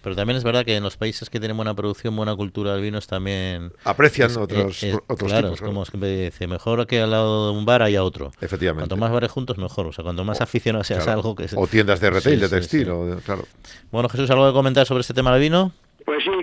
Pero 0.01 0.15
también 0.15 0.37
es 0.37 0.43
verdad 0.43 0.65
que 0.65 0.75
en 0.75 0.83
los 0.83 0.97
países 0.97 1.29
que 1.29 1.39
tienen 1.39 1.55
buena 1.55 1.73
producción, 1.73 2.15
buena 2.15 2.35
cultura 2.35 2.73
del 2.73 2.81
vino, 2.81 2.99
también... 3.01 3.71
Aprecian 3.85 4.35
otros, 4.37 4.83
otros 5.07 5.31
claro, 5.31 5.53
tipos. 5.53 5.61
Es 5.61 5.65
como 5.65 5.85
que 5.85 6.25
dice, 6.25 6.47
mejor 6.47 6.85
que 6.87 6.99
al 6.99 7.11
lado 7.11 7.51
de 7.51 7.57
un 7.57 7.65
bar 7.65 7.81
haya 7.81 8.03
otro. 8.03 8.31
Efectivamente. 8.41 8.81
Cuanto 8.81 8.97
más 8.97 9.11
bares 9.11 9.31
juntos, 9.31 9.57
mejor. 9.57 9.87
O 9.87 9.93
sea, 9.93 10.03
cuanto 10.03 10.25
más 10.25 10.41
aficionado 10.41 10.83
seas 10.83 11.07
a 11.07 11.13
algo 11.13 11.35
que... 11.35 11.47
O 11.55 11.67
tiendas 11.67 12.01
de 12.01 12.09
retail, 12.09 12.39
de 12.41 12.49
textil, 12.49 12.91
claro. 13.25 13.45
Bueno, 13.91 14.09
Jesús, 14.09 14.29
¿algo 14.29 14.45
de 14.47 14.53
comentar 14.53 14.85
sobre 14.85 15.01
este 15.01 15.13
tema 15.13 15.31
del 15.31 15.41
vino? 15.41 15.71
Pues 16.05 16.21
sí, 16.21 16.31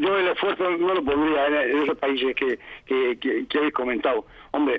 yo 0.00 0.18
el, 0.18 0.28
esfuerzo 0.28 0.70
no 0.70 0.94
lo 0.94 1.04
pondría 1.04 1.46
en, 1.46 1.82
esos 1.82 1.98
países 1.98 2.34
que, 2.34 2.58
que, 2.86 3.46
que, 3.48 3.58
habéis 3.58 3.74
comentado. 3.74 4.26
Hombre, 4.52 4.78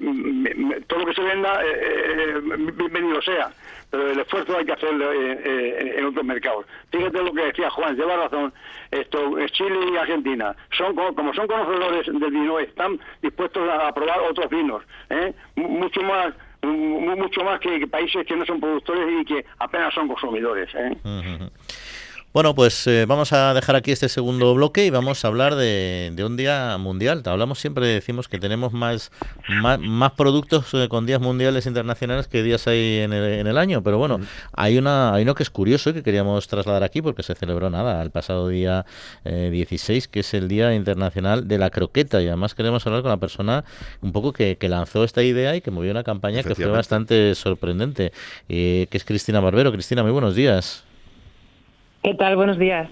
todo 0.87 0.99
lo 0.99 1.05
que 1.05 1.13
se 1.13 1.21
venda, 1.21 1.61
eh, 1.63 1.69
eh, 1.73 2.41
bienvenido 2.73 3.21
sea 3.21 3.51
pero 3.89 4.11
el 4.11 4.19
esfuerzo 4.19 4.57
hay 4.57 4.65
que 4.65 4.73
hacerlo 4.73 5.11
en, 5.13 6.05
otros 6.05 6.25
mercados. 6.25 6.65
Fíjate 6.91 7.21
lo 7.21 7.33
que 7.33 7.45
decía 7.45 7.69
Juan, 7.69 7.95
lleva 7.95 8.17
razón, 8.17 8.53
esto 8.91 9.35
Chile 9.47 9.79
y 9.93 9.97
Argentina, 9.97 10.55
son 10.77 10.95
como 10.95 11.33
son 11.33 11.47
conocedores 11.47 12.05
del 12.07 12.31
vino, 12.31 12.59
están 12.59 12.99
dispuestos 13.21 13.67
a 13.69 13.93
probar 13.93 14.19
otros 14.29 14.49
vinos, 14.49 14.83
¿eh? 15.09 15.33
mucho 15.55 16.01
más 16.01 16.33
mucho 16.63 17.43
más 17.43 17.59
que, 17.59 17.85
países 17.87 18.25
que 18.25 18.35
no 18.35 18.45
son 18.45 18.59
productores 18.59 19.21
y 19.21 19.25
que 19.25 19.45
apenas 19.59 19.93
son 19.93 20.07
consumidores. 20.07 20.69
¿eh? 20.75 20.97
Bueno, 22.37 22.53
pues 22.53 22.85
eh, 22.85 23.07
vamos 23.07 23.33
a 23.33 23.51
dejar 23.55 23.75
aquí 23.75 23.91
este 23.91 24.09
segundo 24.09 24.53
bloque 24.53 24.85
y 24.85 24.91
vamos 24.91 25.25
a 25.25 25.27
hablar 25.27 25.55
de, 25.55 26.13
un 26.23 26.37
día 26.37 26.77
mundial. 26.77 27.23
Hablamos 27.25 27.57
siempre, 27.57 27.87
decimos 27.87 28.27
que 28.27 28.37
tenemos 28.37 28.73
más, 28.73 29.09
más, 29.49 30.11
productos 30.11 30.71
eh, 30.75 30.87
con 30.87 31.07
días 31.07 31.19
mundiales 31.19 31.65
internacionales 31.65 32.27
que 32.27 32.43
días 32.43 32.67
hay 32.67 32.99
en 32.99 33.11
el, 33.11 33.39
en 33.39 33.47
el 33.47 33.57
año, 33.57 33.81
pero 33.81 33.97
bueno, 33.97 34.19
hay, 34.53 34.77
una, 34.77 35.15
hay 35.15 35.23
uno 35.23 35.33
que 35.33 35.41
es 35.41 35.49
curioso 35.49 35.89
y 35.89 35.93
que 35.93 36.03
queríamos 36.03 36.47
trasladar 36.47 36.83
aquí 36.83 37.01
porque 37.01 37.23
se 37.23 37.33
celebró 37.33 37.71
nada 37.71 38.03
el 38.03 38.11
pasado 38.11 38.49
día 38.49 38.85
16, 39.23 40.05
eh, 40.05 40.07
que 40.11 40.19
es 40.19 40.31
el 40.35 40.47
Día 40.47 40.75
Internacional 40.75 41.47
de 41.47 41.57
la 41.57 41.71
Croqueta 41.71 42.21
y 42.21 42.27
además 42.27 42.53
queremos 42.53 42.85
hablar 42.85 43.01
con 43.01 43.09
la 43.09 43.17
persona 43.17 43.65
un 44.01 44.11
poco 44.11 44.31
que, 44.31 44.57
que 44.57 44.69
lanzó 44.69 45.03
esta 45.03 45.23
idea 45.23 45.55
y 45.55 45.61
que 45.61 45.71
movió 45.71 45.89
una 45.89 46.03
campaña 46.03 46.43
que 46.43 46.53
fue 46.53 46.67
bastante 46.67 47.33
sorprendente, 47.33 48.13
que 48.47 48.87
es 48.91 49.03
Cristina 49.05 49.39
Barbero. 49.39 49.71
Cristina, 49.71 50.03
muy 50.03 50.11
buenos 50.11 50.35
días. 50.35 50.86
¿Qué 52.07 52.13
tal? 52.13 52.37
Buenos 52.37 52.57
días. 52.57 52.87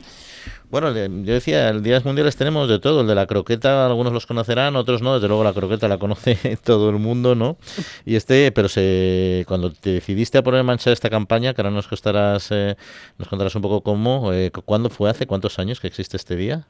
Bueno, 0.70 0.92
yo 0.94 1.34
decía, 1.34 1.70
el 1.70 1.82
Días 1.82 2.04
Mundiales 2.04 2.36
tenemos 2.36 2.68
de 2.68 2.80
todo. 2.80 3.00
El 3.00 3.08
de 3.08 3.16
la 3.16 3.28
croqueta, 3.28 3.86
algunos 3.86 4.12
los 4.12 4.26
conocerán, 4.26 4.76
otros 4.76 5.02
no. 5.02 5.14
Desde 5.14 5.30
luego 5.30 5.42
la 5.42 5.54
croqueta 5.54 5.88
la 5.88 5.98
conoce 5.98 6.58
todo 6.66 6.90
el 6.90 6.98
mundo, 6.98 7.34
¿no? 7.34 7.56
Y 8.04 8.18
este, 8.18 8.52
pero 8.52 8.68
se, 8.68 9.46
cuando 9.48 9.72
te 9.72 9.92
decidiste 9.92 10.38
a 10.38 10.44
poner 10.44 10.60
en 10.60 10.66
marcha 10.66 10.92
esta 10.92 11.10
campaña, 11.10 11.54
que 11.54 11.62
ahora 11.62 11.72
nos 11.72 11.88
contarás, 11.88 12.52
eh, 12.52 12.76
nos 13.18 13.30
contarás 13.30 13.56
un 13.56 13.62
poco 13.62 13.84
cómo, 13.84 14.34
eh, 14.34 14.52
¿cuándo 14.66 14.90
fue? 14.90 15.10
¿Hace 15.10 15.28
cuántos 15.28 15.60
años 15.60 15.80
que 15.80 15.88
existe 15.88 16.18
este 16.18 16.36
día? 16.36 16.68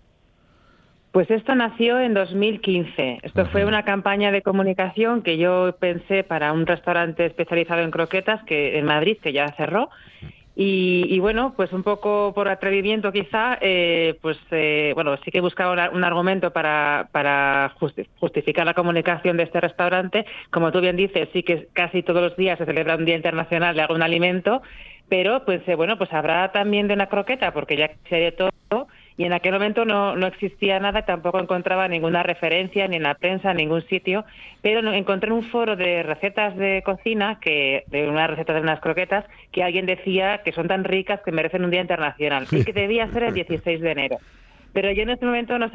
Pues 1.14 1.32
esto 1.32 1.56
nació 1.56 2.00
en 2.00 2.14
2015. 2.14 3.22
Esto 3.24 3.48
fue 3.48 3.66
una 3.66 3.84
campaña 3.86 4.32
de 4.32 4.44
comunicación 4.44 5.24
que 5.24 5.40
yo 5.40 5.78
pensé 5.80 6.24
para 6.24 6.54
un 6.54 6.68
restaurante 6.68 7.26
especializado 7.26 7.82
en 7.82 7.90
croquetas 7.90 8.44
que 8.44 8.78
en 8.78 8.86
Madrid, 8.86 9.18
que 9.20 9.34
ya 9.34 9.52
cerró, 9.58 9.90
y, 10.58 11.20
bueno, 11.20 11.54
pues 11.58 11.74
un 11.74 11.84
poco 11.84 12.32
por 12.34 12.48
atrevimiento 12.48 13.12
quizá, 13.12 13.58
eh, 13.60 14.18
pues 14.22 14.38
eh, 14.52 14.94
bueno, 14.96 15.18
sí 15.18 15.30
que 15.30 15.42
buscaba 15.42 15.90
un 15.90 16.04
argumento 16.06 16.52
para, 16.52 17.10
para 17.12 17.74
justificar 18.20 18.66
la 18.66 18.74
comunicación 18.74 19.36
de 19.36 19.44
este 19.44 19.60
restaurante. 19.60 20.26
Como 20.52 20.72
tú 20.72 20.80
bien 20.80 20.96
dices, 20.96 21.28
sí 21.34 21.44
que 21.44 21.68
casi 21.74 22.04
todos 22.04 22.22
los 22.22 22.38
días 22.38 22.58
se 22.58 22.66
celebra 22.66 22.96
un 22.96 23.04
Día 23.04 23.18
Internacional 23.18 23.76
de 23.76 23.82
algún 23.82 24.02
alimento, 24.02 24.62
pero 25.10 25.44
pues 25.44 25.62
eh, 25.68 25.76
bueno, 25.76 25.98
pues 25.98 26.14
habrá 26.14 26.50
también 26.54 26.88
de 26.88 26.94
una 26.94 27.08
croqueta, 27.08 27.52
porque 27.52 27.76
ya 27.76 27.92
se 28.10 28.16
de 28.16 28.32
todo 28.32 28.50
y 29.18 29.24
en 29.24 29.34
aquel 29.34 29.54
momento 29.54 29.86
no, 29.86 30.16
no 30.16 30.28
existía 30.28 30.80
nada, 30.80 31.06
tampoco 31.06 31.40
encontraba 31.40 31.88
ninguna 31.88 32.22
referencia 32.24 32.88
ni 32.88 32.98
en 32.98 33.04
la 33.04 33.16
prensa, 33.16 33.52
en 33.52 33.58
ningún 33.58 33.82
sitio, 33.88 34.26
pero 34.62 34.92
encontré 34.92 35.30
en 35.30 35.38
un 35.38 35.44
foro 35.44 35.76
de 35.76 36.04
recetas 36.04 36.56
de 36.58 36.82
cocina, 36.84 37.40
que 37.40 37.84
de 37.88 38.10
una 38.10 38.28
receta 38.28 38.54
de 38.54 38.62
unas 38.62 38.82
croquetas, 38.82 39.26
que 39.52 39.64
alguien 39.64 39.86
decía 39.86 40.42
que 40.44 40.52
son 40.52 40.68
tan 40.68 40.84
ricas 40.84 41.22
que 41.24 41.32
merecen 41.32 41.64
un 41.64 41.72
día 41.72 41.82
internacional 41.82 42.46
y 42.52 42.66
que 42.66 42.74
debía 42.74 43.08
ser 43.12 43.24
el 43.24 43.34
16 43.34 43.80
de 43.80 43.92
enero. 43.92 44.18
Pero 44.74 44.92
yo 44.92 45.04
en 45.04 45.12
este 45.12 45.26
momento 45.26 45.58
no 45.58 45.72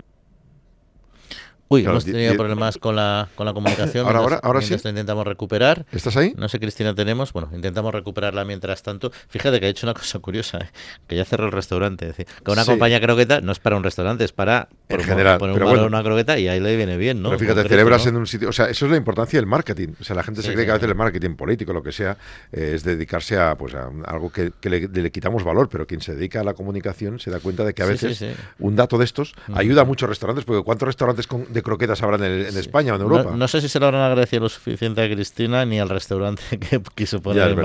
Uy, 1.73 1.85
hemos 1.85 2.05
tenido 2.05 2.35
problemas 2.35 2.79
con 2.79 2.97
la, 2.97 3.29
con 3.37 3.47
la 3.47 3.53
comunicación. 3.53 4.05
Ahora, 4.11 4.19
ahora, 4.19 4.41
ahora 4.43 4.61
sí. 4.61 4.75
intentamos 4.75 5.25
recuperar. 5.25 5.87
¿Estás 5.93 6.17
ahí? 6.17 6.35
No 6.37 6.49
sé, 6.49 6.59
Cristina, 6.59 6.97
tenemos. 6.97 7.33
Bueno, 7.33 7.49
intentamos 7.55 7.95
recuperarla 7.95 8.45
mientras 8.45 8.83
tanto. 8.83 9.13
Fíjate 9.29 9.61
que 9.61 9.67
ha 9.67 9.69
hecho 9.69 9.87
una 9.87 9.95
cosa 9.95 10.19
curiosa, 10.19 10.59
¿eh? 10.59 10.71
que 11.07 11.15
ya 11.15 11.25
cerró 11.25 11.47
el 11.47 11.53
restaurante. 11.53 12.09
Es 12.09 12.17
decir, 12.17 12.35
que 12.45 12.51
una 12.51 12.65
compañía 12.65 13.01
croqueta 13.01 13.41
no 13.41 13.53
es 13.53 13.61
para 13.61 13.77
un 13.77 13.85
restaurante, 13.85 14.25
es 14.25 14.33
para 14.33 14.69
en 14.89 15.01
general, 15.01 15.39
poner 15.39 15.63
un 15.63 15.79
una 15.79 16.03
croqueta 16.03 16.39
y 16.41 16.49
ahí 16.49 16.59
le 16.59 16.77
viene 16.77 16.97
bien, 16.97 17.23
¿no? 17.23 17.29
Pero 17.29 17.39
fíjate, 17.39 17.69
celebras 17.69 18.05
en 18.07 18.17
un 18.17 18.27
sitio. 18.27 18.49
O 18.49 18.53
sea, 18.53 18.67
eso 18.67 18.87
es 18.87 18.91
la 18.91 18.97
importancia 18.97 19.39
del 19.39 19.47
marketing. 19.47 19.91
O 20.01 20.03
sea, 20.03 20.17
la 20.17 20.25
gente 20.25 20.43
se 20.43 20.53
cree 20.53 20.65
que 20.65 20.73
a 20.73 20.75
veces 20.75 20.89
el 20.89 20.97
marketing 20.97 21.37
político, 21.37 21.73
lo 21.73 21.85
que 21.85 21.93
sea, 21.93 22.17
eh, 22.51 22.73
es 22.75 22.83
dedicarse 22.83 23.39
a, 23.39 23.57
pues, 23.57 23.75
a 23.75 23.91
algo 24.07 24.33
que, 24.33 24.53
le, 24.63 25.11
quitamos 25.13 25.45
valor, 25.45 25.69
pero 25.69 25.87
quien 25.87 26.01
se 26.01 26.17
dedica 26.17 26.41
a 26.41 26.45
la 26.45 26.55
comunicación 26.55 27.21
se 27.21 27.31
da 27.31 27.39
cuenta 27.39 27.63
de 27.63 27.75
que 27.75 27.85
a 27.85 27.87
veces 27.87 28.25
un 28.59 28.75
dato 28.75 28.99
de 28.99 29.05
estos 29.05 29.35
ayuda 29.55 29.83
a 29.83 29.85
muchos 29.85 30.09
restaurantes, 30.09 30.45
porque 30.45 30.65
¿cuántos 30.65 30.89
restaurantes 30.89 31.29
de 31.49 31.60
croquetas 31.63 32.03
habrán 32.03 32.25
en 32.25 32.33
el 32.33 32.47
en 32.47 32.57
España 32.57 32.93
o 32.93 32.97
en 32.97 33.03
Europa. 33.03 33.35
No, 33.37 33.49
sé 33.49 33.61
si 33.61 33.69
se 33.69 33.79
lo 33.81 33.87
habrán 33.87 34.03
agradecido 34.03 34.43
lo 34.43 34.49
suficiente 34.49 35.03
a 35.03 35.11
Cristina 35.11 35.65
ni 35.65 35.79
al 35.79 35.89
restaurante 35.89 36.43
que 36.59 36.81
quiso 36.95 37.21
poner 37.21 37.57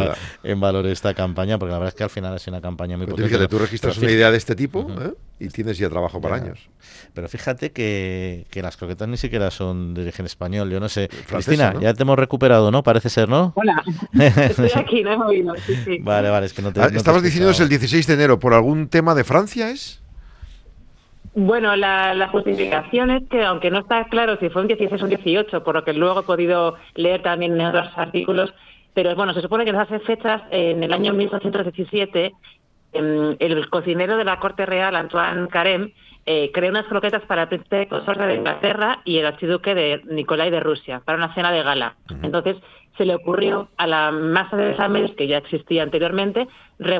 en, 0.43 0.60
valor 0.60 0.86
esta 0.88 1.14
campaña, 1.14 1.58
porque 1.58 1.72
la 1.72 1.80
verdad 1.80 1.93
es 1.93 1.98
que 1.98 2.04
al 2.04 2.10
final 2.10 2.36
es 2.36 2.48
una 2.48 2.62
campaña 2.62 2.98
muy 2.98 3.06
potente. 3.06 3.30
Fíjate, 3.30 3.48
tú 3.48 3.60
registras 3.60 3.98
una 3.98 4.12
idea 4.12 4.32
de 4.32 4.38
este 4.38 4.56
tipo 4.56 4.88
¿eh? 5.02 5.14
y 5.39 5.50
tienes 5.50 5.78
ya 5.78 5.89
trabajo 5.89 6.22
para 6.22 6.36
años. 6.36 6.70
Pero 7.14 7.28
fíjate 7.30 7.72
que, 7.72 8.46
las 8.54 8.78
croquetas 8.78 9.08
ni 9.08 9.18
siquiera 9.18 9.52
son 9.52 9.93
de 9.93 10.02
origen 10.04 10.26
español, 10.26 10.70
yo 10.70 10.80
no 10.80 10.89
sé. 10.89 11.10
Cristina, 11.28 11.76
ya 11.80 11.93
te 11.93 12.04
hemos 12.04 12.18
recuperado, 12.18 12.72
¿no? 12.72 12.84
Parece 12.84 13.10
ser, 13.10 13.30
¿no? 13.30 13.54
Hola, 13.56 13.84
estoy 14.14 14.72
aquí, 14.76 15.04
no 15.04 15.14
he 15.14 15.18
movido. 15.18 15.54
Vale, 16.02 16.30
vale, 16.30 16.46
es 16.46 16.54
que 16.54 16.62
no 16.62 16.74
te. 16.74 16.82
Ah, 16.82 16.89
estabas 16.93 17.24
diciendo 17.24 17.50
es 17.50 17.60
el 17.60 17.70
16 17.70 18.08
de 18.08 18.14
enero, 18.14 18.39
¿por 18.39 18.54
algún 18.54 18.88
tema 18.88 19.16
de 19.16 19.24
Francia 19.24 19.70
es? 19.70 20.02
Bueno, 21.36 21.76
la, 21.76 22.30
justificación 22.30 23.12
es 23.12 23.24
que, 23.30 23.44
aunque 23.44 23.70
no 23.70 23.80
está 23.80 24.06
claro 24.06 24.38
si 24.40 24.50
fue 24.50 24.62
un 24.62 24.70
16 24.70 25.02
o 25.02 25.04
un 25.04 25.10
18, 25.10 25.64
por 25.66 25.76
lo 25.76 25.84
que 25.84 25.92
luego 25.92 26.22
he 26.22 26.24
podido 26.24 26.76
leer 26.96 27.22
también 27.24 27.60
en 27.60 27.68
otros 27.68 27.90
artículos, 27.98 28.54
pero 28.94 29.14
bueno, 29.16 29.34
se 29.34 29.42
supone 29.42 29.66
que 29.66 29.72
en 29.72 29.76
esas 29.76 30.02
fechas, 30.04 30.44
en 30.50 30.82
el 30.82 30.94
año 30.94 31.12
1817, 31.12 32.32
em, 32.94 33.36
el 33.38 33.70
cocinero 33.70 34.16
de 34.16 34.24
la 34.24 34.40
Corte 34.40 34.66
Real, 34.66 34.96
Antoine 34.96 35.50
Carême, 35.50 35.92
eh, 36.26 36.52
creó 36.54 36.70
unas 36.70 36.86
croquetas 36.86 37.24
para 37.24 37.44
el 37.44 37.48
príncipe 37.50 37.90
consorte 37.90 38.26
de 38.26 38.36
Inglaterra 38.36 39.02
y 39.04 39.18
el 39.18 39.26
archiduque 39.26 39.76
de 39.76 40.02
Nicolai 40.06 40.50
de 40.50 40.62
Rusia, 40.62 41.02
para 41.04 41.18
una 41.18 41.36
cena 41.36 41.52
de 41.52 41.64
gala. 41.64 41.96
Entonces, 42.24 42.56
se 42.98 43.06
le 43.06 43.14
ocurrió 43.14 43.68
a 43.76 43.88
la 43.88 44.12
masa 44.12 44.56
de 44.56 44.68
besamel, 44.68 45.16
que 45.18 45.28
ya 45.28 45.40
existía 45.40 45.84
anteriormente, 45.84 46.48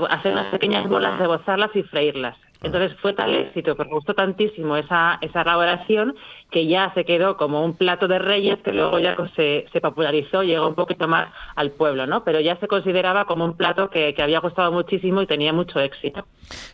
hacer 0.10 0.34
unas 0.34 0.48
pequeñas 0.48 0.90
bolas, 0.90 1.18
rebozarlas 1.18 1.74
y 1.74 1.84
freírlas. 1.84 2.38
Entonces 2.64 2.98
fue 3.02 3.14
tal 3.14 3.34
éxito, 3.34 3.76
porque 3.76 3.94
gustó 3.94 4.14
tantísimo 4.14 4.78
esa, 4.78 5.18
esa 5.22 5.42
elaboración 5.42 6.16
que 6.52 6.68
ya 6.68 6.94
se 6.94 7.06
quedó 7.06 7.38
como 7.38 7.64
un 7.64 7.76
plato 7.76 8.08
de 8.08 8.20
reyes 8.20 8.60
que 8.64 8.72
luego 8.72 9.00
ya 9.00 9.16
se, 9.36 9.66
se 9.72 9.82
popularizó, 9.82 10.44
llegó 10.44 10.68
un 10.68 10.76
poquito 10.76 11.08
más 11.08 11.30
al 11.56 11.72
pueblo, 11.72 12.08
¿no? 12.08 12.24
Pero 12.24 12.40
ya 12.40 12.56
se 12.58 12.68
consideraba 12.68 13.26
como 13.26 13.46
un 13.46 13.58
plato 13.58 13.90
que, 13.90 14.14
que 14.14 14.24
había 14.24 14.40
gustado 14.40 14.72
muchísimo 14.72 15.22
y 15.22 15.28
tenía 15.28 15.54
mucho 15.54 15.80
éxito. 15.80 16.26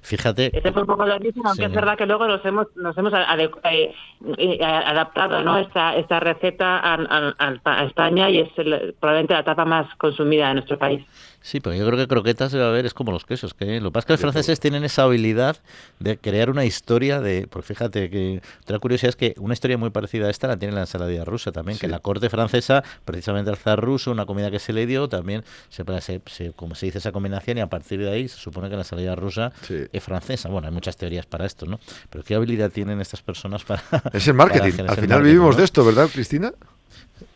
Fíjate. 0.02 0.52
Este 0.54 0.72
fue 0.72 0.82
un 0.84 0.88
poco 0.88 1.06
lo 1.06 1.20
mismo, 1.20 1.44
aunque 1.46 1.66
es 1.66 1.72
verdad 1.72 1.98
que 1.98 2.06
luego 2.06 2.28
nos 2.28 2.44
hemos, 2.46 2.68
nos 2.76 2.98
hemos 2.98 3.14
eh, 3.14 3.94
eh, 4.38 4.64
adaptado 4.64 5.42
¿no? 5.42 5.58
esta, 5.58 5.96
esta 5.96 6.20
receta 6.20 6.80
a, 6.80 7.34
a, 7.40 7.86
España 7.86 8.30
y 8.30 8.40
es 8.40 8.50
probablemente 9.00 9.34
la 9.34 9.44
tapa 9.44 9.66
más 9.66 9.94
consumida 9.96 10.50
en 10.50 10.56
nuestro 10.56 10.78
país. 10.78 11.04
Sí, 11.44 11.60
pero 11.60 11.76
yo 11.76 11.86
creo 11.88 11.98
que 11.98 12.08
croquetas 12.08 12.52
debe 12.52 12.66
haber, 12.66 12.86
es 12.86 12.94
como 12.94 13.12
los 13.12 13.26
quesos, 13.26 13.56
que 13.56 13.80
lo 13.80 13.90
que 13.90 13.94
pasa 13.94 14.02
es 14.02 14.06
que 14.06 14.14
los 14.14 14.20
franceses 14.22 14.60
tienen 14.60 14.84
esa 14.84 15.04
habilidad 15.04 15.58
de 16.00 16.18
crear 16.18 16.52
una 16.52 16.66
historia 16.66 17.20
de, 17.20 17.48
porque 17.50 17.68
fíjate 17.68 18.12
que 18.12 18.42
otra 18.62 18.78
curiosidad 18.78 19.10
es 19.10 19.16
que 19.16 19.34
una 19.38 19.54
historia 19.54 19.78
muy 19.78 19.90
parecida 19.90 20.28
a 20.28 20.30
esta 20.30 20.48
la 20.48 20.58
tiene 20.58 20.76
la 20.76 20.82
ensaladilla 20.82 21.26
rusa 21.26 21.52
también, 21.52 21.80
que 21.80 21.88
la 21.88 22.00
corte 22.00 22.30
francesa, 22.30 22.84
precisamente 23.06 23.50
al 23.50 23.58
zar 23.58 23.82
ruso, 23.82 24.12
una 24.12 24.28
comida 24.28 24.52
que 24.52 24.60
se 24.60 24.72
le 24.72 24.86
dio, 24.86 25.10
también 25.10 25.44
se, 25.70 25.84
se, 26.28 26.52
como 26.54 26.76
se 26.76 26.86
dice 26.86 27.00
esa 27.00 27.12
combinación 27.12 27.58
y 27.58 27.62
a 27.62 27.68
partir 27.68 28.00
de 28.00 28.12
ahí 28.12 28.28
se 28.28 28.38
supone 28.38 28.70
que 28.70 28.76
la 28.76 28.82
ensalada 28.82 29.16
rusa 29.16 29.52
es 29.68 30.04
francesa. 30.04 30.48
Bueno, 30.50 30.68
hay 30.68 30.74
muchas 30.74 30.96
teorías 30.96 31.26
para 31.26 31.48
esto, 31.48 31.66
¿no? 31.66 31.80
Pero 32.10 32.24
¿qué 32.24 32.36
habilidad 32.36 32.70
tienen 32.70 33.02
estas 33.02 33.22
personas 33.24 33.64
para... 33.64 33.82
Es 34.14 34.28
el 34.28 34.36
marketing, 34.36 34.84
al 34.88 34.98
final 34.98 35.24
vivimos 35.24 35.58
de 35.58 35.64
esto, 35.64 35.84
¿verdad, 35.84 36.08
Cristina? 36.14 36.54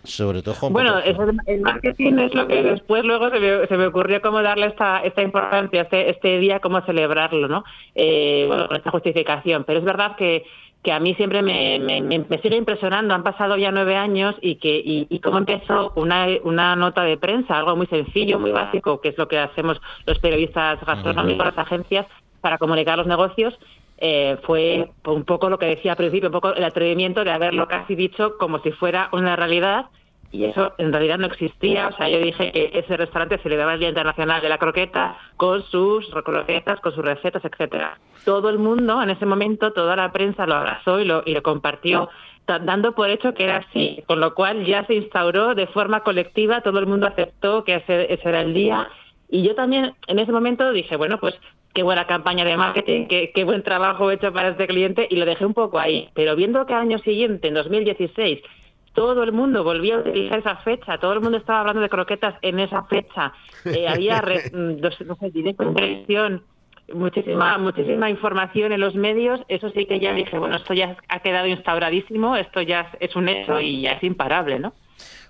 Sobre 0.03 0.41
todo 0.41 0.55
bueno 0.69 0.99
el, 0.99 1.61
marketing 1.61 2.13
es 2.19 2.33
lo 2.33 2.47
que 2.47 2.63
después 2.63 3.03
luego 3.03 3.29
se 3.29 3.39
me, 3.39 3.67
se 3.67 3.77
me 3.77 3.87
ocurrió 3.87 4.21
cómo 4.21 4.41
darle 4.41 4.67
esta 4.67 4.99
esta 4.99 5.21
importancia 5.21 5.81
este 5.81 6.09
este 6.09 6.39
día 6.39 6.59
cómo 6.59 6.81
celebrarlo 6.81 7.47
no 7.47 7.63
eh, 7.93 8.45
bueno 8.47 8.67
con 8.67 8.77
esta 8.77 8.91
justificación. 8.91 9.63
Pero 9.63 9.79
es 9.79 9.85
verdad 9.85 10.15
que 10.15 10.43
que 10.83 10.91
a 10.91 10.99
mí 10.99 11.15
siempre 11.15 11.41
me, 11.41 11.79
me, 11.79 12.41
sigue 12.43 12.55
impresionando. 12.57 13.15
Han 13.15 13.23
pasado 13.23 13.57
ya 13.57 13.71
nueve 13.71 13.95
años 13.95 14.35
y 14.39 14.57
que 14.57 14.83
y, 14.85 15.19
cómo 15.19 15.39
empezó 15.39 15.91
una, 15.95 16.27
una 16.43 16.75
nota 16.75 17.01
de 17.01 17.17
prensa, 17.17 17.57
algo 17.57 17.75
muy 17.75 17.87
sencillo, 17.87 18.39
muy 18.39 18.51
básico, 18.51 19.01
que 19.01 19.09
es 19.09 19.17
lo 19.17 19.27
que 19.27 19.39
hacemos 19.39 19.81
los 20.05 20.19
periodistas 20.19 20.79
gastronómicos, 20.85 21.43
las 21.43 21.57
agencias, 21.57 22.05
para 22.39 22.59
comunicar 22.59 22.99
los 22.99 23.07
negocios, 23.07 23.57
eh, 23.97 24.37
fue 24.43 24.91
un 25.05 25.23
poco 25.23 25.49
lo 25.49 25.57
que 25.57 25.67
decía 25.67 25.91
al 25.91 25.97
principio, 25.97 26.29
un 26.29 26.33
poco 26.33 26.53
el 26.53 26.63
atrevimiento 26.63 27.23
de 27.23 27.31
haberlo 27.31 27.67
casi 27.67 27.95
dicho 27.95 28.37
como 28.37 28.59
si 28.59 28.71
fuera 28.71 29.09
una 29.11 29.35
realidad 29.35 29.85
y 30.31 30.43
eso 30.45 30.73
en 30.77 30.91
realidad 30.91 31.17
no 31.17 31.27
existía. 31.27 31.87
O 31.87 31.95
sea, 31.95 32.09
yo 32.09 32.19
dije 32.19 32.51
que 32.51 32.71
ese 32.73 32.97
restaurante 32.97 33.37
se 33.39 33.47
le 33.47 33.55
daba 33.55 33.73
el 33.73 33.79
Día 33.79 33.89
Internacional 33.89 34.41
de 34.41 34.49
la 34.49 34.57
Croqueta 34.57 35.17
con 35.37 35.63
sus 35.63 36.05
croquetas, 36.09 36.79
con 36.81 36.93
sus 36.93 37.05
recetas, 37.05 37.45
etcétera. 37.45 37.97
Todo 38.25 38.49
el 38.49 38.59
mundo 38.59 39.01
en 39.01 39.11
ese 39.11 39.25
momento, 39.25 39.71
toda 39.71 39.95
la 39.95 40.11
prensa 40.11 40.45
lo 40.45 40.55
abrazó 40.55 40.99
y 40.99 41.05
lo, 41.05 41.23
y 41.25 41.33
lo 41.33 41.41
compartió 41.41 42.09
dando 42.47 42.93
por 42.93 43.09
hecho 43.09 43.33
que 43.33 43.45
era 43.45 43.57
así, 43.57 44.03
con 44.07 44.19
lo 44.19 44.35
cual 44.35 44.65
ya 44.65 44.85
se 44.85 44.93
instauró 44.93 45.55
de 45.55 45.65
forma 45.67 46.01
colectiva, 46.01 46.61
todo 46.61 46.77
el 46.77 46.85
mundo 46.85 47.07
aceptó 47.07 47.63
que 47.63 47.75
ese, 47.75 48.13
ese 48.13 48.29
era 48.29 48.41
el 48.41 48.53
día 48.53 48.87
y 49.29 49.41
yo 49.41 49.55
también 49.55 49.95
en 50.07 50.19
ese 50.19 50.31
momento 50.31 50.71
dije, 50.71 50.95
bueno, 50.95 51.19
pues 51.19 51.35
qué 51.75 51.83
buena 51.83 52.07
campaña 52.07 52.45
de 52.45 52.55
marketing, 52.55 53.07
qué, 53.07 53.31
qué 53.35 53.43
buen 53.43 53.61
trabajo 53.61 54.09
hecho 54.09 54.31
para 54.31 54.49
este 54.49 54.65
cliente 54.65 55.07
y 55.11 55.17
lo 55.17 55.25
dejé 55.25 55.45
un 55.45 55.53
poco 55.53 55.77
ahí. 55.77 56.09
Pero 56.15 56.35
viendo 56.35 56.65
que 56.65 56.73
al 56.73 56.81
año 56.81 56.99
siguiente, 56.99 57.49
en 57.49 57.53
2016, 57.53 58.39
todo 58.93 59.23
el 59.23 59.33
mundo 59.33 59.63
volvía 59.63 59.95
a 59.95 59.99
utilizar 59.99 60.39
esa 60.39 60.55
fecha, 60.55 60.97
todo 60.97 61.11
el 61.11 61.19
mundo 61.19 61.37
estaba 61.37 61.59
hablando 61.59 61.81
de 61.81 61.89
croquetas 61.89 62.35
en 62.41 62.59
esa 62.59 62.83
fecha, 62.83 63.33
eh, 63.65 63.87
había, 63.89 64.21
mm, 64.21 64.79
no 65.05 65.15
sé, 65.15 65.31
directo 65.31 65.73
televisión, 65.73 66.43
muchísima, 66.93 67.57
muchísima 67.57 68.09
información 68.09 68.71
en 68.71 68.79
los 68.79 68.95
medios, 68.95 69.41
eso 69.49 69.69
sí 69.71 69.85
que 69.85 69.99
ya 69.99 70.13
dije, 70.13 70.39
bueno, 70.39 70.55
esto 70.55 70.73
ya 70.73 70.95
ha 71.09 71.19
quedado 71.19 71.47
instauradísimo, 71.47 72.37
esto 72.37 72.61
ya 72.61 72.89
es 73.01 73.17
un 73.17 73.27
hecho 73.27 73.59
y 73.59 73.81
ya 73.81 73.93
es 73.93 74.03
imparable, 74.03 74.59
¿no? 74.59 74.73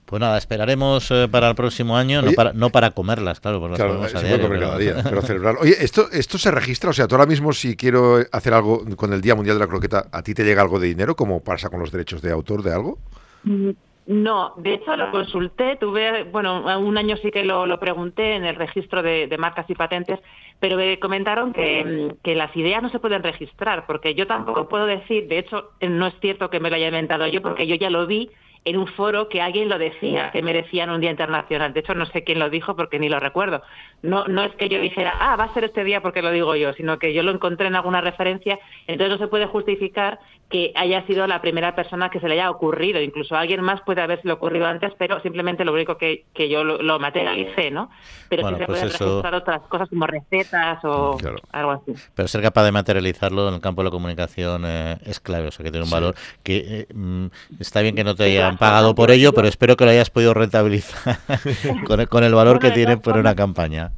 Pues 0.06 0.20
nada, 0.20 0.38
esperaremos 0.38 1.10
eh, 1.10 1.28
para 1.30 1.50
el 1.50 1.56
próximo 1.56 1.98
año, 1.98 2.22
no, 2.22 2.32
para, 2.34 2.54
no 2.54 2.70
para 2.70 2.92
comerlas, 2.92 3.40
claro, 3.40 3.60
porque 3.60 3.76
claro, 3.76 4.04
a 4.04 4.22
diario, 4.22 4.48
pero... 4.48 4.60
cada 4.60 4.78
día, 4.78 4.96
pero 5.04 5.22
celebrarlo. 5.24 5.62
Oye, 5.62 5.74
¿esto, 5.80 6.06
¿esto 6.12 6.38
se 6.38 6.52
registra? 6.52 6.92
O 6.92 6.94
sea, 6.94 7.08
tú 7.08 7.16
ahora 7.16 7.26
mismo 7.26 7.52
si 7.54 7.76
quiero 7.76 8.20
hacer 8.32 8.54
algo 8.54 8.84
con 8.96 9.14
el 9.14 9.22
Día 9.22 9.34
Mundial 9.34 9.58
de 9.58 9.66
la 9.66 9.68
Croqueta, 9.68 10.06
¿a 10.12 10.22
ti 10.22 10.36
te 10.36 10.44
llega 10.44 10.62
algo 10.62 10.80
de 10.80 10.90
dinero 10.90 11.16
como 11.16 11.44
pasa 11.44 11.70
con 11.70 11.80
los 11.80 11.92
derechos 11.92 12.22
de 12.22 12.32
autor 12.32 12.62
de 12.62 12.74
algo? 12.74 13.00
Mm, 13.46 13.72
no, 14.06 14.54
de 14.58 14.76
hecho 14.76 14.96
lo 14.96 15.10
consulté, 15.10 15.78
tuve, 15.78 16.26
bueno, 16.26 16.64
un 16.80 16.98
año 17.00 17.18
sí 17.18 17.32
que 17.32 17.44
lo, 17.44 17.80
pregunté 17.80 18.36
en 18.36 18.46
el 18.46 18.56
registro 18.56 19.02
de, 19.02 19.36
marcas 19.40 19.68
y 19.72 19.74
patentes, 19.74 20.20
pero 20.60 20.78
me 20.78 21.00
comentaron 21.00 21.52
que, 21.52 21.84
mm, 21.84 22.22
que, 22.22 22.36
las 22.36 22.56
ideas 22.56 22.84
no 22.84 22.90
se 22.90 23.00
pueden 23.00 23.24
registrar, 23.24 23.88
porque 23.88 24.14
yo 24.14 24.28
tampoco 24.28 24.70
puedo 24.70 24.86
decir, 24.86 25.28
de 25.28 25.40
hecho 25.40 25.72
no 25.82 26.06
es 26.06 26.14
cierto 26.22 26.52
que 26.52 26.60
me 26.60 26.70
lo 26.70 26.76
haya 26.76 26.90
inventado 26.90 27.26
yo, 27.26 27.42
porque 27.42 27.66
yo 27.66 27.74
ya 27.74 27.90
lo 27.90 28.06
vi 28.06 28.30
en 28.66 28.78
un 28.78 28.88
foro 28.88 29.30
que 29.30 29.42
alguien 29.42 29.70
lo 29.70 29.78
decía, 29.78 30.32
que 30.32 30.42
merecían 30.42 30.90
un 30.90 31.00
día 31.00 31.12
internacional. 31.12 31.72
De 31.72 31.82
hecho, 31.82 31.94
no 31.94 32.08
sé 32.08 32.24
quién 32.24 32.40
lo 32.40 32.50
dijo 32.50 32.76
porque 32.76 32.98
ni 32.98 33.10
lo 33.10 33.20
recuerdo. 33.20 33.62
No, 34.02 34.26
no 34.26 34.44
es 34.44 34.56
que 34.56 34.70
yo 34.70 34.82
dijera, 34.82 35.14
ah, 35.20 35.36
va 35.36 35.46
a 35.46 35.54
ser 35.54 35.66
este 35.66 35.84
día 35.84 36.02
porque 36.02 36.24
lo 36.24 36.32
digo 36.32 36.56
yo, 36.56 36.74
sino 36.74 36.98
que 36.98 37.14
yo 37.14 37.22
lo 37.22 37.32
encontré 37.32 37.68
en 37.68 37.76
alguna 37.76 38.02
referencia. 38.02 38.60
Entonces 38.88 39.20
no 39.20 39.24
se 39.24 39.30
puede 39.30 39.46
justificar 39.46 40.20
que 40.50 40.72
haya 40.76 41.06
sido 41.06 41.26
la 41.28 41.42
primera 41.42 41.76
persona 41.76 42.10
que 42.10 42.20
se 42.20 42.28
le 42.28 42.36
haya 42.36 42.50
ocurrido. 42.50 43.02
Incluso 43.02 43.36
a 43.36 43.42
alguien 43.42 43.62
más 43.62 43.82
puede 43.82 44.02
haberse 44.02 44.32
ocurrido 44.32 44.66
antes, 44.66 44.94
pero 44.98 45.20
simplemente 45.22 45.66
lo 45.66 45.74
único 45.74 45.98
que, 45.98 46.26
que 46.34 46.50
yo 46.50 46.64
lo, 46.64 47.00
materialicé, 47.00 47.72
¿no? 47.72 47.90
Pero 48.30 48.48
sí 48.48 48.56
se 48.56 48.66
pues 48.66 48.68
pueden 48.68 48.90
registrar 48.90 49.36
otras 49.36 49.62
cosas 49.64 49.90
como 49.90 50.08
recetas 50.08 50.84
o 50.84 51.18
algo 51.52 51.72
así. 51.72 51.94
Pero 52.16 52.28
ser 52.28 52.42
capaz 52.42 52.64
de 52.64 52.72
materializarlo 52.72 53.48
en 53.48 53.56
el 53.56 53.62
campo 53.62 53.82
de 53.82 53.86
la 53.86 53.92
comunicación 53.92 54.64
eh, 54.66 54.98
es 55.06 55.20
clave, 55.20 55.48
o 55.48 55.52
sea, 55.52 55.64
que 55.64 55.72
tiene 55.72 55.86
un 55.86 55.92
valor 55.92 56.16
que 56.44 56.58
eh, 56.58 56.88
mm, 56.94 57.28
está 57.60 57.82
bien 57.82 57.96
que 57.96 58.04
no 58.04 58.16
te 58.16 58.24
pagado 58.58 58.96
por 58.96 59.12
ello, 59.12 59.34
pero 59.34 59.48
espero 59.48 59.76
que 59.76 59.86
lo 59.86 59.92
hayas 59.92 60.10
podido 60.10 60.34
rentabilizar 60.34 61.18
con, 61.88 62.00
el, 62.00 62.10
con 62.10 62.24
el 62.24 62.34
valor 62.34 62.60
que 62.60 62.72
tiene 62.72 62.98
por 62.98 63.18
una 63.18 63.36
campaña. 63.36 63.92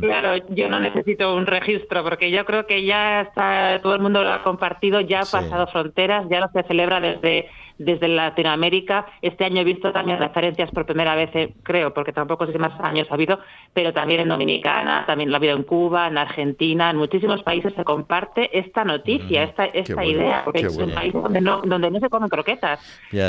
Claro, 0.00 0.36
yo 0.50 0.68
no 0.68 0.80
necesito 0.80 1.34
un 1.34 1.46
registro 1.46 2.04
porque 2.04 2.30
yo 2.30 2.44
creo 2.44 2.66
que 2.66 2.84
ya 2.84 3.22
está, 3.22 3.80
todo 3.82 3.94
el 3.94 4.02
mundo 4.02 4.22
lo 4.22 4.30
ha 4.30 4.42
compartido, 4.42 5.00
ya 5.00 5.20
ha 5.20 5.24
pasado 5.24 5.66
fronteras, 5.68 6.26
ya 6.28 6.40
lo 6.40 6.48
se 6.48 6.62
celebra 6.64 7.00
desde 7.00 7.48
desde 7.78 8.08
Latinoamérica. 8.08 9.06
Este 9.22 9.44
año 9.44 9.60
he 9.60 9.64
visto 9.64 9.92
también 9.92 10.18
referencias 10.18 10.70
por 10.70 10.84
primera 10.84 11.14
vez, 11.14 11.30
eh, 11.34 11.54
creo, 11.62 11.94
porque 11.94 12.12
tampoco 12.12 12.46
sé 12.46 12.52
si 12.52 12.58
más 12.58 12.78
años 12.80 13.06
ha 13.10 13.14
habido, 13.14 13.38
pero 13.72 13.92
también 13.92 14.20
en 14.20 14.28
Dominicana, 14.28 15.04
también 15.06 15.30
lo 15.30 15.36
ha 15.36 15.38
habido 15.38 15.56
en 15.56 15.62
Cuba, 15.62 16.08
en 16.08 16.18
Argentina, 16.18 16.90
en 16.90 16.96
muchísimos 16.96 17.42
países 17.42 17.72
se 17.74 17.84
comparte 17.84 18.58
esta 18.58 18.84
noticia, 18.84 19.44
esta, 19.44 19.66
esta 19.66 20.04
idea, 20.04 20.42
porque 20.44 20.60
es 20.60 20.76
un 20.76 20.90
país 20.90 21.12
donde 21.12 21.40
no, 21.40 21.62
donde 21.64 21.90
no 21.90 22.00
se 22.00 22.08
comen 22.08 22.28
croquetas, 22.28 22.80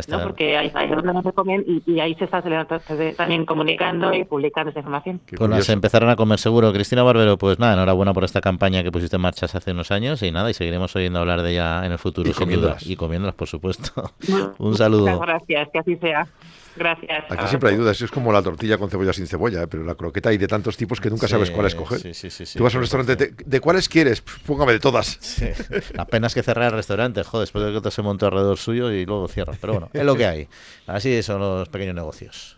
¿no? 0.07 0.23
porque 0.23 0.57
hay 0.57 0.69
países 0.69 0.95
donde 0.95 1.13
no 1.13 1.21
se 1.21 1.33
comen 1.33 1.63
y, 1.85 1.99
ahí 1.99 2.15
se 2.15 2.25
está 2.25 2.41
también 3.17 3.45
comunicando 3.45 4.13
y 4.13 4.23
publicando 4.23 4.71
esa 4.71 4.79
información. 4.79 5.21
Pues 5.37 5.65
se 5.65 5.73
empezaron 5.73 6.09
a 6.09 6.15
comer 6.15 6.39
seguro. 6.39 6.71
Cristina 6.71 7.03
Barbero, 7.03 7.37
pues 7.37 7.59
nada, 7.59 7.73
enhorabuena 7.73 8.13
por 8.13 8.23
esta 8.23 8.41
campaña 8.41 8.83
que 8.83 8.91
pusiste 8.91 9.17
en 9.17 9.21
marcha 9.21 9.45
hace 9.45 9.71
unos 9.71 9.91
años 9.91 10.21
y 10.23 10.31
nada, 10.31 10.49
y 10.49 10.53
seguiremos 10.53 10.95
oyendo 10.95 11.19
hablar 11.19 11.41
de 11.41 11.51
ella 11.51 11.85
en 11.85 11.91
el 11.91 11.97
futuro, 11.97 12.29
y 12.29 12.33
sin 12.33 12.49
duda. 12.49 12.77
Y 12.81 12.95
comiéndolas, 12.95 13.35
por 13.35 13.47
supuesto. 13.47 14.11
Un 14.57 14.77
saludo. 14.77 15.07
Muchas 15.07 15.19
gracias, 15.19 15.69
que 15.71 15.79
así 15.79 15.95
sea. 15.97 16.27
Gracias. 16.75 17.25
Aquí 17.29 17.47
siempre 17.47 17.71
hay 17.71 17.75
dudas, 17.75 18.01
es 18.01 18.09
como 18.09 18.31
la 18.31 18.41
tortilla 18.41 18.77
con 18.77 18.89
cebolla 18.89 19.11
sin 19.11 19.27
cebolla, 19.27 19.63
¿eh? 19.63 19.67
pero 19.67 19.83
la 19.83 19.95
croqueta 19.95 20.29
hay 20.29 20.37
de 20.37 20.47
tantos 20.47 20.77
tipos 20.77 21.01
que 21.01 21.09
nunca 21.09 21.27
sabes 21.27 21.51
cuál 21.51 21.67
escoger. 21.67 21.99
Sí, 21.99 22.29
sí, 22.29 22.57
Tú 22.57 22.63
vas 22.63 22.73
a 22.73 22.77
un 22.77 22.83
restaurante, 22.83 23.33
de, 23.45 23.59
cuáles 23.59 23.89
quieres? 23.89 24.21
Póngame 24.21 24.73
de 24.73 24.79
todas. 24.79 25.19
Apenas 25.97 26.33
que 26.33 26.41
cerrar 26.41 26.67
el 26.67 26.73
restaurante, 26.73 27.23
joder, 27.23 27.43
después 27.43 27.65
de 27.65 27.73
que 27.73 27.81
te 27.81 27.91
se 27.91 28.01
montó 28.01 28.27
alrededor 28.27 28.57
suyo 28.57 28.91
y 28.91 29.05
luego 29.05 29.27
cierras. 29.27 29.57
Pero 29.59 29.73
bueno, 29.73 29.89
es 29.91 30.03
lo 30.03 30.15
que 30.15 30.25
hay. 30.25 30.47
Así 30.87 31.21
son 31.21 31.41
los 31.41 31.67
pequeños 31.67 31.95
negocios. 31.95 32.57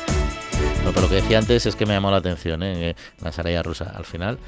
Pero 0.89 1.01
lo 1.01 1.09
que 1.09 1.15
decía 1.15 1.37
antes 1.37 1.65
es 1.65 1.75
que 1.75 1.85
me 1.85 1.93
llamó 1.93 2.11
la 2.11 2.17
atención, 2.17 2.63
¿eh? 2.63 2.95
la 3.21 3.27
ensalada 3.27 3.61
rusa. 3.63 3.93
Al 3.95 4.05
final, 4.05 4.39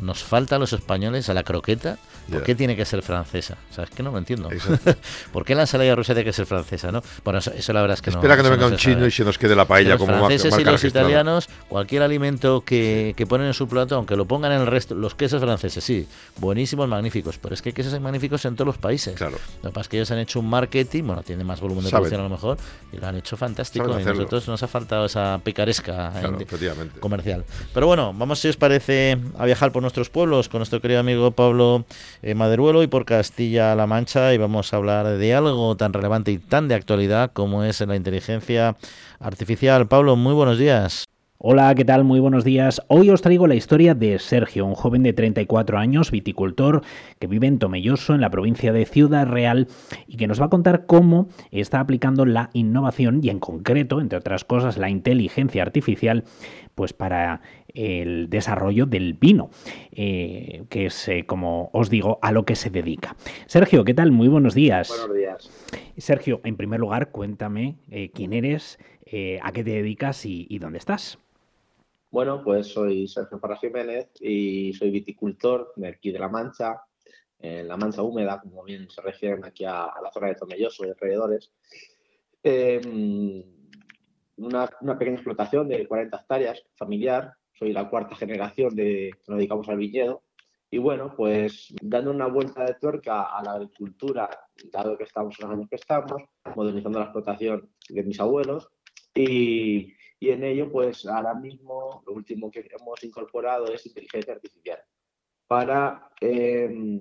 nos 0.00 0.22
falta 0.22 0.56
a 0.56 0.58
los 0.58 0.72
españoles 0.72 1.28
a 1.28 1.34
la 1.34 1.42
croqueta. 1.42 1.98
¿Por 2.30 2.42
qué 2.42 2.54
tiene 2.54 2.74
que 2.74 2.84
ser 2.84 3.02
francesa? 3.02 3.56
O 3.70 3.74
sea, 3.74 3.84
es 3.84 3.90
que 3.90 4.02
no 4.02 4.10
lo 4.10 4.18
entiendo. 4.18 4.48
¿Por 5.32 5.44
qué 5.44 5.54
la 5.54 5.62
ensalada 5.62 5.94
rusa 5.94 6.14
tiene 6.14 6.24
que 6.24 6.32
ser 6.32 6.46
francesa? 6.46 6.90
no 6.90 7.02
Bueno, 7.24 7.38
eso, 7.38 7.72
la 7.72 7.80
verdad 7.82 7.94
es 7.94 8.02
que 8.02 8.10
Espera 8.10 8.34
no. 8.34 8.42
que 8.42 8.48
no 8.48 8.50
venga 8.50 8.66
un 8.66 8.76
chino 8.76 9.06
y 9.06 9.10
se 9.10 9.24
nos 9.24 9.38
quede 9.38 9.54
la 9.54 9.66
paella 9.66 9.90
los 9.90 10.00
como 10.00 10.12
franceses 10.18 10.58
y 10.58 10.64
los 10.64 10.82
italianos, 10.82 11.48
cualquier 11.68 12.02
alimento 12.02 12.62
que, 12.62 13.14
que, 13.16 13.26
ponen 13.26 13.46
en 13.48 13.54
su 13.54 13.68
plato, 13.68 13.96
aunque 13.96 14.16
lo 14.16 14.24
pongan 14.24 14.52
en 14.52 14.62
el 14.62 14.66
resto, 14.66 14.94
los 14.94 15.14
quesos 15.14 15.40
franceses, 15.40 15.84
sí, 15.84 16.08
buenísimos, 16.38 16.88
magníficos. 16.88 17.38
Pero 17.38 17.54
es 17.54 17.62
que 17.62 17.68
hay 17.68 17.72
quesos 17.74 17.98
magníficos 18.00 18.44
en 18.44 18.56
todos 18.56 18.66
los 18.66 18.78
países. 18.78 19.14
Claro. 19.14 19.38
Lo 19.62 19.70
que 19.70 19.74
pasa 19.74 19.82
es 19.82 19.88
que 19.88 19.96
ellos 19.98 20.10
han 20.10 20.18
hecho 20.18 20.40
un 20.40 20.48
marketing, 20.48 21.04
bueno, 21.04 21.22
tienen 21.22 21.46
más 21.46 21.60
volumen 21.60 21.84
de 21.84 21.90
producción 21.90 22.20
a 22.20 22.24
lo 22.24 22.30
mejor, 22.30 22.58
y 22.92 22.96
lo 22.96 23.06
han 23.06 23.16
hecho 23.16 23.36
fantástico. 23.36 24.00
Y 24.00 24.04
nosotros 24.04 24.48
nos 24.48 24.62
ha 24.62 24.68
faltado 24.68 25.06
esa 25.06 25.38
picaresca 25.66 26.12
comercial. 27.00 27.44
Pero 27.74 27.86
bueno, 27.86 28.12
vamos 28.14 28.38
si 28.38 28.48
os 28.48 28.56
parece 28.56 29.18
a 29.38 29.44
viajar 29.44 29.72
por 29.72 29.82
nuestros 29.82 30.10
pueblos 30.10 30.48
con 30.48 30.60
nuestro 30.60 30.80
querido 30.80 31.00
amigo 31.00 31.30
Pablo 31.30 31.84
eh, 32.22 32.34
Maderuelo 32.34 32.82
y 32.82 32.86
por 32.86 33.04
Castilla-La 33.04 33.86
Mancha 33.86 34.32
y 34.32 34.38
vamos 34.38 34.72
a 34.72 34.76
hablar 34.76 35.18
de 35.18 35.34
algo 35.34 35.76
tan 35.76 35.92
relevante 35.92 36.30
y 36.30 36.38
tan 36.38 36.68
de 36.68 36.74
actualidad 36.74 37.32
como 37.32 37.64
es 37.64 37.80
la 37.80 37.96
inteligencia 37.96 38.76
artificial. 39.18 39.88
Pablo, 39.88 40.16
muy 40.16 40.34
buenos 40.34 40.58
días. 40.58 41.06
Hola, 41.38 41.74
¿qué 41.74 41.84
tal? 41.84 42.02
Muy 42.02 42.18
buenos 42.18 42.44
días. 42.44 42.80
Hoy 42.88 43.10
os 43.10 43.20
traigo 43.20 43.46
la 43.46 43.54
historia 43.54 43.94
de 43.94 44.18
Sergio, 44.18 44.64
un 44.64 44.74
joven 44.74 45.02
de 45.02 45.12
34 45.12 45.76
años, 45.76 46.10
viticultor, 46.10 46.80
que 47.18 47.26
vive 47.26 47.46
en 47.46 47.58
Tomelloso, 47.58 48.14
en 48.14 48.22
la 48.22 48.30
provincia 48.30 48.72
de 48.72 48.86
Ciudad 48.86 49.26
Real, 49.26 49.68
y 50.06 50.16
que 50.16 50.28
nos 50.28 50.40
va 50.40 50.46
a 50.46 50.50
contar 50.50 50.86
cómo 50.86 51.28
está 51.50 51.80
aplicando 51.80 52.24
la 52.24 52.48
innovación 52.54 53.20
y 53.22 53.28
en 53.28 53.38
concreto, 53.38 54.00
entre 54.00 54.18
otras 54.18 54.46
cosas, 54.46 54.78
la 54.78 54.88
inteligencia 54.88 55.62
artificial, 55.62 56.24
pues 56.74 56.94
para 56.94 57.42
el 57.74 58.30
desarrollo 58.30 58.86
del 58.86 59.12
vino, 59.12 59.50
eh, 59.92 60.64
que 60.70 60.86
es, 60.86 61.06
eh, 61.06 61.26
como 61.26 61.68
os 61.74 61.90
digo, 61.90 62.18
a 62.22 62.32
lo 62.32 62.46
que 62.46 62.56
se 62.56 62.70
dedica. 62.70 63.14
Sergio, 63.44 63.84
¿qué 63.84 63.92
tal? 63.92 64.10
Muy 64.10 64.28
buenos 64.28 64.54
días. 64.54 64.88
Buenos 64.88 65.14
días. 65.14 65.50
Sergio, 65.98 66.40
en 66.44 66.56
primer 66.56 66.80
lugar, 66.80 67.10
cuéntame 67.10 67.76
eh, 67.90 68.10
quién 68.14 68.32
eres, 68.32 68.78
a 69.42 69.52
qué 69.52 69.62
te 69.62 69.70
dedicas 69.70 70.26
y 70.26 70.58
dónde 70.58 70.78
estás. 70.78 71.20
Bueno, 72.16 72.42
pues 72.42 72.68
soy 72.68 73.06
Sergio 73.08 73.38
Parra 73.38 73.58
Jiménez 73.58 74.08
y 74.20 74.72
soy 74.72 74.90
viticultor 74.90 75.74
de 75.76 75.88
aquí 75.88 76.10
de 76.10 76.18
La 76.18 76.30
Mancha, 76.30 76.82
en 77.38 77.68
La 77.68 77.76
Mancha 77.76 78.00
húmeda, 78.00 78.40
como 78.40 78.64
bien 78.64 78.88
se 78.88 79.02
refieren 79.02 79.44
aquí 79.44 79.66
a, 79.66 79.92
la 80.02 80.10
zona 80.10 80.28
de 80.28 80.36
Tomelloso 80.36 80.86
y 80.86 80.88
alrededores. 80.88 81.52
Em, 82.42 83.44
una, 84.38 84.66
pequeña 84.98 85.16
explotación 85.16 85.68
de 85.68 85.86
40 85.86 86.16
hectáreas, 86.16 86.64
familiar. 86.74 87.34
Soy 87.52 87.74
la 87.74 87.90
cuarta 87.90 88.16
generación 88.16 88.74
de 88.74 89.10
que 89.12 89.24
nos 89.28 89.36
dedicamos 89.36 89.68
al 89.68 89.76
viñedo. 89.76 90.22
Y 90.70 90.78
bueno, 90.78 91.12
pues 91.14 91.74
dando 91.82 92.12
una 92.12 92.28
vuelta 92.28 92.64
de 92.64 92.76
tuerca 92.80 93.24
a 93.24 93.42
la 93.44 93.52
agricultura, 93.52 94.30
dado 94.72 94.96
que 94.96 95.04
estamos 95.04 95.38
en 95.38 95.48
los 95.48 95.54
años 95.54 95.68
que 95.68 95.76
estamos, 95.76 96.22
modernizando 96.54 96.98
la 96.98 97.04
explotación 97.04 97.68
de 97.90 98.02
mis 98.02 98.18
abuelos. 98.18 98.70
Y, 99.14 99.92
y 100.18 100.30
en 100.30 100.44
ello, 100.44 100.70
pues 100.70 101.06
ahora 101.06 101.34
mismo 101.34 102.02
lo 102.06 102.12
último 102.12 102.50
que 102.50 102.68
hemos 102.78 103.02
incorporado 103.04 103.66
es 103.72 103.86
inteligencia 103.86 104.34
artificial 104.34 104.78
para 105.46 106.10
em, 106.20 107.00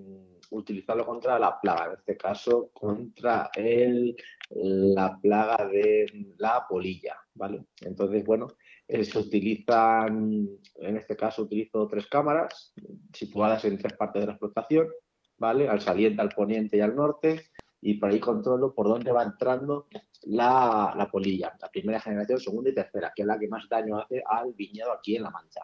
utilizarlo 0.51 1.05
contra 1.05 1.39
la 1.39 1.59
plaga, 1.59 1.85
en 1.87 1.93
este 1.93 2.17
caso 2.17 2.69
contra 2.73 3.49
el, 3.55 4.15
la 4.49 5.17
plaga 5.21 5.65
de 5.67 6.05
la 6.37 6.65
polilla, 6.67 7.17
¿vale? 7.33 7.65
Entonces, 7.81 8.23
bueno, 8.23 8.47
eh, 8.87 9.03
se 9.03 9.17
utilizan, 9.17 10.47
en 10.75 10.97
este 10.97 11.15
caso 11.15 11.43
utilizo 11.43 11.87
tres 11.87 12.07
cámaras 12.07 12.73
situadas 13.13 13.65
en 13.65 13.77
tres 13.77 13.93
partes 13.93 14.21
de 14.21 14.27
la 14.27 14.33
explotación, 14.33 14.87
¿vale? 15.37 15.67
Al 15.67 15.81
saliente, 15.81 16.21
al 16.21 16.29
poniente 16.29 16.77
y 16.77 16.81
al 16.81 16.95
norte, 16.95 17.47
y 17.85 17.93
por 17.93 18.09
ahí 18.09 18.19
controlo 18.19 18.73
por 18.73 18.87
dónde 18.87 19.11
va 19.11 19.21
entrando 19.21 19.85
la, 20.23 21.07
polilla, 21.11 21.55
la 21.61 21.69
primera 21.69 21.99
generación, 21.99 22.39
segunda 22.39 22.71
y 22.71 22.73
tercera, 22.73 23.13
que 23.15 23.21
es 23.21 23.27
la 23.27 23.37
que 23.37 23.47
más 23.47 23.69
daño 23.69 23.99
hace 23.99 24.23
al 24.25 24.53
viñedo 24.53 24.91
aquí 24.91 25.15
en 25.15 25.21
La 25.21 25.29
Mancha. 25.29 25.61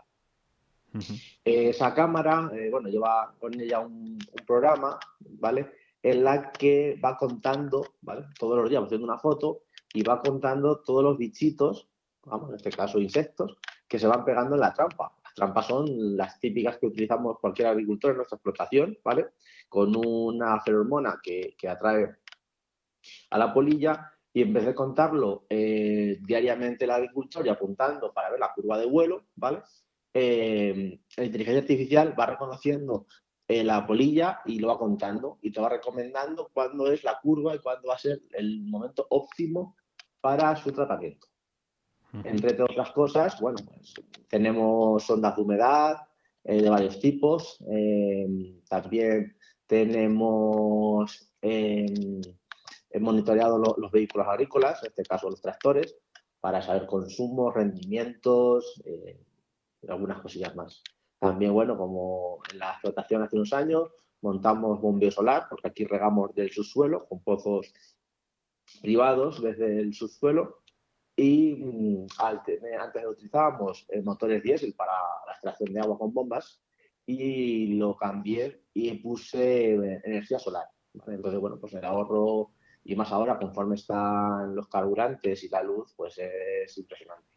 Esa 1.43 1.95
cámara, 1.95 2.51
eh, 2.53 2.69
bueno, 2.69 2.89
lleva 2.89 3.34
con 3.39 3.59
ella 3.59 3.80
un, 3.80 4.19
programa, 4.45 4.99
¿vale? 5.39 5.72
En 6.03 6.24
la 6.24 6.51
que 6.51 6.99
va 7.03 7.17
contando, 7.17 7.95
¿vale? 8.01 8.28
Todos 8.38 8.55
los 8.55 8.69
días 8.69 8.84
haciendo 8.84 9.07
una 9.07 9.17
foto 9.17 9.63
y 9.91 10.03
va 10.03 10.22
contando 10.22 10.82
todos 10.82 11.03
los 11.03 11.17
bichitos, 11.17 11.89
vamos, 12.26 12.49
en 12.49 12.57
este 12.57 12.69
caso 12.69 12.99
insectos, 12.99 13.57
que 13.88 13.97
se 13.97 14.05
van 14.05 14.24
pegando 14.24 14.53
en 14.53 14.61
la 14.61 14.76
trampa. 14.76 15.11
Las 15.32 15.36
trampas 15.36 15.67
son 15.67 16.17
las 16.17 16.39
típicas 16.39 16.77
que 16.77 16.88
utilizamos 16.88 17.39
cualquier 17.39 17.69
agricultor 17.69 18.11
en 18.11 18.17
nuestra 18.17 18.36
explotación, 18.36 18.97
¿vale? 19.03 19.27
Con 19.69 19.95
una 19.95 20.59
feromona 20.59 21.19
que, 21.23 21.55
que 21.57 21.69
atrae 21.69 22.17
a 23.29 23.38
la 23.38 23.53
polilla 23.53 24.11
y 24.34 24.41
en 24.41 24.53
vez 24.53 24.65
de 24.65 24.75
contarlo 24.75 25.45
eh, 25.49 26.19
diariamente 26.21 26.86
el 26.86 26.91
agricultor 26.91 27.45
y 27.45 27.49
apuntando 27.49 28.13
para 28.13 28.29
ver 28.29 28.39
la 28.39 28.53
curva 28.53 28.77
de 28.77 28.86
vuelo, 28.86 29.25
¿vale? 29.36 29.61
Eh, 30.13 30.99
la 31.17 31.23
inteligencia 31.23 31.61
artificial 31.61 32.19
va 32.19 32.25
reconociendo 32.25 33.07
eh, 33.47 33.63
la 33.63 33.86
polilla 33.86 34.41
y 34.45 34.59
lo 34.59 34.67
va 34.67 34.77
contando 34.77 35.39
y 35.41 35.51
te 35.51 35.61
va 35.61 35.69
recomendando 35.69 36.49
cuándo 36.53 36.91
es 36.91 37.03
la 37.03 37.19
curva 37.21 37.55
y 37.55 37.59
cuándo 37.59 37.89
va 37.89 37.95
a 37.95 37.99
ser 37.99 38.21
el 38.32 38.63
momento 38.63 39.07
óptimo 39.09 39.75
para 40.19 40.55
su 40.55 40.71
tratamiento. 40.71 41.30
Entre 42.24 42.62
otras 42.62 42.91
cosas, 42.91 43.39
bueno, 43.39 43.57
pues 43.66 43.93
tenemos 44.28 45.09
ondas 45.09 45.36
de 45.36 45.41
humedad 45.41 45.97
de 46.43 46.70
varios 46.70 46.99
tipos, 46.99 47.64
también 48.68 49.38
tenemos 49.68 51.32
He 52.93 52.99
monitoreado 52.99 53.57
los 53.57 53.91
vehículos 53.91 54.28
agrícolas, 54.28 54.84
en 54.84 54.89
este 54.89 55.03
caso 55.03 55.30
los 55.30 55.41
tractores, 55.41 55.95
para 56.41 56.62
saber 56.62 56.86
consumo, 56.88 57.51
rendimientos 57.51 58.82
eh, 58.84 59.24
y 59.82 59.89
algunas 59.89 60.20
cosillas 60.22 60.55
más. 60.55 60.84
También, 61.20 61.53
bueno, 61.53 61.78
como 61.78 62.39
en 62.51 62.59
la 62.59 62.72
explotación 62.72 63.22
hace 63.22 63.38
unos 63.38 63.53
años, 63.53 63.91
montamos 64.22 64.82
bombeo 64.82 65.12
solar, 65.12 65.45
porque 65.49 65.68
aquí 65.70 65.86
regamos 65.86 66.34
del 66.36 66.51
subsuelo 66.51 67.07
con 67.07 67.24
pozos 67.24 67.72
privados 68.82 69.41
desde 69.41 69.80
el 69.80 69.93
subsuelo 69.93 70.64
y 71.22 71.55
mm, 71.55 72.07
antes 72.17 73.05
utilizábamos 73.07 73.86
eh, 73.89 74.01
motores 74.01 74.41
diésel 74.41 74.74
para 74.74 74.93
la 75.26 75.34
extracción 75.34 75.72
de 75.72 75.80
agua 75.80 75.97
con 75.97 76.13
bombas 76.13 76.61
y 77.05 77.76
lo 77.76 77.95
cambié 77.95 78.63
y 78.74 78.91
puse 78.97 79.76
eh, 79.76 80.01
energía 80.03 80.39
solar. 80.39 80.65
Entonces, 80.93 81.39
bueno, 81.39 81.57
pues 81.59 81.74
el 81.74 81.86
ahorro 81.86 82.51
y 82.84 82.95
más 82.95 83.11
ahora 83.11 83.38
conforme 83.38 83.76
están 83.76 84.55
los 84.55 84.67
carburantes 84.67 85.43
y 85.43 85.49
la 85.49 85.61
luz, 85.61 85.93
pues 85.95 86.17
es 86.17 86.78
impresionante. 86.78 87.28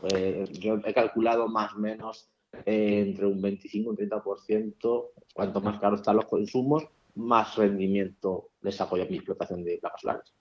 Pues 0.00 0.50
yo 0.52 0.78
he 0.84 0.94
calculado 0.94 1.46
más 1.46 1.74
o 1.74 1.78
menos 1.78 2.30
eh, 2.64 3.04
entre 3.06 3.26
un 3.26 3.42
25 3.42 3.94
y 3.98 4.02
un 4.04 4.10
30%, 4.10 5.08
cuanto 5.34 5.60
más 5.60 5.78
caros 5.78 6.00
están 6.00 6.16
los 6.16 6.24
consumos, 6.24 6.88
más 7.16 7.56
rendimiento 7.56 8.48
desarrolla 8.62 9.04
mi 9.04 9.16
explotación 9.16 9.62
de 9.62 9.78
placas 9.78 10.00
solares. 10.00 10.34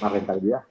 Más 0.00 0.12
rentabilidad 0.12 0.62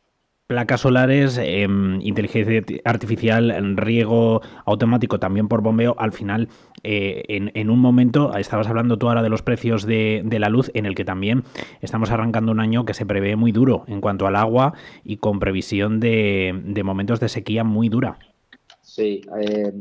placas 0.47 0.79
solares, 0.81 1.37
em, 1.37 1.99
inteligencia 2.01 2.63
artificial, 2.85 3.53
riego 3.75 4.41
automático 4.65 5.19
también 5.19 5.49
por 5.49 5.61
bombeo, 5.61 5.93
al 5.99 6.13
final, 6.13 6.47
eh, 6.83 7.23
en, 7.27 7.69
un 7.69 7.79
momento, 7.79 8.33
estabas 8.35 8.67
hablando 8.67 8.97
tú 8.97 9.09
ahora 9.09 9.21
de 9.21 9.29
los 9.29 9.41
precios 9.41 9.85
de, 9.85 10.23
la 10.39 10.47
luz, 10.47 10.71
en 10.73 10.85
el 10.85 10.95
que 10.95 11.03
también 11.03 11.43
estamos 11.81 12.11
arrancando 12.11 12.53
un 12.53 12.61
año 12.61 12.85
que 12.85 12.93
se 12.93 13.05
prevé 13.05 13.35
muy 13.35 13.51
duro 13.51 13.83
en 13.87 13.99
cuanto 13.99 14.25
al 14.25 14.37
agua 14.37 14.73
y 15.03 15.17
con 15.17 15.39
previsión 15.39 15.99
de, 15.99 16.81
momentos 16.83 17.19
de 17.19 17.27
sequía 17.27 17.65
muy 17.65 17.89
dura. 17.89 18.17
Sí, 18.81 19.21
eh, 19.41 19.73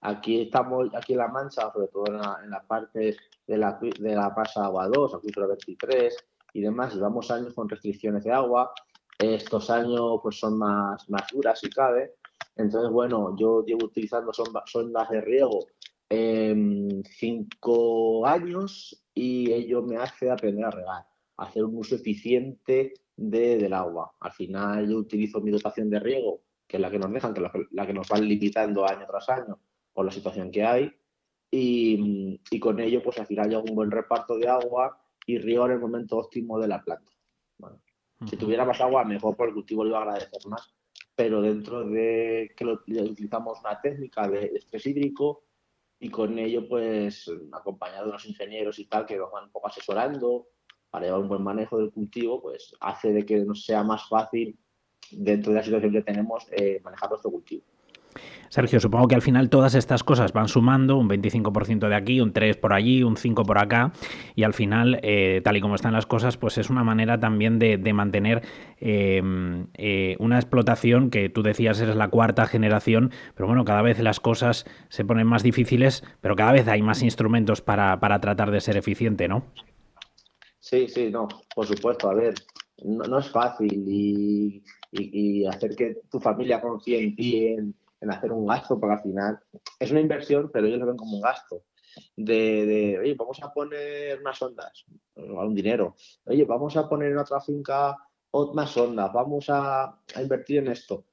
aquí 0.00 0.40
estamos, 0.40 0.88
aquí 0.94 1.12
en 1.12 1.18
La 1.18 1.28
Mancha, 1.28 1.70
sobre 1.70 1.88
todo 1.88 2.06
en 2.06 2.50
la, 2.50 2.62
parte 2.66 3.14
de 3.46 3.58
la, 3.58 3.78
de 3.78 4.14
la 4.14 4.34
Pasa 4.34 4.64
Agua 4.64 4.88
2, 4.88 5.16
acuífero 5.16 5.48
23 5.48 6.16
y 6.54 6.62
demás, 6.62 6.94
llevamos 6.94 7.30
años 7.30 7.52
con 7.52 7.68
restricciones 7.68 8.24
de 8.24 8.32
agua, 8.32 8.72
estos 9.18 9.70
años 9.70 10.20
pues 10.22 10.38
son 10.38 10.58
más, 10.58 11.08
más 11.08 11.24
duras 11.32 11.60
si 11.60 11.70
cabe. 11.70 12.14
Entonces, 12.56 12.90
bueno, 12.90 13.36
yo 13.36 13.64
llevo 13.64 13.86
utilizando 13.86 14.32
sondas 14.32 15.10
de 15.10 15.20
riego 15.20 15.66
eh, 16.10 17.02
cinco 17.18 18.26
años 18.26 19.04
y 19.14 19.50
ello 19.52 19.82
me 19.82 19.96
hace 19.96 20.30
aprender 20.30 20.64
a 20.64 20.70
regar, 20.70 21.06
hacer 21.38 21.64
un 21.64 21.76
uso 21.76 21.96
eficiente 21.96 22.94
de, 23.16 23.58
del 23.58 23.72
agua. 23.72 24.12
Al 24.20 24.32
final 24.32 24.88
yo 24.88 24.98
utilizo 24.98 25.40
mi 25.40 25.50
dotación 25.50 25.90
de 25.90 26.00
riego, 26.00 26.42
que 26.66 26.76
es 26.76 26.80
la 26.80 26.90
que 26.90 26.98
nos 26.98 27.12
dejan, 27.12 27.34
que 27.34 27.40
es 27.44 27.50
la, 27.70 27.86
que 27.86 27.94
nos 27.94 28.08
van 28.08 28.28
limitando 28.28 28.88
año 28.88 29.06
tras 29.06 29.28
año 29.28 29.58
por 29.92 30.04
la 30.04 30.12
situación 30.12 30.50
que 30.50 30.64
hay. 30.64 30.92
Y, 31.50 32.40
y, 32.50 32.58
con 32.60 32.80
ello, 32.80 33.02
pues 33.02 33.18
al 33.18 33.26
final 33.26 33.50
yo 33.50 33.58
hago 33.58 33.68
un 33.68 33.76
buen 33.76 33.90
reparto 33.90 34.36
de 34.36 34.48
agua 34.48 34.98
y 35.26 35.38
riego 35.38 35.66
en 35.66 35.72
el 35.72 35.78
momento 35.78 36.18
óptimo 36.18 36.58
de 36.58 36.68
la 36.68 36.82
planta. 36.82 37.12
Si 38.28 38.36
tuviera 38.36 38.64
más 38.64 38.80
agua, 38.80 39.04
mejor 39.04 39.36
por 39.36 39.48
el 39.48 39.54
cultivo 39.54 39.84
lo 39.84 39.90
iba 39.90 39.98
a 39.98 40.02
agradecer 40.02 40.46
más. 40.46 40.74
pero 41.16 41.40
dentro 41.40 41.84
de 41.84 42.52
que 42.56 42.64
utilizamos 42.64 43.60
una 43.60 43.80
técnica 43.80 44.28
de 44.28 44.46
estrés 44.56 44.86
hídrico 44.86 45.44
y 46.00 46.08
con 46.10 46.38
ello, 46.38 46.68
pues, 46.68 47.30
acompañado 47.52 48.06
de 48.06 48.12
los 48.12 48.26
ingenieros 48.26 48.78
y 48.80 48.86
tal, 48.86 49.06
que 49.06 49.16
nos 49.16 49.30
van 49.30 49.44
un 49.44 49.50
poco 49.50 49.68
asesorando 49.68 50.48
para 50.90 51.06
llevar 51.06 51.20
un 51.20 51.28
buen 51.28 51.42
manejo 51.42 51.78
del 51.78 51.92
cultivo, 51.92 52.42
pues 52.42 52.74
hace 52.80 53.12
de 53.12 53.24
que 53.24 53.38
nos 53.44 53.64
sea 53.64 53.82
más 53.84 54.08
fácil, 54.08 54.58
dentro 55.10 55.52
de 55.52 55.58
la 55.58 55.64
situación 55.64 55.92
que 55.92 56.02
tenemos, 56.02 56.46
eh, 56.50 56.80
manejar 56.82 57.10
nuestro 57.10 57.30
cultivo. 57.30 57.64
Sergio, 58.48 58.78
supongo 58.78 59.08
que 59.08 59.14
al 59.14 59.22
final 59.22 59.50
todas 59.50 59.74
estas 59.74 60.04
cosas 60.04 60.32
van 60.32 60.48
sumando, 60.48 60.96
un 60.96 61.08
25% 61.08 61.88
de 61.88 61.94
aquí, 61.94 62.20
un 62.20 62.32
3 62.32 62.56
por 62.56 62.72
allí, 62.72 63.02
un 63.02 63.16
5 63.16 63.42
por 63.42 63.58
acá, 63.58 63.92
y 64.36 64.44
al 64.44 64.54
final, 64.54 65.00
eh, 65.02 65.40
tal 65.42 65.56
y 65.56 65.60
como 65.60 65.74
están 65.74 65.92
las 65.92 66.06
cosas, 66.06 66.36
pues 66.36 66.58
es 66.58 66.70
una 66.70 66.84
manera 66.84 67.18
también 67.18 67.58
de, 67.58 67.92
mantener 67.92 68.42
em, 68.78 69.66
eh, 69.74 70.16
una 70.18 70.36
explotación 70.36 71.10
que 71.10 71.28
tú 71.28 71.42
decías 71.42 71.80
es 71.80 71.94
la 71.96 72.08
cuarta 72.08 72.46
generación, 72.46 73.10
pero 73.34 73.46
bueno, 73.46 73.64
cada 73.64 73.82
vez 73.82 73.98
las 73.98 74.20
cosas 74.20 74.66
se 74.88 75.04
ponen 75.04 75.26
más 75.26 75.42
difíciles, 75.42 76.04
pero 76.20 76.36
cada 76.36 76.52
vez 76.52 76.68
hay 76.68 76.82
más 76.82 77.02
instrumentos 77.02 77.60
para, 77.60 77.98
tratar 78.20 78.50
de 78.50 78.60
ser 78.60 78.76
eficiente, 78.76 79.28
¿no? 79.28 79.44
Sí, 80.60 80.88
sí, 80.88 81.10
no, 81.10 81.28
por 81.54 81.66
supuesto, 81.66 82.08
a 82.08 82.14
ver, 82.14 82.34
no, 82.84 83.18
es 83.18 83.28
fácil 83.30 83.84
y, 83.86 84.62
hacer 85.46 85.74
que 85.74 85.96
tu 86.10 86.20
familia 86.20 86.60
confíe 86.60 87.02
en 87.02 87.16
ti, 87.16 87.56
en 88.04 88.12
hacer 88.12 88.32
un 88.32 88.46
gasto, 88.46 88.78
porque 88.78 88.94
al 88.94 89.02
final 89.02 89.40
es 89.78 89.90
una 89.90 90.00
inversión, 90.00 90.50
pero 90.52 90.66
ellos 90.66 90.78
lo 90.78 90.86
ven 90.86 90.96
como 90.96 91.16
un 91.16 91.22
gasto. 91.22 91.64
De, 92.16 92.66
de 92.66 92.98
oye, 92.98 93.14
vamos 93.14 93.40
a 93.42 93.52
poner 93.52 94.20
unas 94.20 94.40
ondas, 94.42 94.84
un 95.14 95.54
dinero. 95.54 95.94
Oye, 96.24 96.44
vamos 96.44 96.76
a 96.76 96.88
poner 96.88 97.12
en 97.12 97.18
otra 97.18 97.40
finca 97.40 97.96
más 98.52 98.76
ondas, 98.76 99.12
vamos 99.12 99.46
a, 99.48 100.00
invertir 100.20 100.58
en 100.58 100.68
esto. 100.68 101.06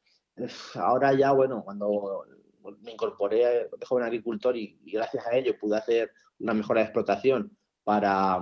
Ahora 0.75 1.13
ya, 1.13 1.31
bueno, 1.31 1.63
cuando 1.63 2.25
me 2.81 2.91
incorporé 2.91 3.69
de 3.69 3.85
joven 3.85 4.05
agricultor 4.05 4.55
y, 4.57 4.79
gracias 4.91 5.25
a 5.27 5.35
ello 5.35 5.57
pude 5.59 5.77
hacer 5.77 6.11
una 6.39 6.53
mejora 6.53 6.81
de 6.81 6.85
explotación 6.85 7.55
para, 7.83 8.39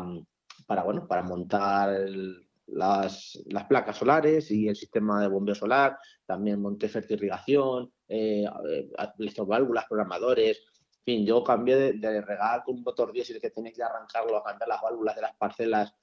para, 0.65 0.83
bueno, 0.83 1.07
para 1.07 1.23
montar 1.23 1.93
el, 1.93 2.48
las, 2.73 3.41
placas 3.67 3.97
solares 3.97 4.51
y 4.51 4.67
el 4.67 4.75
sistema 4.75 5.21
de 5.21 5.27
bombeo 5.27 5.55
solar, 5.55 5.97
también 6.25 6.61
monté 6.61 6.89
fertirrigación, 6.89 7.91
eh, 8.07 8.45
eh 8.45 8.89
válvulas, 9.45 9.85
programadores, 9.87 10.57
en 10.99 11.03
fin, 11.03 11.25
yo 11.25 11.43
cambié 11.43 11.93
de, 11.93 12.21
regar 12.21 12.63
con 12.63 12.75
un 12.75 12.83
motor 12.83 13.11
diésel 13.11 13.41
que 13.41 13.49
tenéis 13.49 13.75
que 13.75 13.83
arrancarlo, 13.83 14.37
a 14.37 14.43
cambiar 14.43 14.69
las 14.69 14.81
válvulas 14.81 15.15
de 15.15 15.21
las 15.21 15.35
parcelas 15.35 15.93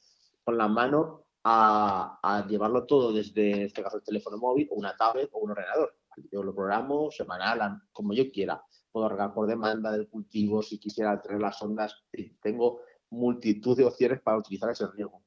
con 0.42 0.56
la 0.58 0.68
mano, 0.68 1.26
a, 1.44 2.18
a, 2.22 2.46
llevarlo 2.46 2.86
todo 2.86 3.12
desde, 3.12 3.52
en 3.52 3.62
este 3.62 3.82
caso, 3.82 3.98
el 3.98 4.02
teléfono 4.02 4.38
móvil, 4.38 4.68
o 4.70 4.74
una 4.74 4.96
tablet 4.96 5.28
o 5.32 5.38
un 5.38 5.52
ordenador. 5.52 5.94
Yo 6.32 6.42
lo 6.42 6.54
programo 6.54 7.10
semanal, 7.10 7.82
como 7.92 8.14
yo 8.14 8.30
quiera. 8.32 8.62
Puedo 8.90 9.08
regar 9.08 9.34
por 9.34 9.46
demanda 9.46 9.92
del 9.92 10.08
cultivo, 10.08 10.62
si 10.62 10.78
quisiera 10.78 11.20
tener 11.20 11.40
las 11.40 11.60
ondas. 11.62 11.94
Tengo 12.40 12.80
multitud 13.10 13.76
de 13.76 13.84
opciones 13.84 14.20
para 14.22 14.38
utilizar 14.38 14.70
ese 14.70 14.86
riego. 14.88 15.22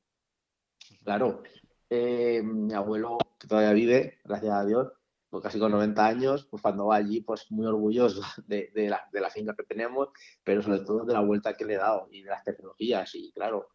Claro, 1.03 1.43
eh, 1.89 2.41
mi 2.43 2.73
abuelo, 2.73 3.17
que 3.39 3.47
todavía 3.47 3.73
vive, 3.73 4.19
gracias 4.23 4.53
a 4.53 4.65
Dios, 4.65 4.91
pues 5.29 5.43
casi 5.43 5.59
con 5.59 5.71
90 5.71 6.05
años, 6.05 6.47
pues 6.49 6.61
cuando 6.61 6.87
va 6.87 6.95
allí, 6.95 7.21
pues 7.21 7.51
muy 7.51 7.65
orgulloso 7.65 8.21
de, 8.47 8.71
la, 8.75 9.07
de, 9.11 9.21
la, 9.21 9.29
finca 9.29 9.55
que 9.55 9.63
tenemos, 9.63 10.09
pero 10.43 10.61
sobre 10.61 10.79
todo 10.79 11.05
de 11.05 11.13
la 11.13 11.21
vuelta 11.21 11.55
que 11.55 11.65
le 11.65 11.75
he 11.75 11.77
dado 11.77 12.07
y 12.11 12.23
de 12.23 12.29
las 12.29 12.43
tecnologías. 12.43 13.13
Y 13.15 13.31
claro, 13.31 13.69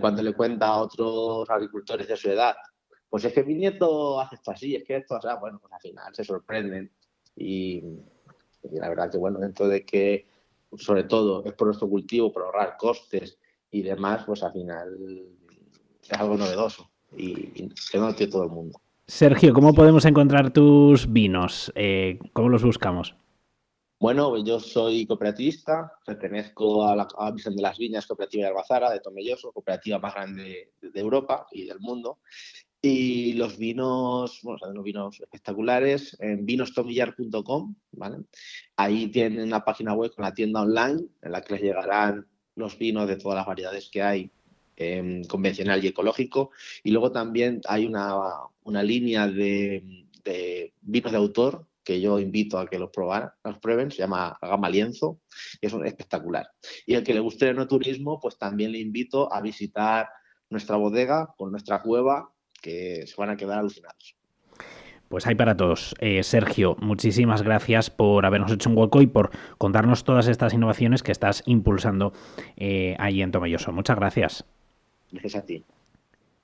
cuando 0.00 0.22
le 0.22 0.34
cuenta 0.34 0.66
a 0.68 0.78
otros 0.78 1.48
agricultores 1.48 2.08
de 2.08 2.16
su 2.16 2.30
edad, 2.30 2.56
pues 3.08 3.24
es 3.24 3.32
que 3.32 3.44
mi 3.44 3.54
nieto 3.54 4.20
hace 4.20 4.34
esto 4.36 4.50
así, 4.50 4.74
es 4.74 4.84
que 4.84 4.96
esto, 4.96 5.16
o 5.16 5.40
bueno, 5.40 5.58
pues 5.60 5.72
al 5.72 5.80
final 5.80 6.14
se 6.14 6.24
sorprenden. 6.24 6.92
Y, 7.36 7.82
y 8.62 8.78
la 8.78 8.88
verdad 8.88 9.10
que, 9.10 9.18
bueno, 9.18 9.38
dentro 9.38 9.68
de 9.68 9.84
que, 9.84 10.26
sobre 10.76 11.04
todo, 11.04 11.44
es 11.44 11.52
por 11.52 11.68
nuestro 11.68 11.88
cultivo, 11.88 12.32
por 12.32 12.42
ahorrar 12.42 12.76
costes 12.76 13.38
y 13.70 13.82
demás, 13.82 14.24
pues 14.26 14.42
al 14.42 14.52
final 14.52 15.35
es 16.10 16.20
algo 16.20 16.36
novedoso 16.36 16.90
y, 17.16 17.68
que 17.90 17.98
no 17.98 18.08
lo 18.08 18.14
tiene 18.14 18.32
todo 18.32 18.44
el 18.44 18.50
mundo. 18.50 18.80
Sergio, 19.06 19.52
¿cómo 19.52 19.72
podemos 19.72 20.04
encontrar 20.04 20.52
tus 20.52 21.12
vinos? 21.12 21.72
Eh, 21.76 22.18
¿Cómo 22.32 22.48
los 22.48 22.64
buscamos? 22.64 23.14
Bueno, 23.98 24.44
yo 24.44 24.60
soy 24.60 25.06
cooperativista, 25.06 25.90
pertenezco 26.04 26.86
a 26.86 26.94
la 26.94 27.08
a 27.18 27.32
de 27.32 27.62
las 27.62 27.78
Viñas 27.78 28.06
Cooperativa 28.06 28.42
de 28.42 28.48
Albazara, 28.50 28.90
de 28.90 29.00
Tomelloso, 29.00 29.52
cooperativa 29.52 29.98
más 29.98 30.12
grande 30.12 30.72
de 30.82 31.00
Europa 31.00 31.46
y 31.50 31.64
del 31.64 31.80
mundo. 31.80 32.18
Y 32.82 33.32
los 33.34 33.56
vinos, 33.56 34.40
bueno, 34.42 34.58
son 34.58 34.72
unos 34.72 34.84
vinos 34.84 35.20
espectaculares 35.20 36.14
en 36.20 36.44
vinostomillar.com, 36.44 37.74
¿vale? 37.92 38.18
Ahí 38.76 39.08
tienen 39.08 39.46
una 39.46 39.64
página 39.64 39.94
web 39.94 40.12
con 40.14 40.24
la 40.24 40.34
tienda 40.34 40.60
online 40.60 41.06
en 41.22 41.32
la 41.32 41.40
que 41.40 41.54
les 41.54 41.62
llegarán 41.62 42.26
los 42.54 42.78
vinos 42.78 43.08
de 43.08 43.16
todas 43.16 43.36
las 43.36 43.46
variedades 43.46 43.88
que 43.90 44.02
hay 44.02 44.30
Em, 44.78 45.24
convencional 45.24 45.82
y 45.82 45.88
ecológico. 45.88 46.50
Y 46.84 46.90
luego 46.90 47.10
también 47.10 47.62
hay 47.66 47.86
una, 47.86 48.14
una 48.62 48.82
línea 48.82 49.26
de, 49.26 49.82
vinos 50.82 51.12
de 51.12 51.16
autor 51.16 51.66
que 51.82 51.98
yo 51.98 52.18
invito 52.18 52.58
a 52.58 52.66
que 52.66 52.78
los, 52.78 52.90
probar, 52.90 53.32
los 53.42 53.58
prueben, 53.58 53.90
se 53.90 53.98
llama 53.98 54.36
Gama 54.42 54.68
Lienzo, 54.68 55.20
y 55.62 55.66
es 55.66 55.72
espectacular. 55.72 56.50
Y 56.84 56.92
el 56.92 57.04
que 57.04 57.14
le 57.14 57.20
guste 57.20 57.48
el 57.48 57.66
turismo 57.66 58.20
pues 58.20 58.36
también 58.36 58.72
le 58.72 58.78
invito 58.78 59.32
a 59.32 59.40
visitar 59.40 60.10
nuestra 60.50 60.76
bodega 60.76 61.32
con 61.38 61.52
nuestra 61.52 61.80
cueva, 61.80 62.30
que 62.60 63.06
se 63.06 63.14
van 63.16 63.30
a 63.30 63.36
quedar 63.36 63.60
alucinados. 63.60 64.16
Pues 65.08 65.26
hay 65.26 65.36
para 65.36 65.56
todos. 65.56 65.94
Eh, 66.00 66.22
Sergio, 66.22 66.76
muchísimas 66.80 67.42
gracias 67.42 67.88
por 67.88 68.26
habernos 68.26 68.52
hecho 68.52 68.68
un 68.68 68.76
hueco 68.76 69.00
y 69.00 69.06
por 69.06 69.30
contarnos 69.56 70.04
todas 70.04 70.28
estas 70.28 70.52
innovaciones 70.52 71.02
que 71.02 71.12
estás 71.12 71.44
impulsando 71.46 72.12
eh, 72.56 72.94
allí 72.98 73.22
en 73.22 73.30
Tomelloso. 73.30 73.72
Muchas 73.72 73.96
gracias. 73.96 74.44
Gracias 75.20 75.42
a 75.42 75.46
ti. 75.46 75.64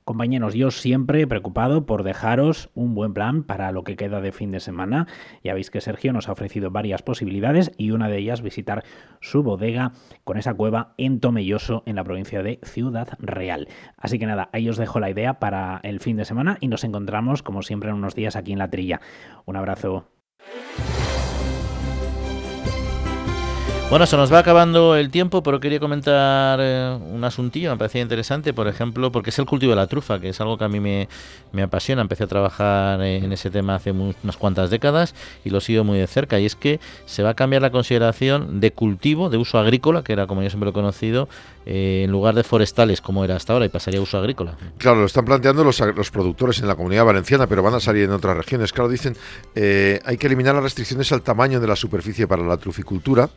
Compañeros, 0.05 0.55
yo 0.55 0.73
siempre 0.73 1.29
preocupado 1.29 1.87
por 1.87 2.03
dejaros 2.03 2.71
un 2.75 2.97
buen 2.97 3.15
plan 3.15 3.45
para 3.45 3.71
lo 3.71 3.85
que 3.85 3.95
queda 3.95 4.21
de 4.21 4.33
fin 4.33 4.51
de 4.51 4.59
semana. 4.59 5.07
Ya 5.45 5.55
veis 5.55 5.71
que 5.71 5.81
Sergio 5.81 6.13
nos 6.13 6.29
ha 6.29 6.33
ofrecido 6.33 6.73
varias 6.73 7.03
posibilidades 7.03 7.71
y 7.77 7.93
una 7.93 8.09
de 8.09 8.19
ellas 8.19 8.43
visitar 8.43 8.83
su 9.21 9.45
bodega 9.45 9.93
con 10.25 10.39
esa 10.39 10.55
cueva 10.55 10.95
en 10.97 11.21
Tomelloso, 11.21 11.85
en 11.87 11.95
la 11.97 12.05
provincia 12.05 12.43
de 12.43 12.59
Ciudad 12.65 13.11
Real. 13.21 13.69
Así 13.97 14.19
que 14.19 14.27
nada, 14.27 14.51
ahí 14.53 14.69
os 14.69 14.77
dejo 14.77 14.99
la 14.99 15.11
idea 15.11 15.39
para 15.39 15.79
el 15.85 16.01
fin 16.01 16.17
de 16.17 16.25
semana 16.25 16.59
y 16.61 16.67
nos 16.67 16.83
encontramos 16.83 17.45
como 17.45 17.63
siempre 17.63 17.91
en 17.91 17.97
unos 17.97 18.17
días 18.17 18.35
aquí 18.35 18.53
en 18.53 18.59
la 18.59 18.71
trilla. 18.71 19.01
Un 19.47 19.55
abrazo. 19.55 20.09
Bueno, 23.93 24.07
se 24.07 24.17
nos 24.17 24.33
va 24.33 24.39
acabando 24.39 24.97
el 24.97 25.11
tiempo, 25.11 25.43
pero 25.43 25.61
quería 25.61 25.79
comentar 25.79 26.59
eh, 26.63 26.99
un 27.11 27.23
asuntillo, 27.25 27.71
me 27.73 27.77
parecía 27.77 28.01
interesante, 28.01 28.55
por 28.55 28.67
ejemplo, 28.67 29.13
porque 29.13 29.29
es 29.29 29.39
el 29.39 29.45
cultivo 29.45 29.73
de 29.73 29.77
la 29.77 29.87
trufa, 29.87 30.19
que 30.19 30.31
es 30.31 30.41
algo 30.41 30.57
que 30.57 30.65
a 30.65 30.69
mí 30.69 30.81
me, 30.81 31.09
apasiona. 31.63 32.01
Empecé 32.01 32.25
a 32.25 32.27
trabajar 32.27 33.03
en 33.03 33.31
ese 33.35 33.51
tema 33.51 33.75
hace 33.75 33.91
unas 33.91 34.39
cuantas 34.39 34.71
décadas 34.71 35.15
y 35.45 35.51
lo 35.51 35.61
sigo 35.61 35.85
muy 35.85 35.99
de 35.99 36.07
cerca. 36.07 36.41
Y 36.41 36.47
es 36.47 36.57
que 36.57 36.81
se 37.05 37.23
va 37.23 37.29
a 37.29 37.35
cambiar 37.35 37.61
la 37.61 37.71
consideración 37.71 38.61
de 38.61 38.73
cultivo, 38.73 39.29
de 39.29 39.37
uso 39.37 39.59
agrícola, 39.59 40.03
que 40.03 40.15
era 40.15 40.27
como 40.27 40.43
yo 40.43 40.49
siempre 40.49 40.65
lo 40.65 40.71
he 40.71 40.73
conocido, 40.73 41.29
eh, 41.67 42.05
en 42.07 42.11
lugar 42.11 42.35
de 42.35 42.45
forestales 42.45 43.03
como 43.03 43.27
era 43.27 43.37
hasta 43.37 43.53
ahora 43.53 43.67
y 43.67 43.69
pasaría 43.69 44.01
a 44.01 44.03
uso 44.03 44.17
agrícola. 44.17 44.57
Claro, 44.79 45.01
lo 45.01 45.07
están 45.07 45.27
planteando 45.27 45.65
los, 45.65 45.79
los 45.95 46.11
productores 46.11 46.59
en 46.61 46.67
la 46.67 46.77
comunidad 46.77 47.05
valenciana, 47.05 47.47
pero 47.47 47.63
van 47.63 47.75
a 47.75 47.81
salir 47.81 48.05
en 48.05 48.13
otras 48.13 48.39
regiones. 48.39 48.73
Claro, 48.73 48.89
dicen, 48.89 49.15
eh, 49.55 50.01
hay 50.07 50.17
que 50.17 50.29
eliminar 50.29 50.55
las 50.55 50.65
restricciones 50.65 51.13
al 51.13 51.21
tamaño 51.21 51.61
de 51.61 51.67
la 51.67 51.77
superficie 51.77 52.27
para 52.27 52.43
la 52.43 52.57
truficultura. 52.57 53.29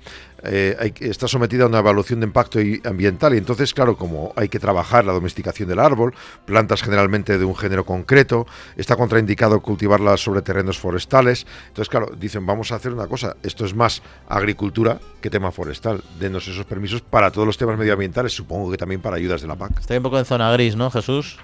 Eh, 0.47 0.75
hay, 0.79 0.93
está 0.99 1.27
sometida 1.27 1.63
a 1.63 1.67
una 1.67 1.79
evaluación 1.79 2.19
de 2.19 2.27
impacto 2.27 2.59
ambiental 2.83 3.33
y 3.33 3.37
entonces, 3.37 3.73
claro, 3.73 3.97
como 3.97 4.33
hay 4.35 4.49
que 4.49 4.59
trabajar 4.59 5.05
la 5.05 5.13
domesticación 5.13 5.69
del 5.69 5.79
árbol, 5.79 6.13
plantas 6.45 6.83
generalmente 6.83 7.37
de 7.37 7.45
un 7.45 7.55
género 7.55 7.85
concreto, 7.85 8.45
está 8.75 8.95
contraindicado 8.95 9.61
cultivarlas 9.61 10.21
sobre 10.21 10.41
terrenos 10.41 10.77
forestales. 10.77 11.45
Entonces, 11.67 11.89
claro, 11.89 12.11
dicen, 12.17 12.45
vamos 12.45 12.71
a 12.71 12.75
hacer 12.75 12.93
una 12.93 13.07
cosa, 13.07 13.35
esto 13.43 13.65
es 13.65 13.73
más 13.73 14.01
agricultura 14.27 14.99
que 15.21 15.29
tema 15.29 15.51
forestal. 15.51 16.03
Denos 16.19 16.47
esos 16.47 16.65
permisos 16.65 17.01
para 17.01 17.31
todos 17.31 17.47
los 17.47 17.57
temas 17.57 17.77
medioambientales 17.77 18.33
supongo 18.33 18.71
que 18.71 18.77
también 18.77 19.01
para 19.01 19.17
ayudas 19.17 19.41
de 19.41 19.47
la 19.47 19.55
PAC. 19.55 19.79
Está 19.79 19.97
un 19.97 20.03
poco 20.03 20.19
en 20.19 20.25
zona 20.25 20.51
gris, 20.51 20.75
¿no, 20.75 20.91
Jesús? 20.91 21.37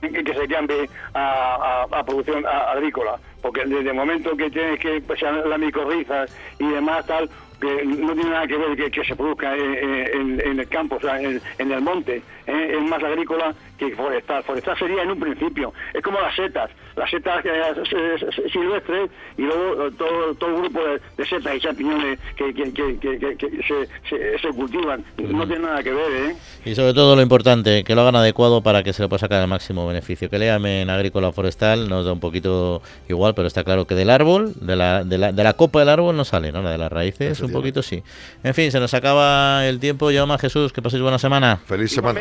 que 0.00 0.34
se 0.34 0.48
cambie 0.48 0.88
a, 1.14 1.86
producción 2.04 2.44
agrícola, 2.46 3.18
porque 3.42 3.64
desde 3.64 3.90
el 3.90 3.94
momento 3.94 4.36
que 4.36 4.50
tienes 4.50 4.78
que 4.78 5.00
pues, 5.06 5.20
las 5.22 5.58
micorrizas 5.58 6.30
y 6.58 6.68
demás 6.68 7.06
tal, 7.06 7.28
que 7.60 7.84
no 7.84 8.14
tiene 8.14 8.30
nada 8.30 8.46
que 8.46 8.56
ver 8.56 8.90
que, 8.90 9.04
se 9.04 9.16
produzca 9.16 9.56
en, 9.56 10.40
el 10.40 10.68
campo, 10.68 10.96
o 10.96 11.00
sea, 11.00 11.20
en, 11.20 11.40
el 11.58 11.80
monte, 11.80 12.22
¿eh? 12.46 12.76
es 12.76 12.82
más 12.82 13.02
agrícola 13.02 13.54
que 13.78 13.94
forestal. 13.94 14.42
Forestal 14.44 14.78
sería 14.78 15.02
en 15.02 15.10
un 15.10 15.20
principio, 15.20 15.72
es 15.92 16.02
como 16.02 16.20
las 16.20 16.34
setas, 16.34 16.70
las 16.96 17.10
setas 17.10 17.44
eh, 17.44 17.48
eh, 17.48 17.82
eh, 17.92 18.16
eh 18.20 18.50
silvestres 18.50 19.10
y 19.36 19.42
luego 19.42 19.90
todo, 19.92 20.34
todo 20.34 20.50
el 20.50 20.62
grupo 20.62 20.80
de, 21.16 21.26
setas 21.26 21.56
y 21.56 21.60
champiñones 21.60 22.18
que, 22.36 22.52
que, 22.54 22.72
que, 22.72 22.98
que 23.36 23.50
se, 23.66 23.88
se, 24.08 24.38
se, 24.38 24.48
cultivan. 24.48 25.04
No 25.18 25.46
tiene 25.46 25.66
nada 25.66 25.82
que 25.82 25.92
ver, 25.92 26.12
¿eh? 26.12 26.36
Y 26.64 26.74
sobre 26.74 26.94
todo 26.94 27.16
lo 27.16 27.22
importante, 27.22 27.84
que 27.84 27.94
lo 27.94 28.02
hagan 28.02 28.16
adecuado 28.16 28.62
para 28.62 28.82
que 28.82 28.92
se 28.92 29.02
le 29.02 29.08
pueda 29.08 29.20
sacar 29.20 29.42
el 29.42 29.48
máximo 29.48 29.86
beneficio. 29.86 30.30
Que 30.30 30.38
le 30.38 30.46
llamen 30.46 30.88
agrícola 30.90 31.32
forestal 31.32 31.88
nos 31.88 32.06
da 32.06 32.12
un 32.12 32.20
poquito 32.20 32.82
igual, 33.08 33.34
pero 33.34 33.48
está 33.48 33.64
claro 33.64 33.86
que 33.86 33.94
del 33.94 34.10
árbol, 34.10 34.52
de 34.60 34.76
la, 34.76 35.04
de 35.04 35.18
la, 35.18 35.32
de 35.32 35.44
la 35.44 35.52
copa 35.54 35.80
del 35.80 35.88
árbol 35.88 36.16
no 36.16 36.24
sale, 36.24 36.52
¿no? 36.52 36.62
La 36.62 36.70
de 36.70 36.78
las 36.78 36.90
raíces, 36.90 37.40
un 37.40 37.52
poquito 37.52 37.82
sí. 37.82 38.02
En 38.42 38.54
fin, 38.54 38.70
se 38.70 38.80
nos 38.80 38.94
acaba 38.94 39.66
el 39.66 39.78
tiempo. 39.80 40.10
Yo 40.10 40.26
más 40.26 40.40
Jesús, 40.40 40.72
que 40.72 40.82
paséis 40.82 41.02
buena 41.02 41.18
semana. 41.18 41.58
Feliz 41.66 41.92
semana. 41.92 42.20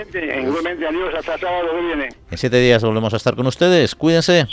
En 2.32 2.38
siete 2.38 2.58
días 2.60 2.84
volvemos 2.84 3.14
a 3.14 3.18
estar 3.18 3.36
con 3.36 3.48
ustedes. 3.48 3.96
Cuídense. 3.96 4.48